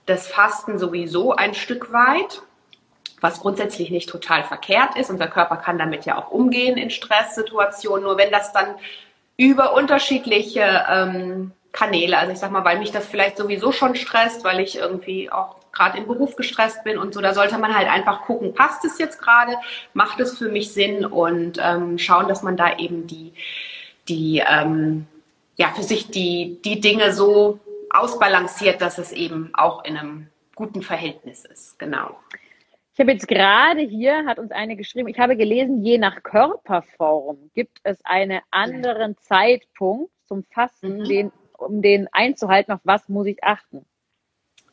das 0.08 0.26
Fasten 0.26 0.78
sowieso 0.78 1.34
ein 1.34 1.54
Stück 1.54 1.92
weit 1.92 2.42
was 3.20 3.40
grundsätzlich 3.40 3.90
nicht 3.90 4.08
total 4.08 4.44
verkehrt 4.44 4.96
ist. 4.96 5.10
Unser 5.10 5.28
Körper 5.28 5.56
kann 5.56 5.78
damit 5.78 6.04
ja 6.04 6.18
auch 6.18 6.30
umgehen 6.30 6.76
in 6.76 6.90
Stresssituationen. 6.90 8.04
Nur 8.04 8.18
wenn 8.18 8.30
das 8.30 8.52
dann 8.52 8.76
über 9.36 9.74
unterschiedliche 9.74 10.84
ähm, 10.90 11.52
Kanäle, 11.72 12.18
also 12.18 12.32
ich 12.32 12.38
sag 12.38 12.50
mal, 12.50 12.64
weil 12.64 12.78
mich 12.78 12.92
das 12.92 13.06
vielleicht 13.06 13.36
sowieso 13.36 13.72
schon 13.72 13.94
stresst, 13.94 14.44
weil 14.44 14.60
ich 14.60 14.76
irgendwie 14.76 15.30
auch 15.30 15.56
gerade 15.72 15.98
im 15.98 16.06
Beruf 16.06 16.34
gestresst 16.34 16.82
bin 16.82 16.98
und 16.98 17.14
so, 17.14 17.20
da 17.20 17.34
sollte 17.34 17.58
man 17.58 17.76
halt 17.76 17.88
einfach 17.88 18.22
gucken, 18.22 18.54
passt 18.54 18.84
es 18.84 18.98
jetzt 18.98 19.20
gerade, 19.20 19.56
macht 19.92 20.18
es 20.18 20.38
für 20.38 20.48
mich 20.48 20.72
Sinn 20.72 21.04
und 21.04 21.58
ähm, 21.62 21.98
schauen, 21.98 22.26
dass 22.26 22.42
man 22.42 22.56
da 22.56 22.78
eben 22.78 23.06
die, 23.06 23.32
die 24.08 24.42
ähm, 24.48 25.06
ja, 25.56 25.68
für 25.74 25.82
sich 25.82 26.08
die, 26.10 26.58
die 26.64 26.80
Dinge 26.80 27.12
so 27.12 27.60
ausbalanciert, 27.90 28.80
dass 28.80 28.98
es 28.98 29.12
eben 29.12 29.50
auch 29.54 29.84
in 29.84 29.96
einem 29.96 30.28
guten 30.54 30.82
Verhältnis 30.82 31.44
ist. 31.44 31.78
Genau. 31.78 32.18
Ich 32.98 33.00
habe 33.00 33.12
jetzt 33.12 33.28
gerade 33.28 33.82
hier, 33.82 34.26
hat 34.26 34.40
uns 34.40 34.50
eine 34.50 34.74
geschrieben, 34.74 35.06
ich 35.06 35.20
habe 35.20 35.36
gelesen, 35.36 35.84
je 35.84 35.98
nach 35.98 36.22
Körperform 36.24 37.50
gibt 37.54 37.78
es 37.84 38.04
einen 38.04 38.40
anderen 38.50 39.16
Zeitpunkt 39.18 40.10
zum 40.26 40.42
Fasten, 40.52 40.98
mhm. 40.98 41.04
den, 41.04 41.32
um 41.56 41.80
den 41.80 42.08
einzuhalten, 42.10 42.72
auf 42.72 42.80
was 42.82 43.08
muss 43.08 43.28
ich 43.28 43.44
achten? 43.44 43.86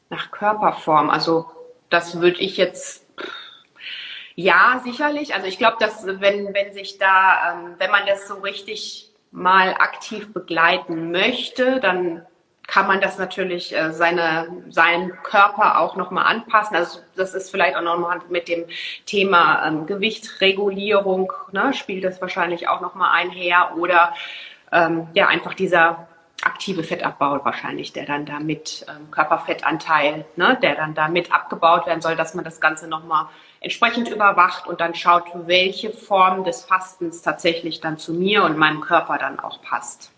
Nach 0.10 0.32
Körperform, 0.32 1.12
also 1.12 1.46
das 1.90 2.20
würde 2.20 2.40
ich 2.40 2.58
jetzt, 2.58 3.06
ja, 4.34 4.82
sicherlich. 4.84 5.36
Also 5.36 5.46
ich 5.46 5.60
glaube, 5.60 5.78
dass 5.80 6.06
wenn, 6.08 6.52
wenn 6.56 6.74
sich 6.74 6.98
da, 6.98 7.54
ähm, 7.54 7.76
wenn 7.78 7.92
man 7.92 8.08
das 8.08 8.28
so 8.28 8.36
richtig 8.40 9.12
mal 9.30 9.76
aktiv 9.76 10.34
begleiten 10.34 11.12
möchte, 11.12 11.80
dann 11.80 12.26
kann 12.68 12.88
man 12.88 13.02
das 13.02 13.18
natürlich 13.18 13.76
äh, 13.76 13.92
seine, 13.94 14.48
seinen 14.70 15.12
Körper 15.24 15.80
auch 15.80 15.96
nochmal 15.96 16.26
anpassen. 16.26 16.76
Also 16.76 17.00
das 17.16 17.34
ist 17.34 17.52
vielleicht 17.52 17.76
auch 17.76 17.82
nochmal 17.82 18.20
mit 18.30 18.48
dem 18.48 18.66
Thema 19.06 19.66
ähm, 19.66 19.86
Gewichtregulierung, 19.86 21.32
ne, 21.52 21.74
spielt 21.74 22.04
das 22.04 22.22
wahrscheinlich 22.22 22.68
auch 22.68 22.82
nochmal 22.82 23.12
einher. 23.14 23.72
Oder 23.78 24.14
ähm, 24.72 25.08
ja, 25.14 25.28
einfach 25.28 25.54
dieser 25.54 26.08
aktive 26.44 26.84
Fettabbau 26.84 27.44
wahrscheinlich, 27.44 27.94
der 27.94 28.06
dann 28.06 28.26
da 28.26 28.40
mit 28.40 28.86
ähm, 28.90 29.10
Körperfettanteil, 29.10 30.26
ne, 30.36 30.58
der 30.62 30.76
dann 30.76 30.94
da 30.94 31.08
mit 31.08 31.34
abgebaut 31.34 31.86
werden 31.88 32.02
soll, 32.02 32.16
dass 32.16 32.34
man 32.34 32.46
das 32.46 32.60
Ganze 32.60 32.88
nochmal 32.88 33.28
entsprechend 33.62 34.10
überwacht 34.10 34.68
und 34.68 34.82
dann 34.82 34.94
schaut, 34.94 35.26
welche 35.34 35.92
Form 35.92 36.44
des 36.44 36.66
Fastens 36.66 37.22
tatsächlich 37.22 37.82
dann 37.82 37.98
zu 37.98 38.14
mir 38.14 38.44
und 38.44 38.58
meinem 38.58 38.82
Körper 38.82 39.18
dann 39.18 39.40
auch 39.40 39.62
passt. 39.62 40.12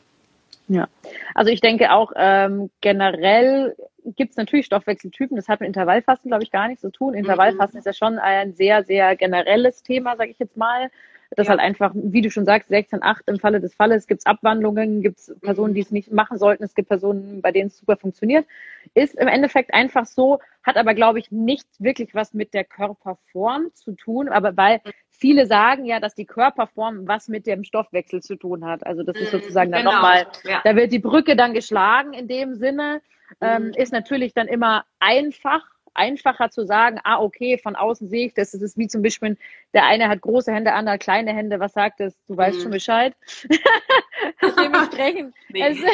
Ja, 0.67 0.87
also 1.33 1.51
ich 1.51 1.61
denke 1.61 1.91
auch 1.93 2.11
ähm, 2.15 2.69
generell 2.81 3.75
gibt 4.15 4.31
es 4.31 4.37
natürlich 4.37 4.65
Stoffwechseltypen. 4.65 5.35
Das 5.35 5.47
hat 5.47 5.59
mit 5.59 5.67
Intervallfasten, 5.67 6.29
glaube 6.29 6.43
ich, 6.43 6.51
gar 6.51 6.67
nichts 6.67 6.81
zu 6.81 6.91
tun. 6.91 7.13
Intervallfasten 7.13 7.77
mhm. 7.77 7.79
ist 7.79 7.85
ja 7.85 7.93
schon 7.93 8.19
ein 8.19 8.53
sehr, 8.53 8.83
sehr 8.83 9.15
generelles 9.15 9.83
Thema, 9.83 10.15
sage 10.15 10.31
ich 10.31 10.39
jetzt 10.39 10.57
mal. 10.57 10.89
Das 11.35 11.47
ja. 11.47 11.51
halt 11.51 11.59
einfach, 11.59 11.91
wie 11.93 12.21
du 12.21 12.31
schon 12.31 12.45
sagst, 12.45 12.71
16,8 12.71 13.21
im 13.27 13.39
Falle 13.39 13.59
des 13.59 13.75
Falles 13.75 14.07
gibt 14.07 14.21
es 14.21 14.25
Abwandlungen, 14.25 15.01
gibt 15.01 15.19
es 15.19 15.35
Personen, 15.41 15.73
die 15.73 15.81
es 15.81 15.91
nicht 15.91 16.11
machen 16.11 16.37
sollten, 16.37 16.63
es 16.63 16.75
gibt 16.75 16.89
Personen, 16.89 17.41
bei 17.41 17.51
denen 17.51 17.67
es 17.67 17.77
super 17.77 17.97
funktioniert. 17.97 18.45
Ist 18.93 19.15
im 19.15 19.27
Endeffekt 19.27 19.73
einfach 19.73 20.05
so, 20.05 20.39
hat 20.63 20.77
aber, 20.77 20.93
glaube 20.93 21.19
ich, 21.19 21.31
nicht 21.31 21.67
wirklich 21.79 22.15
was 22.15 22.33
mit 22.33 22.53
der 22.53 22.63
Körperform 22.63 23.73
zu 23.73 23.93
tun, 23.93 24.29
aber 24.29 24.55
weil 24.55 24.81
viele 25.09 25.47
sagen 25.47 25.85
ja, 25.85 25.99
dass 25.99 26.15
die 26.15 26.25
Körperform 26.25 27.07
was 27.07 27.27
mit 27.27 27.47
dem 27.47 27.63
Stoffwechsel 27.63 28.21
zu 28.21 28.35
tun 28.35 28.65
hat. 28.65 28.85
Also 28.85 29.03
das 29.03 29.17
ist 29.17 29.33
mhm, 29.33 29.39
sozusagen 29.39 29.71
dann 29.71 29.81
genau. 29.81 29.93
nochmal, 29.93 30.27
ja. 30.43 30.61
da 30.63 30.75
wird 30.75 30.91
die 30.91 30.99
Brücke 30.99 31.35
dann 31.35 31.53
geschlagen 31.53 32.13
in 32.13 32.27
dem 32.27 32.55
Sinne. 32.55 33.01
Ähm, 33.41 33.67
mhm. 33.67 33.73
ist 33.73 33.91
natürlich 33.91 34.33
dann 34.33 34.47
immer 34.47 34.85
einfach, 34.99 35.61
einfacher 35.97 36.49
zu 36.49 36.65
sagen, 36.65 36.99
ah, 37.03 37.19
okay, 37.19 37.57
von 37.57 37.75
außen 37.75 38.09
sehe 38.09 38.27
ich 38.27 38.33
das. 38.33 38.51
Das 38.51 38.61
ist 38.61 38.77
wie 38.77 38.87
zum 38.87 39.01
Beispiel, 39.01 39.37
der 39.73 39.85
eine 39.85 40.07
hat 40.09 40.21
große 40.21 40.51
Hände, 40.51 40.65
der 40.65 40.75
andere 40.75 40.93
hat 40.93 41.01
kleine 41.01 41.33
Hände. 41.33 41.59
Was 41.59 41.73
sagt 41.73 41.99
das? 41.99 42.15
Du 42.27 42.37
weißt 42.37 42.57
mhm. 42.57 42.61
schon 42.61 42.71
Bescheid. 42.71 43.15
Dementsprechend. 44.41 45.33
also, 45.61 45.85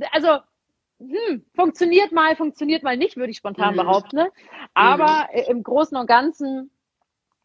also 0.12 0.38
hm, 0.98 1.44
funktioniert 1.54 2.12
mal, 2.12 2.36
funktioniert 2.36 2.82
mal 2.82 2.96
nicht, 2.96 3.16
würde 3.16 3.30
ich 3.30 3.36
spontan 3.36 3.74
mhm. 3.74 3.78
behaupten. 3.78 4.16
Ne? 4.16 4.32
Aber 4.74 5.28
mhm. 5.32 5.40
im 5.48 5.62
Großen 5.62 5.96
und 5.96 6.06
Ganzen 6.06 6.70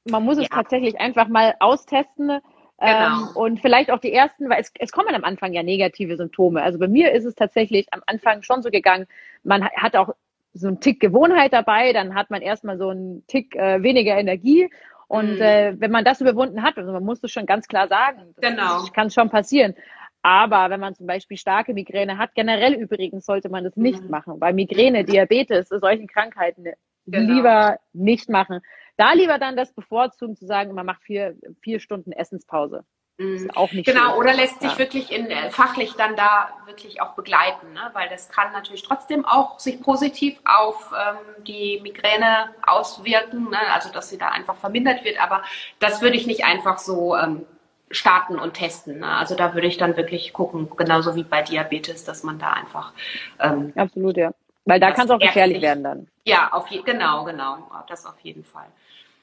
man 0.05 0.23
muss 0.23 0.37
es 0.37 0.43
ja. 0.43 0.49
tatsächlich 0.49 0.99
einfach 0.99 1.27
mal 1.27 1.55
austesten. 1.59 2.27
Genau. 2.27 2.41
Ähm, 2.79 3.27
und 3.35 3.61
vielleicht 3.61 3.91
auch 3.91 3.99
die 3.99 4.11
ersten, 4.11 4.49
weil 4.49 4.59
es, 4.59 4.71
es 4.79 4.91
kommen 4.91 5.13
am 5.13 5.23
Anfang 5.23 5.53
ja 5.53 5.61
negative 5.61 6.17
Symptome. 6.17 6.63
Also 6.63 6.79
bei 6.79 6.87
mir 6.87 7.11
ist 7.11 7.25
es 7.25 7.35
tatsächlich 7.35 7.87
am 7.91 8.01
Anfang 8.07 8.41
schon 8.41 8.63
so 8.63 8.71
gegangen, 8.71 9.05
man 9.43 9.69
hat 9.69 9.95
auch 9.95 10.15
so 10.53 10.67
einen 10.67 10.79
Tick 10.79 10.99
Gewohnheit 10.99 11.53
dabei, 11.53 11.93
dann 11.93 12.15
hat 12.15 12.29
man 12.29 12.41
erstmal 12.41 12.77
so 12.77 12.89
einen 12.89 13.25
Tick 13.27 13.55
äh, 13.55 13.81
weniger 13.83 14.17
Energie. 14.17 14.69
Und 15.07 15.35
mhm. 15.35 15.41
äh, 15.41 15.79
wenn 15.79 15.91
man 15.91 16.05
das 16.05 16.21
überwunden 16.21 16.63
hat, 16.63 16.77
also 16.77 16.91
man 16.91 17.03
muss 17.03 17.23
es 17.23 17.31
schon 17.31 17.45
ganz 17.45 17.67
klar 17.67 17.87
sagen, 17.87 18.33
das 18.35 18.51
genau. 18.51 18.85
kann 18.93 19.11
schon 19.11 19.29
passieren. 19.29 19.75
Aber 20.21 20.69
wenn 20.69 20.79
man 20.79 20.93
zum 20.93 21.07
Beispiel 21.07 21.37
starke 21.37 21.73
Migräne 21.73 22.17
hat, 22.17 22.35
generell 22.35 22.73
übrigens 22.73 23.25
sollte 23.25 23.49
man 23.49 23.63
das 23.63 23.75
nicht 23.75 24.03
mhm. 24.03 24.09
machen, 24.09 24.39
weil 24.39 24.53
Migräne, 24.53 25.03
Diabetes, 25.03 25.69
solchen 25.69 26.07
Krankheiten 26.07 26.65
genau. 27.07 27.33
lieber 27.33 27.77
nicht 27.93 28.29
machen. 28.29 28.61
Da 28.97 29.13
lieber 29.13 29.39
dann 29.39 29.55
das 29.55 29.73
bevorzugen, 29.73 30.35
zu 30.35 30.45
sagen, 30.45 30.73
man 30.73 30.85
macht 30.85 31.01
vier, 31.03 31.35
vier 31.61 31.79
Stunden 31.79 32.11
Essenspause. 32.11 32.83
Mhm. 33.21 33.51
auch 33.51 33.71
nicht 33.71 33.85
genau, 33.85 34.11
schön. 34.11 34.19
oder 34.19 34.33
lässt 34.33 34.61
sich 34.61 34.71
ja. 34.71 34.77
wirklich 34.79 35.11
in, 35.11 35.29
äh, 35.29 35.51
fachlich 35.51 35.93
dann 35.93 36.15
da 36.15 36.49
wirklich 36.65 37.01
auch 37.01 37.13
begleiten, 37.13 37.73
ne? 37.73 37.91
weil 37.93 38.09
das 38.09 38.29
kann 38.29 38.51
natürlich 38.51 38.81
trotzdem 38.83 39.25
auch 39.25 39.59
sich 39.59 39.81
positiv 39.81 40.39
auf 40.43 40.91
ähm, 40.91 41.43
die 41.45 41.79
Migräne 41.83 42.49
auswirken, 42.65 43.49
ne? 43.49 43.59
also 43.73 43.91
dass 43.91 44.09
sie 44.09 44.17
da 44.17 44.29
einfach 44.29 44.55
vermindert 44.55 45.03
wird, 45.03 45.21
aber 45.21 45.43
das 45.79 46.01
würde 46.01 46.17
ich 46.17 46.25
nicht 46.25 46.45
einfach 46.45 46.79
so 46.79 47.15
ähm, 47.15 47.45
starten 47.91 48.39
und 48.39 48.55
testen. 48.55 48.99
Ne? 48.99 49.07
Also 49.07 49.35
da 49.35 49.53
würde 49.53 49.67
ich 49.67 49.77
dann 49.77 49.97
wirklich 49.97 50.33
gucken, 50.33 50.69
genauso 50.75 51.15
wie 51.15 51.23
bei 51.23 51.43
Diabetes, 51.43 52.03
dass 52.03 52.23
man 52.23 52.39
da 52.39 52.53
einfach 52.53 52.93
ähm, 53.39 53.71
absolut 53.75 54.17
ja, 54.17 54.31
weil 54.65 54.79
da 54.79 54.91
kann 54.91 55.05
es 55.05 55.11
auch 55.11 55.19
gefährlich 55.19 55.61
werden 55.61 55.83
dann. 55.83 56.07
Ja, 56.25 56.51
auf 56.53 56.67
je, 56.69 56.81
genau, 56.81 57.23
genau, 57.25 57.69
das 57.87 58.05
auf 58.05 58.19
jeden 58.21 58.43
Fall. 58.43 58.67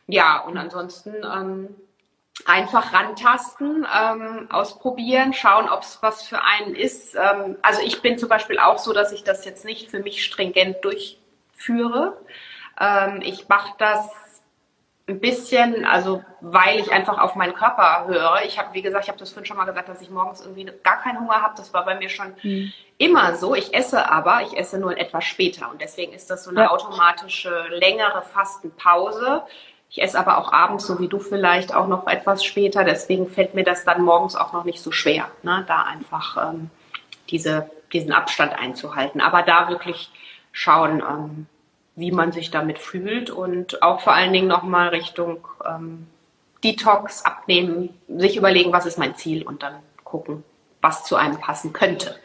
Ja, 0.07 0.41
und 0.41 0.57
ansonsten, 0.57 1.15
ähm, 1.23 1.69
einfach 2.47 2.93
rantasten, 2.93 3.87
ähm, 3.95 4.49
ausprobieren, 4.51 5.33
schauen, 5.33 5.69
ob 5.69 5.83
es 5.83 5.99
was 6.03 6.23
für 6.23 6.43
einen 6.43 6.75
ist. 6.75 7.15
Ähm, 7.15 7.57
also 7.63 7.81
ich 7.83 8.01
bin 8.01 8.19
zum 8.19 8.29
Beispiel 8.29 8.59
auch 8.59 8.79
so, 8.79 8.93
dass 8.93 9.13
ich 9.13 9.25
das 9.25 9.45
jetzt 9.45 9.65
nicht 9.65 9.91
für 9.91 10.01
mich 10.01 10.25
stringent 10.25 10.85
durchführe. 10.85 12.17
Ähm, 12.81 13.21
ich 13.23 13.49
mache 13.49 13.73
das 13.79 14.09
ein 15.09 15.21
bisschen, 15.21 15.87
also 15.87 16.23
weil 16.41 16.81
ich 16.81 16.93
einfach 16.93 17.19
auf 17.19 17.35
meinen 17.35 17.55
Körper 17.55 18.07
höre. 18.07 18.43
Ich 18.45 18.59
habe, 18.59 18.75
wie 18.75 18.83
gesagt, 18.83 19.05
ich 19.05 19.09
habe 19.09 19.19
das 19.19 19.31
vorhin 19.31 19.47
schon 19.47 19.57
mal 19.57 19.65
gesagt, 19.65 19.89
dass 19.89 20.03
ich 20.03 20.11
morgens 20.11 20.43
irgendwie 20.43 20.71
gar 20.83 21.01
keinen 21.01 21.19
Hunger 21.21 21.41
habe. 21.41 21.55
Das 21.57 21.73
war 21.73 21.85
bei 21.85 21.95
mir 21.97 22.11
schon 22.11 22.35
mhm. 22.43 22.73
immer 22.99 23.35
so. 23.35 23.55
Ich 23.55 23.75
esse 23.75 24.11
aber, 24.11 24.43
ich 24.43 24.57
esse 24.57 24.79
nur 24.79 24.97
etwas 24.99 25.25
später 25.25 25.71
und 25.71 25.81
deswegen 25.81 26.13
ist 26.13 26.31
das 26.31 26.45
so 26.45 26.51
eine 26.51 26.65
ja. 26.65 26.71
automatische 26.71 27.69
längere 27.71 28.21
Fastenpause. 28.21 29.43
Ich 29.91 30.03
esse 30.03 30.19
aber 30.19 30.39
auch 30.39 30.53
abends, 30.53 30.87
so 30.87 30.99
wie 30.99 31.09
du 31.09 31.19
vielleicht, 31.19 31.75
auch 31.75 31.87
noch 31.87 32.07
etwas 32.07 32.45
später. 32.45 32.85
Deswegen 32.85 33.29
fällt 33.29 33.55
mir 33.55 33.65
das 33.65 33.85
dann 33.85 34.03
morgens 34.03 34.37
auch 34.37 34.53
noch 34.53 34.65
nicht 34.65 34.81
so 34.81 34.93
schwer, 34.93 35.31
ne? 35.43 35.65
da 35.67 35.83
einfach 35.83 36.51
ähm, 36.51 36.71
diese, 37.31 37.71
diesen 37.93 38.13
Abstand 38.13 38.53
einzuhalten. 38.53 39.21
Aber 39.21 39.43
da 39.43 39.69
wirklich 39.69 40.11
schauen, 40.53 41.01
ähm, 41.01 41.47
wie 41.97 42.13
man 42.13 42.33
sich 42.33 42.51
damit 42.51 42.79
fühlt 42.79 43.31
und 43.31 43.83
auch 43.83 44.01
vor 44.01 44.15
allen 44.15 44.33
Dingen 44.33 44.47
nochmal 44.47 44.89
Richtung 44.89 45.47
ähm, 45.67 46.07
Detox, 46.63 47.25
abnehmen, 47.25 47.91
sich 48.09 48.37
überlegen, 48.37 48.73
was 48.73 48.87
ist 48.87 48.99
mein 48.99 49.17
Ziel 49.17 49.43
und 49.47 49.63
dann 49.63 49.75
gucken, 50.05 50.45
was 50.81 51.05
zu 51.05 51.17
einem 51.17 51.39
passen 51.39 51.73
könnte. 51.73 52.17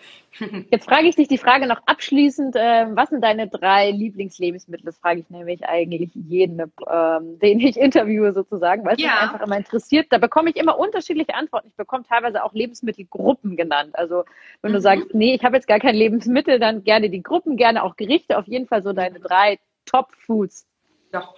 Jetzt 0.71 0.85
frage 0.85 1.07
ich 1.07 1.15
dich 1.15 1.27
die 1.27 1.37
Frage 1.37 1.67
noch 1.67 1.81
abschließend, 1.85 2.55
äh, 2.55 2.87
was 2.89 3.09
sind 3.09 3.23
deine 3.23 3.47
drei 3.47 3.91
Lieblingslebensmittel? 3.91 4.85
Das 4.85 4.97
frage 4.97 5.19
ich 5.19 5.29
nämlich 5.29 5.63
eigentlich 5.65 6.09
jeden, 6.13 6.59
ähm, 6.59 7.39
den 7.39 7.59
ich 7.59 7.77
interviewe 7.77 8.33
sozusagen, 8.33 8.83
weil 8.85 8.95
es 8.95 9.01
ja. 9.01 9.09
mich 9.09 9.21
einfach 9.21 9.41
immer 9.41 9.57
interessiert. 9.57 10.07
Da 10.09 10.17
bekomme 10.17 10.49
ich 10.49 10.55
immer 10.55 10.77
unterschiedliche 10.79 11.35
Antworten. 11.35 11.67
Ich 11.69 11.75
bekomme 11.75 12.03
teilweise 12.07 12.43
auch 12.43 12.53
Lebensmittelgruppen 12.53 13.55
genannt. 13.55 13.91
Also 13.93 14.25
wenn 14.61 14.71
mhm. 14.71 14.75
du 14.75 14.81
sagst, 14.81 15.13
nee, 15.13 15.35
ich 15.35 15.43
habe 15.43 15.55
jetzt 15.55 15.67
gar 15.67 15.79
kein 15.79 15.95
Lebensmittel, 15.95 16.59
dann 16.59 16.83
gerne 16.83 17.09
die 17.09 17.21
Gruppen, 17.21 17.55
gerne 17.55 17.83
auch 17.83 17.95
Gerichte. 17.95 18.37
Auf 18.37 18.47
jeden 18.47 18.67
Fall 18.67 18.81
so 18.81 18.93
deine 18.93 19.19
drei 19.19 19.59
Top-Foods. 19.85 20.67
Ja, 21.13 21.29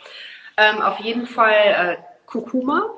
ähm, 0.57 0.81
auf 0.81 0.99
jeden 0.99 1.25
Fall 1.25 1.51
äh, 1.53 1.97
Kurkuma, 2.25 2.89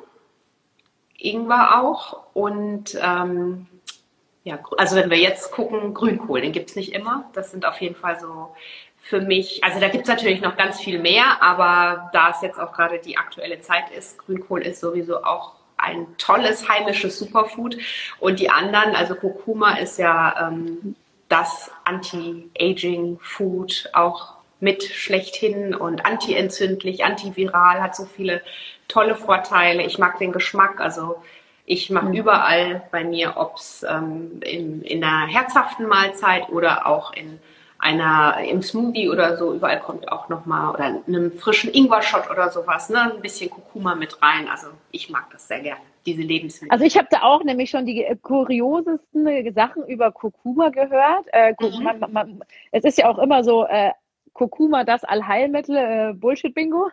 Ingwer 1.17 1.81
auch 1.81 2.35
und 2.35 2.97
ähm, 3.01 3.67
ja, 4.47 4.59
also 4.77 4.95
wenn 4.95 5.09
wir 5.09 5.17
jetzt 5.17 5.51
gucken, 5.51 5.93
Grünkohl, 5.93 6.41
den 6.41 6.53
gibt 6.53 6.69
es 6.69 6.75
nicht 6.75 6.93
immer. 6.93 7.29
Das 7.33 7.51
sind 7.51 7.65
auf 7.65 7.81
jeden 7.81 7.95
Fall 7.95 8.19
so 8.19 8.55
für 8.97 9.21
mich, 9.21 9.63
also 9.63 9.79
da 9.79 9.89
gibt 9.89 10.03
es 10.03 10.09
natürlich 10.09 10.41
noch 10.41 10.57
ganz 10.57 10.79
viel 10.79 10.99
mehr, 10.99 11.41
aber 11.41 12.09
da 12.13 12.31
es 12.31 12.41
jetzt 12.41 12.59
auch 12.59 12.71
gerade 12.71 12.99
die 12.99 13.17
aktuelle 13.17 13.59
Zeit 13.59 13.89
ist, 13.91 14.17
Grünkohl 14.19 14.61
ist 14.61 14.79
sowieso 14.79 15.23
auch 15.23 15.53
ein 15.77 16.07
tolles 16.17 16.67
heimisches 16.67 17.19
Superfood. 17.19 17.77
Und 18.19 18.39
die 18.39 18.49
anderen, 18.49 18.95
also 18.95 19.15
Kurkuma 19.15 19.77
ist 19.77 19.99
ja 19.99 20.47
ähm, 20.47 20.95
das 21.29 21.71
Anti-Aging-Food, 21.83 23.89
auch 23.93 24.33
mit 24.59 24.83
schlechthin 24.83 25.75
und 25.75 26.05
antientzündlich, 26.05 27.05
antiviral, 27.05 27.81
hat 27.81 27.95
so 27.95 28.05
viele 28.05 28.41
tolle 28.87 29.15
Vorteile. 29.15 29.83
Ich 29.83 29.99
mag 29.99 30.17
den 30.19 30.31
Geschmack, 30.31 30.81
also 30.81 31.21
ich 31.69 31.89
mache 31.89 32.07
mhm. 32.07 32.13
überall 32.13 32.81
bei 32.91 33.03
mir, 33.03 33.33
ob 33.35 33.57
es 33.57 33.85
ähm, 33.87 34.39
in, 34.41 34.81
in 34.83 35.03
einer 35.03 35.27
herzhaften 35.27 35.85
Mahlzeit 35.85 36.49
oder 36.49 36.87
auch 36.87 37.13
in 37.13 37.39
einer 37.77 38.37
im 38.49 38.61
Smoothie 38.61 39.09
oder 39.09 39.37
so, 39.37 39.53
überall 39.53 39.81
kommt 39.81 40.09
auch 40.09 40.29
nochmal 40.29 40.73
oder 40.73 41.03
einem 41.05 41.33
frischen 41.33 41.71
Ingwer-Shot 41.71 42.31
oder 42.31 42.49
sowas, 42.49 42.89
ne? 42.89 43.13
Ein 43.13 43.21
bisschen 43.21 43.49
Kurkuma 43.49 43.95
mit 43.95 44.19
rein. 44.21 44.47
Also 44.47 44.67
ich 44.91 45.09
mag 45.09 45.29
das 45.31 45.47
sehr 45.47 45.59
gerne, 45.59 45.81
diese 46.05 46.21
Lebensmittel. 46.21 46.71
Also 46.71 46.85
ich 46.85 46.97
habe 46.97 47.09
da 47.11 47.21
auch 47.23 47.43
nämlich 47.43 47.69
schon 47.69 47.85
die 47.85 48.07
kuriosesten 48.21 49.53
Sachen 49.53 49.85
über 49.87 50.11
Kurkuma 50.13 50.69
gehört. 50.69 51.25
Äh, 51.33 51.53
mhm. 51.59 51.83
man, 51.83 52.11
man, 52.13 52.43
es 52.71 52.85
ist 52.85 52.97
ja 52.97 53.09
auch 53.09 53.19
immer 53.19 53.43
so, 53.43 53.65
äh, 53.65 53.91
Kurkuma 54.37 54.83
das 54.83 55.03
Allheilmittel, 55.03 55.75
äh, 55.75 56.13
Bullshit-Bingo. 56.13 56.89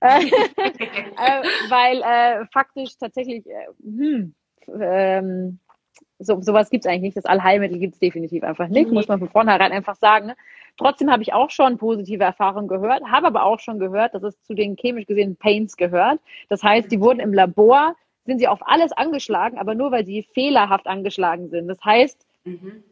Äh, 0.00 0.26
äh, 0.56 1.42
weil 1.68 2.02
äh, 2.02 2.46
faktisch 2.46 2.96
tatsächlich, 2.98 3.46
äh, 3.46 3.66
hm, 3.82 4.34
ähm, 4.80 5.58
so, 6.18 6.40
sowas 6.40 6.70
gibt 6.70 6.84
es 6.84 6.90
eigentlich 6.90 7.02
nicht. 7.02 7.16
Das 7.18 7.26
Allheilmittel 7.26 7.78
gibt 7.78 7.94
es 7.94 8.00
definitiv 8.00 8.42
einfach 8.42 8.68
nicht, 8.68 8.88
mhm. 8.88 8.94
muss 8.94 9.08
man 9.08 9.18
von 9.18 9.28
vornherein 9.28 9.72
einfach 9.72 9.96
sagen. 9.96 10.28
Ne? 10.28 10.36
Trotzdem 10.78 11.10
habe 11.10 11.22
ich 11.22 11.34
auch 11.34 11.50
schon 11.50 11.76
positive 11.76 12.24
Erfahrungen 12.24 12.66
gehört, 12.66 13.02
habe 13.04 13.26
aber 13.26 13.44
auch 13.44 13.60
schon 13.60 13.78
gehört, 13.78 14.14
dass 14.14 14.22
es 14.22 14.42
zu 14.42 14.54
den 14.54 14.76
chemisch 14.76 15.06
gesehen 15.06 15.36
Paints 15.36 15.76
gehört. 15.76 16.18
Das 16.48 16.62
heißt, 16.62 16.90
die 16.90 17.00
wurden 17.00 17.20
im 17.20 17.34
Labor, 17.34 17.94
sind 18.24 18.38
sie 18.38 18.48
auf 18.48 18.66
alles 18.66 18.92
angeschlagen, 18.92 19.58
aber 19.58 19.74
nur 19.74 19.92
weil 19.92 20.06
sie 20.06 20.22
fehlerhaft 20.32 20.86
angeschlagen 20.86 21.50
sind. 21.50 21.68
Das 21.68 21.78
heißt, 21.84 22.26
mhm 22.44 22.82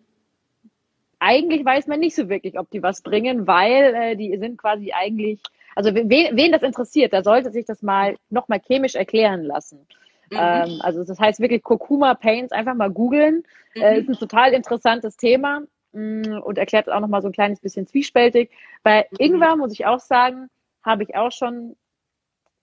eigentlich 1.18 1.64
weiß 1.64 1.86
man 1.86 2.00
nicht 2.00 2.14
so 2.14 2.28
wirklich, 2.28 2.58
ob 2.58 2.70
die 2.70 2.82
was 2.82 3.02
bringen, 3.02 3.46
weil 3.46 3.94
äh, 3.94 4.16
die 4.16 4.36
sind 4.38 4.58
quasi 4.58 4.92
eigentlich, 4.92 5.40
also 5.74 5.94
wen, 5.94 6.08
wen 6.08 6.52
das 6.52 6.62
interessiert, 6.62 7.12
da 7.12 7.22
sollte 7.22 7.50
sich 7.50 7.66
das 7.66 7.82
mal 7.82 8.16
nochmal 8.30 8.60
chemisch 8.60 8.94
erklären 8.94 9.42
lassen. 9.42 9.86
Mhm. 10.30 10.38
Ähm, 10.40 10.80
also 10.80 11.04
das 11.04 11.18
heißt 11.18 11.40
wirklich 11.40 11.62
Kurkuma 11.62 12.14
Paints 12.14 12.52
einfach 12.52 12.74
mal 12.74 12.90
googeln. 12.90 13.44
Mhm. 13.74 13.82
Äh, 13.82 14.00
ist 14.00 14.08
ein 14.08 14.18
total 14.18 14.52
interessantes 14.52 15.16
Thema 15.16 15.62
mh, 15.92 16.28
mm, 16.28 16.42
und 16.42 16.58
erklärt 16.58 16.90
auch 16.90 17.00
nochmal 17.00 17.22
so 17.22 17.28
ein 17.28 17.32
kleines 17.32 17.60
bisschen 17.60 17.86
zwiespältig. 17.86 18.50
Bei 18.82 19.06
mhm. 19.10 19.16
Ingwer 19.18 19.56
muss 19.56 19.72
ich 19.72 19.86
auch 19.86 20.00
sagen, 20.00 20.48
habe 20.82 21.02
ich 21.04 21.16
auch 21.16 21.32
schon 21.32 21.76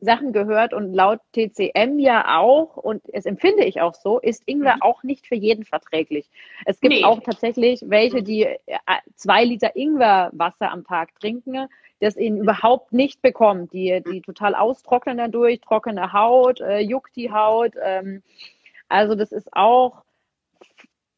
Sachen 0.01 0.33
gehört 0.33 0.73
und 0.73 0.93
laut 0.93 1.19
TCM 1.33 1.99
ja 1.99 2.39
auch, 2.39 2.75
und 2.75 3.03
es 3.13 3.25
empfinde 3.25 3.63
ich 3.63 3.81
auch 3.81 3.93
so, 3.93 4.19
ist 4.19 4.41
Ingwer 4.47 4.77
mhm. 4.77 4.81
auch 4.81 5.03
nicht 5.03 5.27
für 5.27 5.35
jeden 5.35 5.63
verträglich. 5.63 6.29
Es 6.65 6.79
gibt 6.81 6.95
nee. 6.95 7.03
auch 7.05 7.21
tatsächlich 7.21 7.81
welche, 7.85 8.23
die 8.23 8.43
äh, 8.43 8.57
zwei 9.15 9.43
Liter 9.43 9.75
Ingwerwasser 9.75 10.71
am 10.71 10.83
Tag 10.83 11.17
trinken, 11.19 11.67
das 11.99 12.17
ihnen 12.17 12.39
überhaupt 12.39 12.91
nicht 12.93 13.21
bekommt, 13.21 13.73
die, 13.73 14.01
die 14.05 14.21
total 14.21 14.55
austrocknen 14.55 15.17
dadurch, 15.17 15.61
trockene 15.61 16.11
Haut, 16.11 16.59
äh, 16.59 16.79
juckt 16.79 17.15
die 17.15 17.31
Haut. 17.31 17.73
Ähm, 17.81 18.23
also 18.89 19.13
das 19.13 19.31
ist 19.31 19.53
auch 19.53 20.01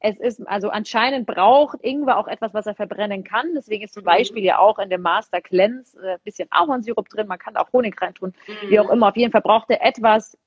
es 0.06 0.20
ist, 0.20 0.46
also 0.48 0.70
anscheinend 0.70 1.26
braucht 1.26 1.80
Ingwer 1.82 2.18
auch 2.18 2.28
etwas, 2.28 2.54
was 2.54 2.68
er 2.68 2.76
verbrennen 2.76 3.24
kann. 3.24 3.54
Deswegen 3.56 3.86
ist 3.86 3.94
zum 3.94 4.04
Beispiel 4.04 4.44
ja 4.44 4.60
auch 4.60 4.78
in 4.78 4.89
dem 4.89 5.02
Master 5.02 5.39
Cleanse 5.39 5.98
ein 5.98 6.06
äh, 6.06 6.18
bisschen 6.26 6.50
Ahornsirup 6.52 7.08
drin. 7.08 7.26
Man 7.28 7.39
kann 7.39 7.56
auch 7.56 7.72
Honig 7.72 8.00
reintun. 8.02 8.34
Mhm. 8.46 8.70
Wie 8.70 8.80
auch 8.82 8.89
immer. 8.89 9.08
Auf 9.08 9.16
jeden 9.16 9.32
Fall 9.32 9.42
braucht 9.42 9.70
er 9.70 9.82
etwas 9.82 10.38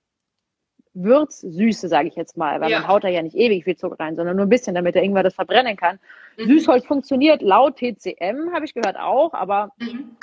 Würzsüße, 0.92 1.88
sage 1.88 2.08
ich 2.08 2.16
jetzt 2.16 2.36
mal. 2.36 2.60
Weil 2.60 2.70
ja. 2.70 2.80
man 2.80 2.88
haut 2.88 3.04
da 3.04 3.08
ja 3.08 3.22
nicht 3.22 3.34
ewig 3.34 3.64
viel 3.64 3.76
Zucker 3.76 3.98
rein, 3.98 4.14
sondern 4.14 4.36
nur 4.36 4.44
ein 4.44 4.50
bisschen, 4.50 4.74
damit 4.74 4.94
der 4.94 5.02
Ingwer 5.02 5.22
das 5.22 5.34
verbrennen 5.34 5.76
kann. 5.76 5.98
Mhm. 6.36 6.48
Süßholz 6.48 6.84
funktioniert 6.84 7.40
laut 7.40 7.78
TCM, 7.78 8.52
habe 8.52 8.66
ich 8.66 8.74
gehört 8.74 8.98
auch, 8.98 9.32
aber 9.32 9.70
mhm. 9.78 10.16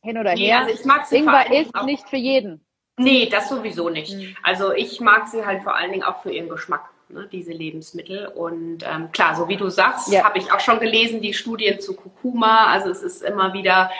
hin 0.00 0.16
oder 0.16 0.34
nee, 0.34 0.46
her. 0.46 0.60
Also 0.60 1.16
Ingwer 1.16 1.52
ist 1.52 1.74
nicht 1.84 2.08
für 2.08 2.16
jeden. 2.16 2.64
Nee, 2.98 3.28
das 3.28 3.48
sowieso 3.48 3.88
nicht. 3.88 4.14
Mhm. 4.14 4.36
Also 4.44 4.72
ich 4.72 5.00
mag 5.00 5.26
sie 5.26 5.44
halt 5.44 5.64
vor 5.64 5.74
allen 5.74 5.90
Dingen 5.90 6.04
auch 6.04 6.22
für 6.22 6.30
ihren 6.30 6.48
Geschmack 6.48 6.88
ne, 7.08 7.28
diese 7.30 7.52
Lebensmittel. 7.52 8.26
Und 8.26 8.84
ähm, 8.84 9.10
klar, 9.12 9.34
so 9.34 9.48
wie 9.48 9.56
du 9.56 9.68
sagst, 9.68 10.12
ja. 10.12 10.24
habe 10.24 10.38
ich 10.38 10.52
auch 10.52 10.60
schon 10.60 10.80
gelesen, 10.80 11.20
die 11.20 11.34
Studien 11.34 11.80
zu 11.80 11.94
Kurkuma. 11.94 12.66
Also 12.66 12.90
es 12.90 13.02
ist 13.02 13.22
immer 13.22 13.52
wieder, 13.52 13.90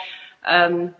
ähm, 0.47 0.93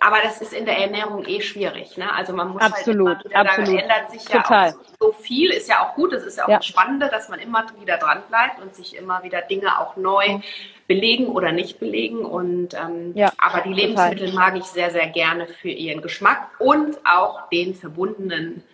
aber 0.00 0.16
das 0.22 0.40
ist 0.40 0.52
in 0.52 0.66
der 0.66 0.78
Ernährung 0.78 1.24
eh 1.26 1.40
schwierig. 1.40 1.96
Ne? 1.96 2.12
Also 2.12 2.32
man 2.32 2.48
muss 2.48 2.62
absolut, 2.62 3.08
halt 3.08 3.24
immer 3.24 3.30
wieder, 3.30 3.50
absolut. 3.50 3.68
da 3.68 3.82
ändert 3.82 4.10
sich 4.10 4.24
Total. 4.24 4.70
ja 4.70 4.74
auch 4.74 4.98
so 5.00 5.12
viel, 5.12 5.50
ist 5.50 5.68
ja 5.68 5.86
auch 5.86 5.94
gut, 5.94 6.12
das 6.12 6.24
ist 6.24 6.38
ja 6.38 6.44
auch 6.44 6.48
ja. 6.48 6.56
das 6.56 6.66
Spannende, 6.66 7.08
dass 7.08 7.28
man 7.28 7.38
immer 7.38 7.64
wieder 7.80 7.98
dran 7.98 8.22
bleibt 8.28 8.60
und 8.60 8.74
sich 8.74 8.96
immer 8.96 9.22
wieder 9.22 9.42
Dinge 9.42 9.78
auch 9.78 9.96
neu 9.96 10.40
belegen 10.88 11.26
oder 11.28 11.52
nicht 11.52 11.78
belegen. 11.78 12.24
Und 12.24 12.74
ähm, 12.74 13.12
ja, 13.14 13.32
aber 13.38 13.60
die 13.60 13.72
Lebensmittel 13.72 14.30
total. 14.30 14.50
mag 14.50 14.56
ich 14.56 14.64
sehr, 14.64 14.90
sehr 14.90 15.06
gerne 15.06 15.46
für 15.46 15.70
ihren 15.70 16.02
Geschmack 16.02 16.50
und 16.58 16.98
auch 17.06 17.48
den 17.50 17.74
verbundenen 17.74 18.64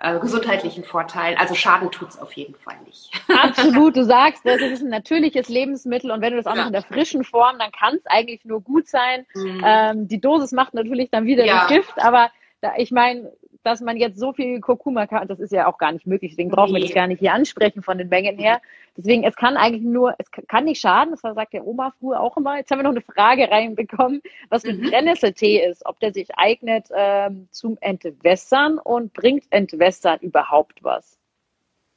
äh, 0.00 0.18
gesundheitlichen 0.18 0.82
Vorteilen. 0.82 1.36
Also 1.38 1.54
Schaden 1.54 1.90
tut 1.90 2.08
es 2.08 2.18
auf 2.18 2.32
jeden 2.32 2.54
Fall 2.54 2.76
nicht. 2.86 3.12
Absolut, 3.42 3.96
du 3.96 4.04
sagst, 4.04 4.44
das 4.44 4.60
ist 4.60 4.82
ein 4.82 4.88
natürliches 4.88 5.48
Lebensmittel 5.48 6.10
und 6.10 6.22
wenn 6.22 6.32
du 6.32 6.38
das 6.38 6.46
auch 6.46 6.54
ja. 6.54 6.62
noch 6.62 6.66
in 6.68 6.72
der 6.72 6.82
frischen 6.82 7.22
Form, 7.22 7.58
dann 7.58 7.70
kann 7.70 7.96
es 7.96 8.06
eigentlich 8.06 8.44
nur 8.44 8.62
gut 8.62 8.88
sein. 8.88 9.26
Mhm. 9.34 9.62
Ähm, 9.64 10.08
die 10.08 10.20
Dosis 10.20 10.52
macht 10.52 10.74
natürlich 10.74 11.10
dann 11.10 11.26
wieder 11.26 11.44
ja. 11.44 11.60
das 11.60 11.68
Gift, 11.68 11.92
aber 11.98 12.30
da, 12.62 12.72
ich 12.76 12.90
meine, 12.90 13.30
dass 13.62 13.80
man 13.80 13.96
jetzt 13.96 14.18
so 14.18 14.32
viel 14.32 14.60
Kurkuma 14.60 15.06
kann, 15.06 15.28
das 15.28 15.38
ist 15.38 15.52
ja 15.52 15.66
auch 15.66 15.78
gar 15.78 15.92
nicht 15.92 16.06
möglich. 16.06 16.32
Deswegen 16.32 16.50
brauchen 16.50 16.72
nee. 16.72 16.80
wir 16.80 16.86
das 16.86 16.94
gar 16.94 17.06
nicht 17.06 17.20
hier 17.20 17.34
ansprechen 17.34 17.82
von 17.82 17.98
den 17.98 18.08
Mengen 18.08 18.38
her. 18.38 18.60
Deswegen, 18.96 19.24
es 19.24 19.36
kann 19.36 19.56
eigentlich 19.56 19.82
nur, 19.82 20.14
es 20.18 20.30
kann 20.30 20.64
nicht 20.64 20.80
schaden, 20.80 21.12
das 21.12 21.34
sagt 21.34 21.52
der 21.52 21.66
Oma 21.66 21.92
früher 22.00 22.20
auch 22.20 22.36
immer. 22.36 22.56
Jetzt 22.56 22.70
haben 22.70 22.78
wir 22.78 22.84
noch 22.84 22.90
eine 22.90 23.02
Frage 23.02 23.50
reinbekommen, 23.50 24.22
was 24.48 24.64
mit 24.64 24.80
mhm. 24.80 24.90
Brennnesseltee 24.90 25.64
ist, 25.64 25.84
ob 25.86 26.00
der 26.00 26.12
sich 26.12 26.28
eignet 26.36 26.88
ähm, 26.94 27.48
zum 27.50 27.76
Entwässern 27.80 28.78
und 28.78 29.12
bringt 29.12 29.44
Entwässern 29.50 30.18
überhaupt 30.20 30.82
was? 30.82 31.19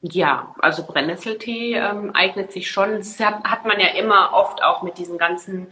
Ja, 0.05 0.53
also 0.59 0.83
Brennnesseltee 0.83 1.75
ähm, 1.75 2.11
eignet 2.13 2.51
sich 2.51 2.69
schon. 2.69 2.97
Das 2.97 3.17
hat, 3.21 3.41
hat 3.45 3.65
man 3.65 3.79
ja 3.79 3.87
immer 3.87 4.33
oft 4.33 4.61
auch 4.61 4.83
mit 4.83 4.97
diesen 4.97 5.17
ganzen 5.17 5.67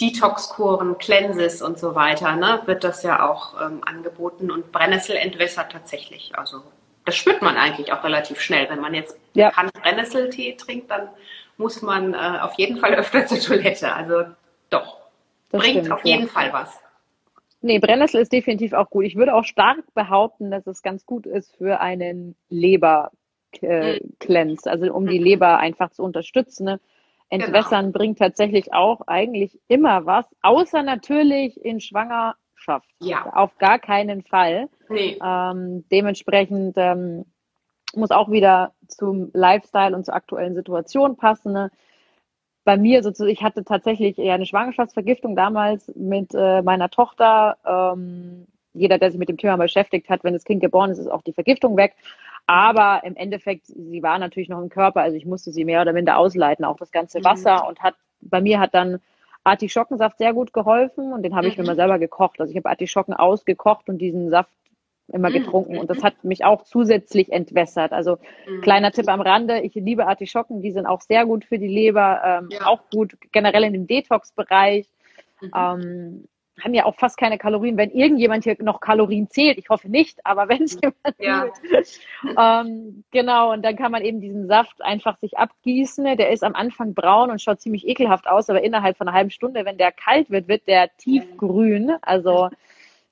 Detox-Kuren, 0.00 0.98
Cleanses 0.98 1.62
und 1.62 1.78
so 1.78 1.94
weiter, 1.94 2.34
ne, 2.34 2.62
wird 2.66 2.82
das 2.82 3.04
ja 3.04 3.30
auch 3.30 3.54
ähm, 3.64 3.82
angeboten 3.86 4.50
und 4.50 4.72
Brennnessel 4.72 5.14
entwässert 5.14 5.70
tatsächlich. 5.70 6.36
Also 6.36 6.62
das 7.04 7.14
spürt 7.14 7.42
man 7.42 7.56
eigentlich 7.56 7.92
auch 7.92 8.02
relativ 8.02 8.40
schnell. 8.40 8.68
Wenn 8.68 8.80
man 8.80 8.92
jetzt 8.92 9.16
ja. 9.34 9.52
Brennnesseltee 9.80 10.56
trinkt, 10.56 10.90
dann 10.90 11.08
muss 11.56 11.80
man 11.80 12.12
äh, 12.12 12.40
auf 12.42 12.54
jeden 12.58 12.78
Fall 12.78 12.92
öfter 12.96 13.24
zur 13.26 13.38
Toilette. 13.38 13.92
Also 13.92 14.24
doch, 14.68 14.98
das 15.50 15.62
bringt 15.62 15.76
stimmt, 15.78 15.92
auf 15.92 16.04
jeden 16.04 16.24
ja. 16.24 16.28
Fall 16.28 16.52
was. 16.52 16.76
Nee, 17.60 17.78
Brennnessel 17.78 18.20
ist 18.20 18.32
definitiv 18.32 18.72
auch 18.72 18.90
gut. 18.90 19.04
Ich 19.04 19.14
würde 19.14 19.32
auch 19.32 19.44
stark 19.44 19.78
behaupten, 19.94 20.50
dass 20.50 20.66
es 20.66 20.82
ganz 20.82 21.06
gut 21.06 21.24
ist 21.24 21.54
für 21.56 21.80
einen 21.80 22.34
Leber 22.48 23.12
äh, 23.62 24.00
cleanse, 24.20 24.70
also 24.70 24.92
um 24.92 25.06
die 25.06 25.18
mhm. 25.18 25.24
Leber 25.24 25.58
einfach 25.58 25.90
zu 25.90 26.02
unterstützen. 26.02 26.64
Ne? 26.64 26.80
Entwässern 27.28 27.86
genau. 27.86 27.98
bringt 27.98 28.18
tatsächlich 28.18 28.72
auch 28.72 29.00
eigentlich 29.06 29.58
immer 29.68 30.06
was, 30.06 30.26
außer 30.42 30.82
natürlich 30.82 31.62
in 31.64 31.80
Schwangerschaft. 31.80 32.88
Ja. 33.00 33.32
Auf 33.34 33.58
gar 33.58 33.78
keinen 33.78 34.22
Fall. 34.22 34.68
Nee. 34.88 35.18
Ähm, 35.22 35.84
dementsprechend 35.90 36.74
ähm, 36.76 37.24
muss 37.94 38.10
auch 38.10 38.30
wieder 38.30 38.72
zum 38.86 39.30
Lifestyle 39.32 39.96
und 39.96 40.04
zur 40.04 40.14
aktuellen 40.14 40.54
Situation 40.54 41.16
passen. 41.16 41.52
Ne? 41.52 41.70
Bei 42.64 42.76
mir 42.76 43.02
sozusagen, 43.02 43.32
ich 43.32 43.42
hatte 43.42 43.64
tatsächlich 43.64 44.18
eher 44.18 44.34
eine 44.34 44.46
Schwangerschaftsvergiftung 44.46 45.34
damals 45.34 45.92
mit 45.96 46.32
äh, 46.34 46.62
meiner 46.62 46.90
Tochter. 46.90 47.56
Ähm, 47.64 48.46
jeder, 48.72 48.98
der 48.98 49.10
sich 49.10 49.18
mit 49.18 49.28
dem 49.28 49.38
Thema 49.38 49.56
beschäftigt 49.56 50.08
hat, 50.10 50.22
wenn 50.22 50.34
das 50.34 50.44
Kind 50.44 50.60
geboren 50.60 50.90
ist, 50.90 50.98
ist 50.98 51.10
auch 51.10 51.22
die 51.22 51.32
Vergiftung 51.32 51.76
weg. 51.76 51.94
Aber 52.46 53.02
im 53.04 53.16
Endeffekt, 53.16 53.66
sie 53.66 54.02
war 54.02 54.18
natürlich 54.18 54.48
noch 54.48 54.62
im 54.62 54.68
Körper, 54.68 55.00
also 55.00 55.16
ich 55.16 55.26
musste 55.26 55.50
sie 55.50 55.64
mehr 55.64 55.82
oder 55.82 55.92
minder 55.92 56.16
ausleiten, 56.16 56.64
auch 56.64 56.76
das 56.76 56.92
ganze 56.92 57.18
mhm. 57.18 57.24
Wasser. 57.24 57.62
Mhm. 57.62 57.68
Und 57.68 57.80
hat 57.80 57.94
bei 58.20 58.40
mir 58.40 58.60
hat 58.60 58.74
dann 58.74 59.00
Artischockensaft 59.44 60.18
sehr 60.18 60.32
gut 60.32 60.52
geholfen 60.52 61.12
und 61.12 61.22
den 61.22 61.36
habe 61.36 61.48
ich 61.48 61.56
mhm. 61.56 61.62
mir 61.62 61.70
mal 61.70 61.76
selber 61.76 61.98
gekocht. 61.98 62.40
Also 62.40 62.50
ich 62.50 62.56
habe 62.56 62.68
Artischocken 62.68 63.14
ausgekocht 63.14 63.88
und 63.88 63.98
diesen 63.98 64.30
Saft 64.30 64.50
immer 65.08 65.30
mhm. 65.30 65.34
getrunken. 65.34 65.78
Und 65.78 65.90
das 65.90 66.02
hat 66.02 66.24
mich 66.24 66.44
auch 66.44 66.62
zusätzlich 66.62 67.32
entwässert. 67.32 67.92
Also 67.92 68.18
mhm. 68.48 68.60
kleiner 68.60 68.90
Tipp 68.90 69.08
am 69.08 69.20
Rande, 69.20 69.60
ich 69.60 69.74
liebe 69.74 70.06
Artischocken, 70.06 70.62
die 70.62 70.72
sind 70.72 70.86
auch 70.86 71.00
sehr 71.00 71.26
gut 71.26 71.44
für 71.44 71.58
die 71.58 71.68
Leber, 71.68 72.20
ähm, 72.24 72.48
ja. 72.50 72.66
auch 72.66 72.80
gut 72.90 73.16
generell 73.32 73.64
in 73.64 73.72
dem 73.72 73.86
Detox-Bereich. 73.86 74.88
Mhm. 75.40 75.50
Ähm, 75.54 76.28
haben 76.62 76.74
ja 76.74 76.84
auch 76.86 76.94
fast 76.94 77.18
keine 77.18 77.38
Kalorien, 77.38 77.76
wenn 77.76 77.90
irgendjemand 77.90 78.44
hier 78.44 78.56
noch 78.60 78.80
Kalorien 78.80 79.28
zählt. 79.28 79.58
Ich 79.58 79.68
hoffe 79.68 79.88
nicht, 79.88 80.24
aber 80.24 80.48
wenn 80.48 80.62
es 80.62 80.78
jemand 80.80 81.16
ja. 81.18 81.46
ähm, 82.62 83.04
genau, 83.10 83.52
und 83.52 83.62
dann 83.62 83.76
kann 83.76 83.92
man 83.92 84.02
eben 84.02 84.20
diesen 84.20 84.46
Saft 84.46 84.82
einfach 84.82 85.18
sich 85.18 85.36
abgießen. 85.36 86.16
Der 86.16 86.30
ist 86.30 86.42
am 86.42 86.54
Anfang 86.54 86.94
braun 86.94 87.30
und 87.30 87.42
schaut 87.42 87.60
ziemlich 87.60 87.86
ekelhaft 87.86 88.26
aus, 88.26 88.48
aber 88.48 88.62
innerhalb 88.62 88.96
von 88.96 89.08
einer 89.08 89.16
halben 89.16 89.30
Stunde, 89.30 89.64
wenn 89.64 89.78
der 89.78 89.92
kalt 89.92 90.30
wird, 90.30 90.48
wird 90.48 90.66
der 90.66 90.96
tiefgrün. 90.96 91.92
Also 92.02 92.48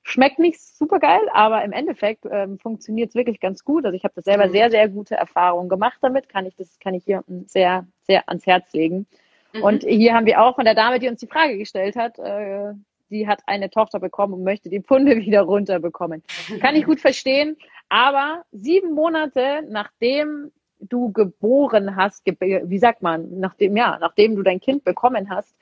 schmeckt 0.01 0.39
nicht 0.39 0.61
super 0.61 0.99
geil, 0.99 1.21
aber 1.33 1.63
im 1.63 1.71
Endeffekt 1.71 2.25
ähm, 2.29 2.59
funktioniert 2.59 3.09
es 3.09 3.15
wirklich 3.15 3.39
ganz 3.39 3.63
gut. 3.63 3.85
Also 3.85 3.95
ich 3.95 4.03
habe 4.03 4.13
das 4.15 4.25
selber 4.25 4.47
mhm. 4.47 4.51
sehr, 4.51 4.71
sehr 4.71 4.87
gute 4.87 5.15
Erfahrungen 5.15 5.69
gemacht 5.69 5.97
damit. 6.01 6.29
Kann 6.29 6.45
ich 6.45 6.55
das 6.55 6.79
kann 6.79 6.93
ich 6.93 7.03
hier 7.03 7.23
sehr, 7.45 7.85
sehr 8.01 8.27
ans 8.29 8.45
Herz 8.45 8.71
legen. 8.73 9.07
Mhm. 9.53 9.63
Und 9.63 9.83
hier 9.83 10.13
haben 10.13 10.25
wir 10.25 10.41
auch 10.41 10.55
von 10.55 10.65
der 10.65 10.75
Dame, 10.75 10.99
die 10.99 11.09
uns 11.09 11.19
die 11.19 11.27
Frage 11.27 11.57
gestellt 11.57 11.95
hat, 11.95 12.19
äh, 12.19 12.73
die 13.09 13.27
hat 13.27 13.41
eine 13.47 13.69
Tochter 13.69 13.99
bekommen 13.99 14.33
und 14.33 14.43
möchte 14.43 14.69
die 14.69 14.81
Pfunde 14.81 15.15
wieder 15.17 15.41
runterbekommen. 15.41 16.23
Kann 16.59 16.75
ich 16.75 16.85
gut 16.85 16.99
verstehen. 16.99 17.57
Aber 17.89 18.43
sieben 18.51 18.93
Monate 18.93 19.63
nachdem 19.69 20.51
du 20.79 21.11
geboren 21.11 21.95
hast, 21.95 22.25
wie 22.25 22.79
sagt 22.79 23.01
man, 23.01 23.39
nachdem, 23.39 23.77
ja, 23.77 23.97
nachdem 23.99 24.35
du 24.35 24.43
dein 24.43 24.59
Kind 24.59 24.83
bekommen 24.83 25.29
hast, 25.29 25.55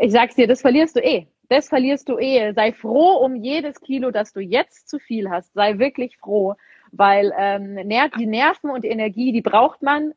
ich 0.00 0.12
sag's 0.12 0.34
dir, 0.34 0.46
das 0.46 0.60
verlierst 0.60 0.96
du 0.96 1.00
eh. 1.00 1.26
Das 1.48 1.68
verlierst 1.68 2.08
du 2.08 2.18
eh. 2.18 2.52
Sei 2.54 2.72
froh 2.72 3.16
um 3.16 3.36
jedes 3.36 3.80
Kilo, 3.80 4.10
das 4.10 4.32
du 4.32 4.40
jetzt 4.40 4.88
zu 4.88 4.98
viel 4.98 5.28
hast. 5.28 5.52
Sei 5.54 5.78
wirklich 5.78 6.16
froh 6.16 6.54
weil 6.92 7.32
ähm, 7.36 7.76
die 8.18 8.26
Nerven 8.26 8.70
und 8.70 8.84
die 8.84 8.88
Energie, 8.88 9.32
die 9.32 9.40
braucht 9.40 9.82
man. 9.82 10.12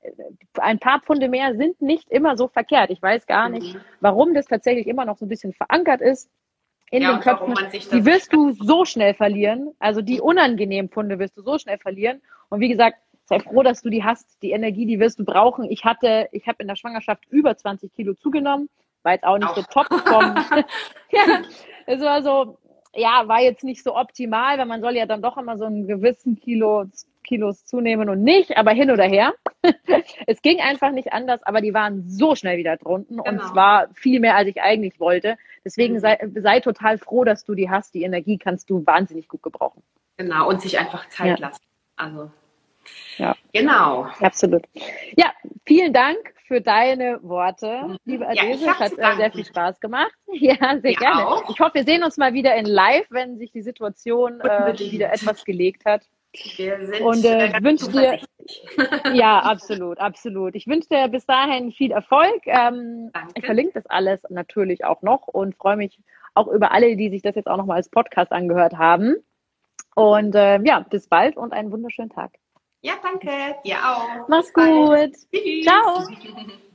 Ein 0.59 0.78
paar 0.78 0.99
Pfunde 0.99 1.30
mehr 1.30 1.55
sind 1.55 1.82
nicht 1.82 2.11
immer 2.11 2.38
so 2.38 2.49
verkehrt. 2.49 2.91
Ich 2.91 3.01
weiß 3.01 3.26
gar 3.26 3.49
nicht, 3.49 3.76
mhm. 3.76 3.80
warum 4.01 4.34
das 4.34 4.45
tatsächlich 4.45 4.86
immer 4.88 5.05
noch 5.05 5.17
so 5.17 5.26
ein 5.26 5.30
bisschen 5.30 5.53
verankert 5.53 6.01
ist 6.01 6.30
in 6.91 7.01
ja, 7.01 7.13
den 7.13 7.21
Köpfen. 7.21 7.55
Die 7.71 8.05
wirst 8.05 8.34
du 8.34 8.51
so 8.51 8.84
schnell 8.84 9.13
verlieren. 9.13 9.71
Also 9.80 10.01
die 10.01 10.19
unangenehmen 10.19 10.91
Pfunde 10.91 11.17
wirst 11.17 11.38
du 11.38 11.41
so 11.41 11.57
schnell 11.57 11.78
verlieren. 11.78 12.21
Und 12.49 12.59
wie 12.59 12.69
gesagt, 12.69 12.97
sei 13.23 13.39
froh, 13.39 13.63
dass 13.63 13.82
du 13.82 13.89
die 13.89 14.03
hast. 14.03 14.41
Die 14.41 14.51
Energie, 14.51 14.86
die 14.86 14.99
wirst 14.99 15.17
du 15.19 15.26
brauchen. 15.26 15.69
Ich 15.71 15.86
hatte, 15.86 16.28
ich 16.34 16.45
habe 16.47 16.57
in 16.59 16.67
der 16.67 16.76
Schwangerschaft 16.76 17.26
über 17.30 17.55
20 17.55 17.93
Kilo 17.93 18.13
zugenommen. 18.15 18.69
War 19.03 19.13
jetzt 19.13 19.23
auch 19.23 19.38
nicht 19.38 19.49
auch. 19.49 19.55
so 19.55 19.61
top 19.63 19.88
vom. 19.88 20.36
ja, 21.11 21.41
es 21.86 22.01
war 22.01 22.21
so, 22.21 22.57
ja, 22.96 23.28
war 23.28 23.41
jetzt 23.41 23.64
nicht 23.64 23.84
so 23.84 23.96
optimal, 23.96 24.58
weil 24.58 24.66
man 24.66 24.82
soll 24.82 24.96
ja 24.96 25.06
dann 25.06 25.22
doch 25.22 25.38
immer 25.38 25.58
so 25.58 25.66
einen 25.66 25.88
gewissen 25.88 26.39
Kilo, 26.39 26.86
Kilos 27.24 27.66
zunehmen 27.66 28.10
und 28.10 28.24
nicht, 28.24 28.58
aber 28.58 28.72
hin 28.72 28.91
oder 28.91 29.04
her. 29.04 29.34
es 30.28 30.41
ging 30.41 30.60
einfach 30.60 30.91
nicht 30.91 31.12
anders, 31.12 31.41
aber 31.43 31.62
die 31.62 31.74
waren 31.74 32.08
so 32.08 32.36
schnell 32.36 32.58
wieder 32.58 32.78
drunten 32.78 33.18
genau. 33.18 33.30
und 33.30 33.41
zwar 33.50 33.89
viel 33.93 34.20
mehr, 34.20 34.36
als 34.36 34.50
ich 34.50 34.62
eigentlich 34.62 35.00
wollte. 35.00 35.38
Deswegen 35.64 35.96
mhm. 35.96 36.00
sei, 36.00 36.18
sei 36.36 36.60
total 36.60 36.98
froh, 36.98 37.24
dass 37.24 37.43
du 37.43 37.56
die 37.56 37.70
hast. 37.70 37.93
Die 37.93 38.04
Energie 38.04 38.38
kannst 38.38 38.70
du 38.70 38.86
wahnsinnig 38.86 39.28
gut 39.28 39.43
gebrauchen. 39.43 39.82
Genau, 40.18 40.48
und 40.48 40.62
sich 40.62 40.80
einfach 40.80 41.08
Zeit 41.10 41.39
ja. 41.39 41.48
lassen. 41.48 41.62
Also 41.98 42.32
ja. 43.17 43.36
Genau. 43.53 44.07
Absolut. 44.19 44.63
Ja, 45.15 45.31
vielen 45.65 45.93
Dank 45.93 46.17
für 46.47 46.61
deine 46.61 47.19
Worte, 47.23 47.97
liebe 48.05 48.27
Adese. 48.27 48.65
Ja, 48.65 48.79
hat 48.79 48.97
äh, 48.97 49.15
sehr 49.15 49.31
viel 49.31 49.45
Spaß 49.45 49.79
gemacht. 49.79 50.11
Ja, 50.38 50.57
sehr 50.79 50.91
ich 50.91 50.97
gerne. 50.97 51.27
Auch. 51.27 51.49
Ich 51.49 51.59
hoffe, 51.59 51.75
wir 51.75 51.83
sehen 51.86 52.03
uns 52.03 52.17
mal 52.17 52.33
wieder 52.33 52.55
in 52.55 52.65
live, 52.65 53.05
wenn 53.09 53.38
sich 53.38 53.51
die 53.51 53.61
Situation 53.61 54.41
äh, 54.41 54.77
wieder 54.77 55.13
etwas 55.13 55.45
gelegt 55.45 55.86
hat. 55.86 56.01
Wir 56.57 56.86
sind 56.86 57.01
und 57.01 57.23
äh, 57.23 57.53
wünsche 57.61 57.89
dir 57.89 58.19
ja 59.13 59.39
absolut, 59.39 59.99
absolut. 59.99 60.55
Ich 60.55 60.67
wünsche 60.67 60.89
dir 60.89 61.07
bis 61.07 61.25
dahin 61.25 61.71
viel 61.71 61.91
Erfolg. 61.91 62.41
Ähm, 62.45 63.11
ich 63.36 63.45
verlinke 63.45 63.73
das 63.73 63.86
alles 63.86 64.19
natürlich 64.29 64.83
auch 64.83 65.01
noch 65.01 65.27
und 65.27 65.55
freue 65.55 65.77
mich 65.77 65.97
auch 66.33 66.47
über 66.47 66.71
alle, 66.71 66.97
die 66.97 67.09
sich 67.09 67.21
das 67.21 67.36
jetzt 67.36 67.47
auch 67.47 67.57
noch 67.57 67.65
mal 67.65 67.75
als 67.75 67.89
Podcast 67.89 68.31
angehört 68.33 68.73
haben. 68.73 69.15
Und 69.95 70.36
äh, 70.36 70.59
ja, 70.63 70.81
bis 70.81 71.07
bald 71.07 71.38
und 71.38 71.53
einen 71.53 71.71
wunderschönen 71.71 72.09
Tag. 72.09 72.33
Ja, 72.86 72.93
danke. 73.01 73.55
Dir 73.65 73.77
auch. 73.77 74.27
Mach's 74.27 74.53
gut. 74.53 75.15
Ciao. 75.63 76.07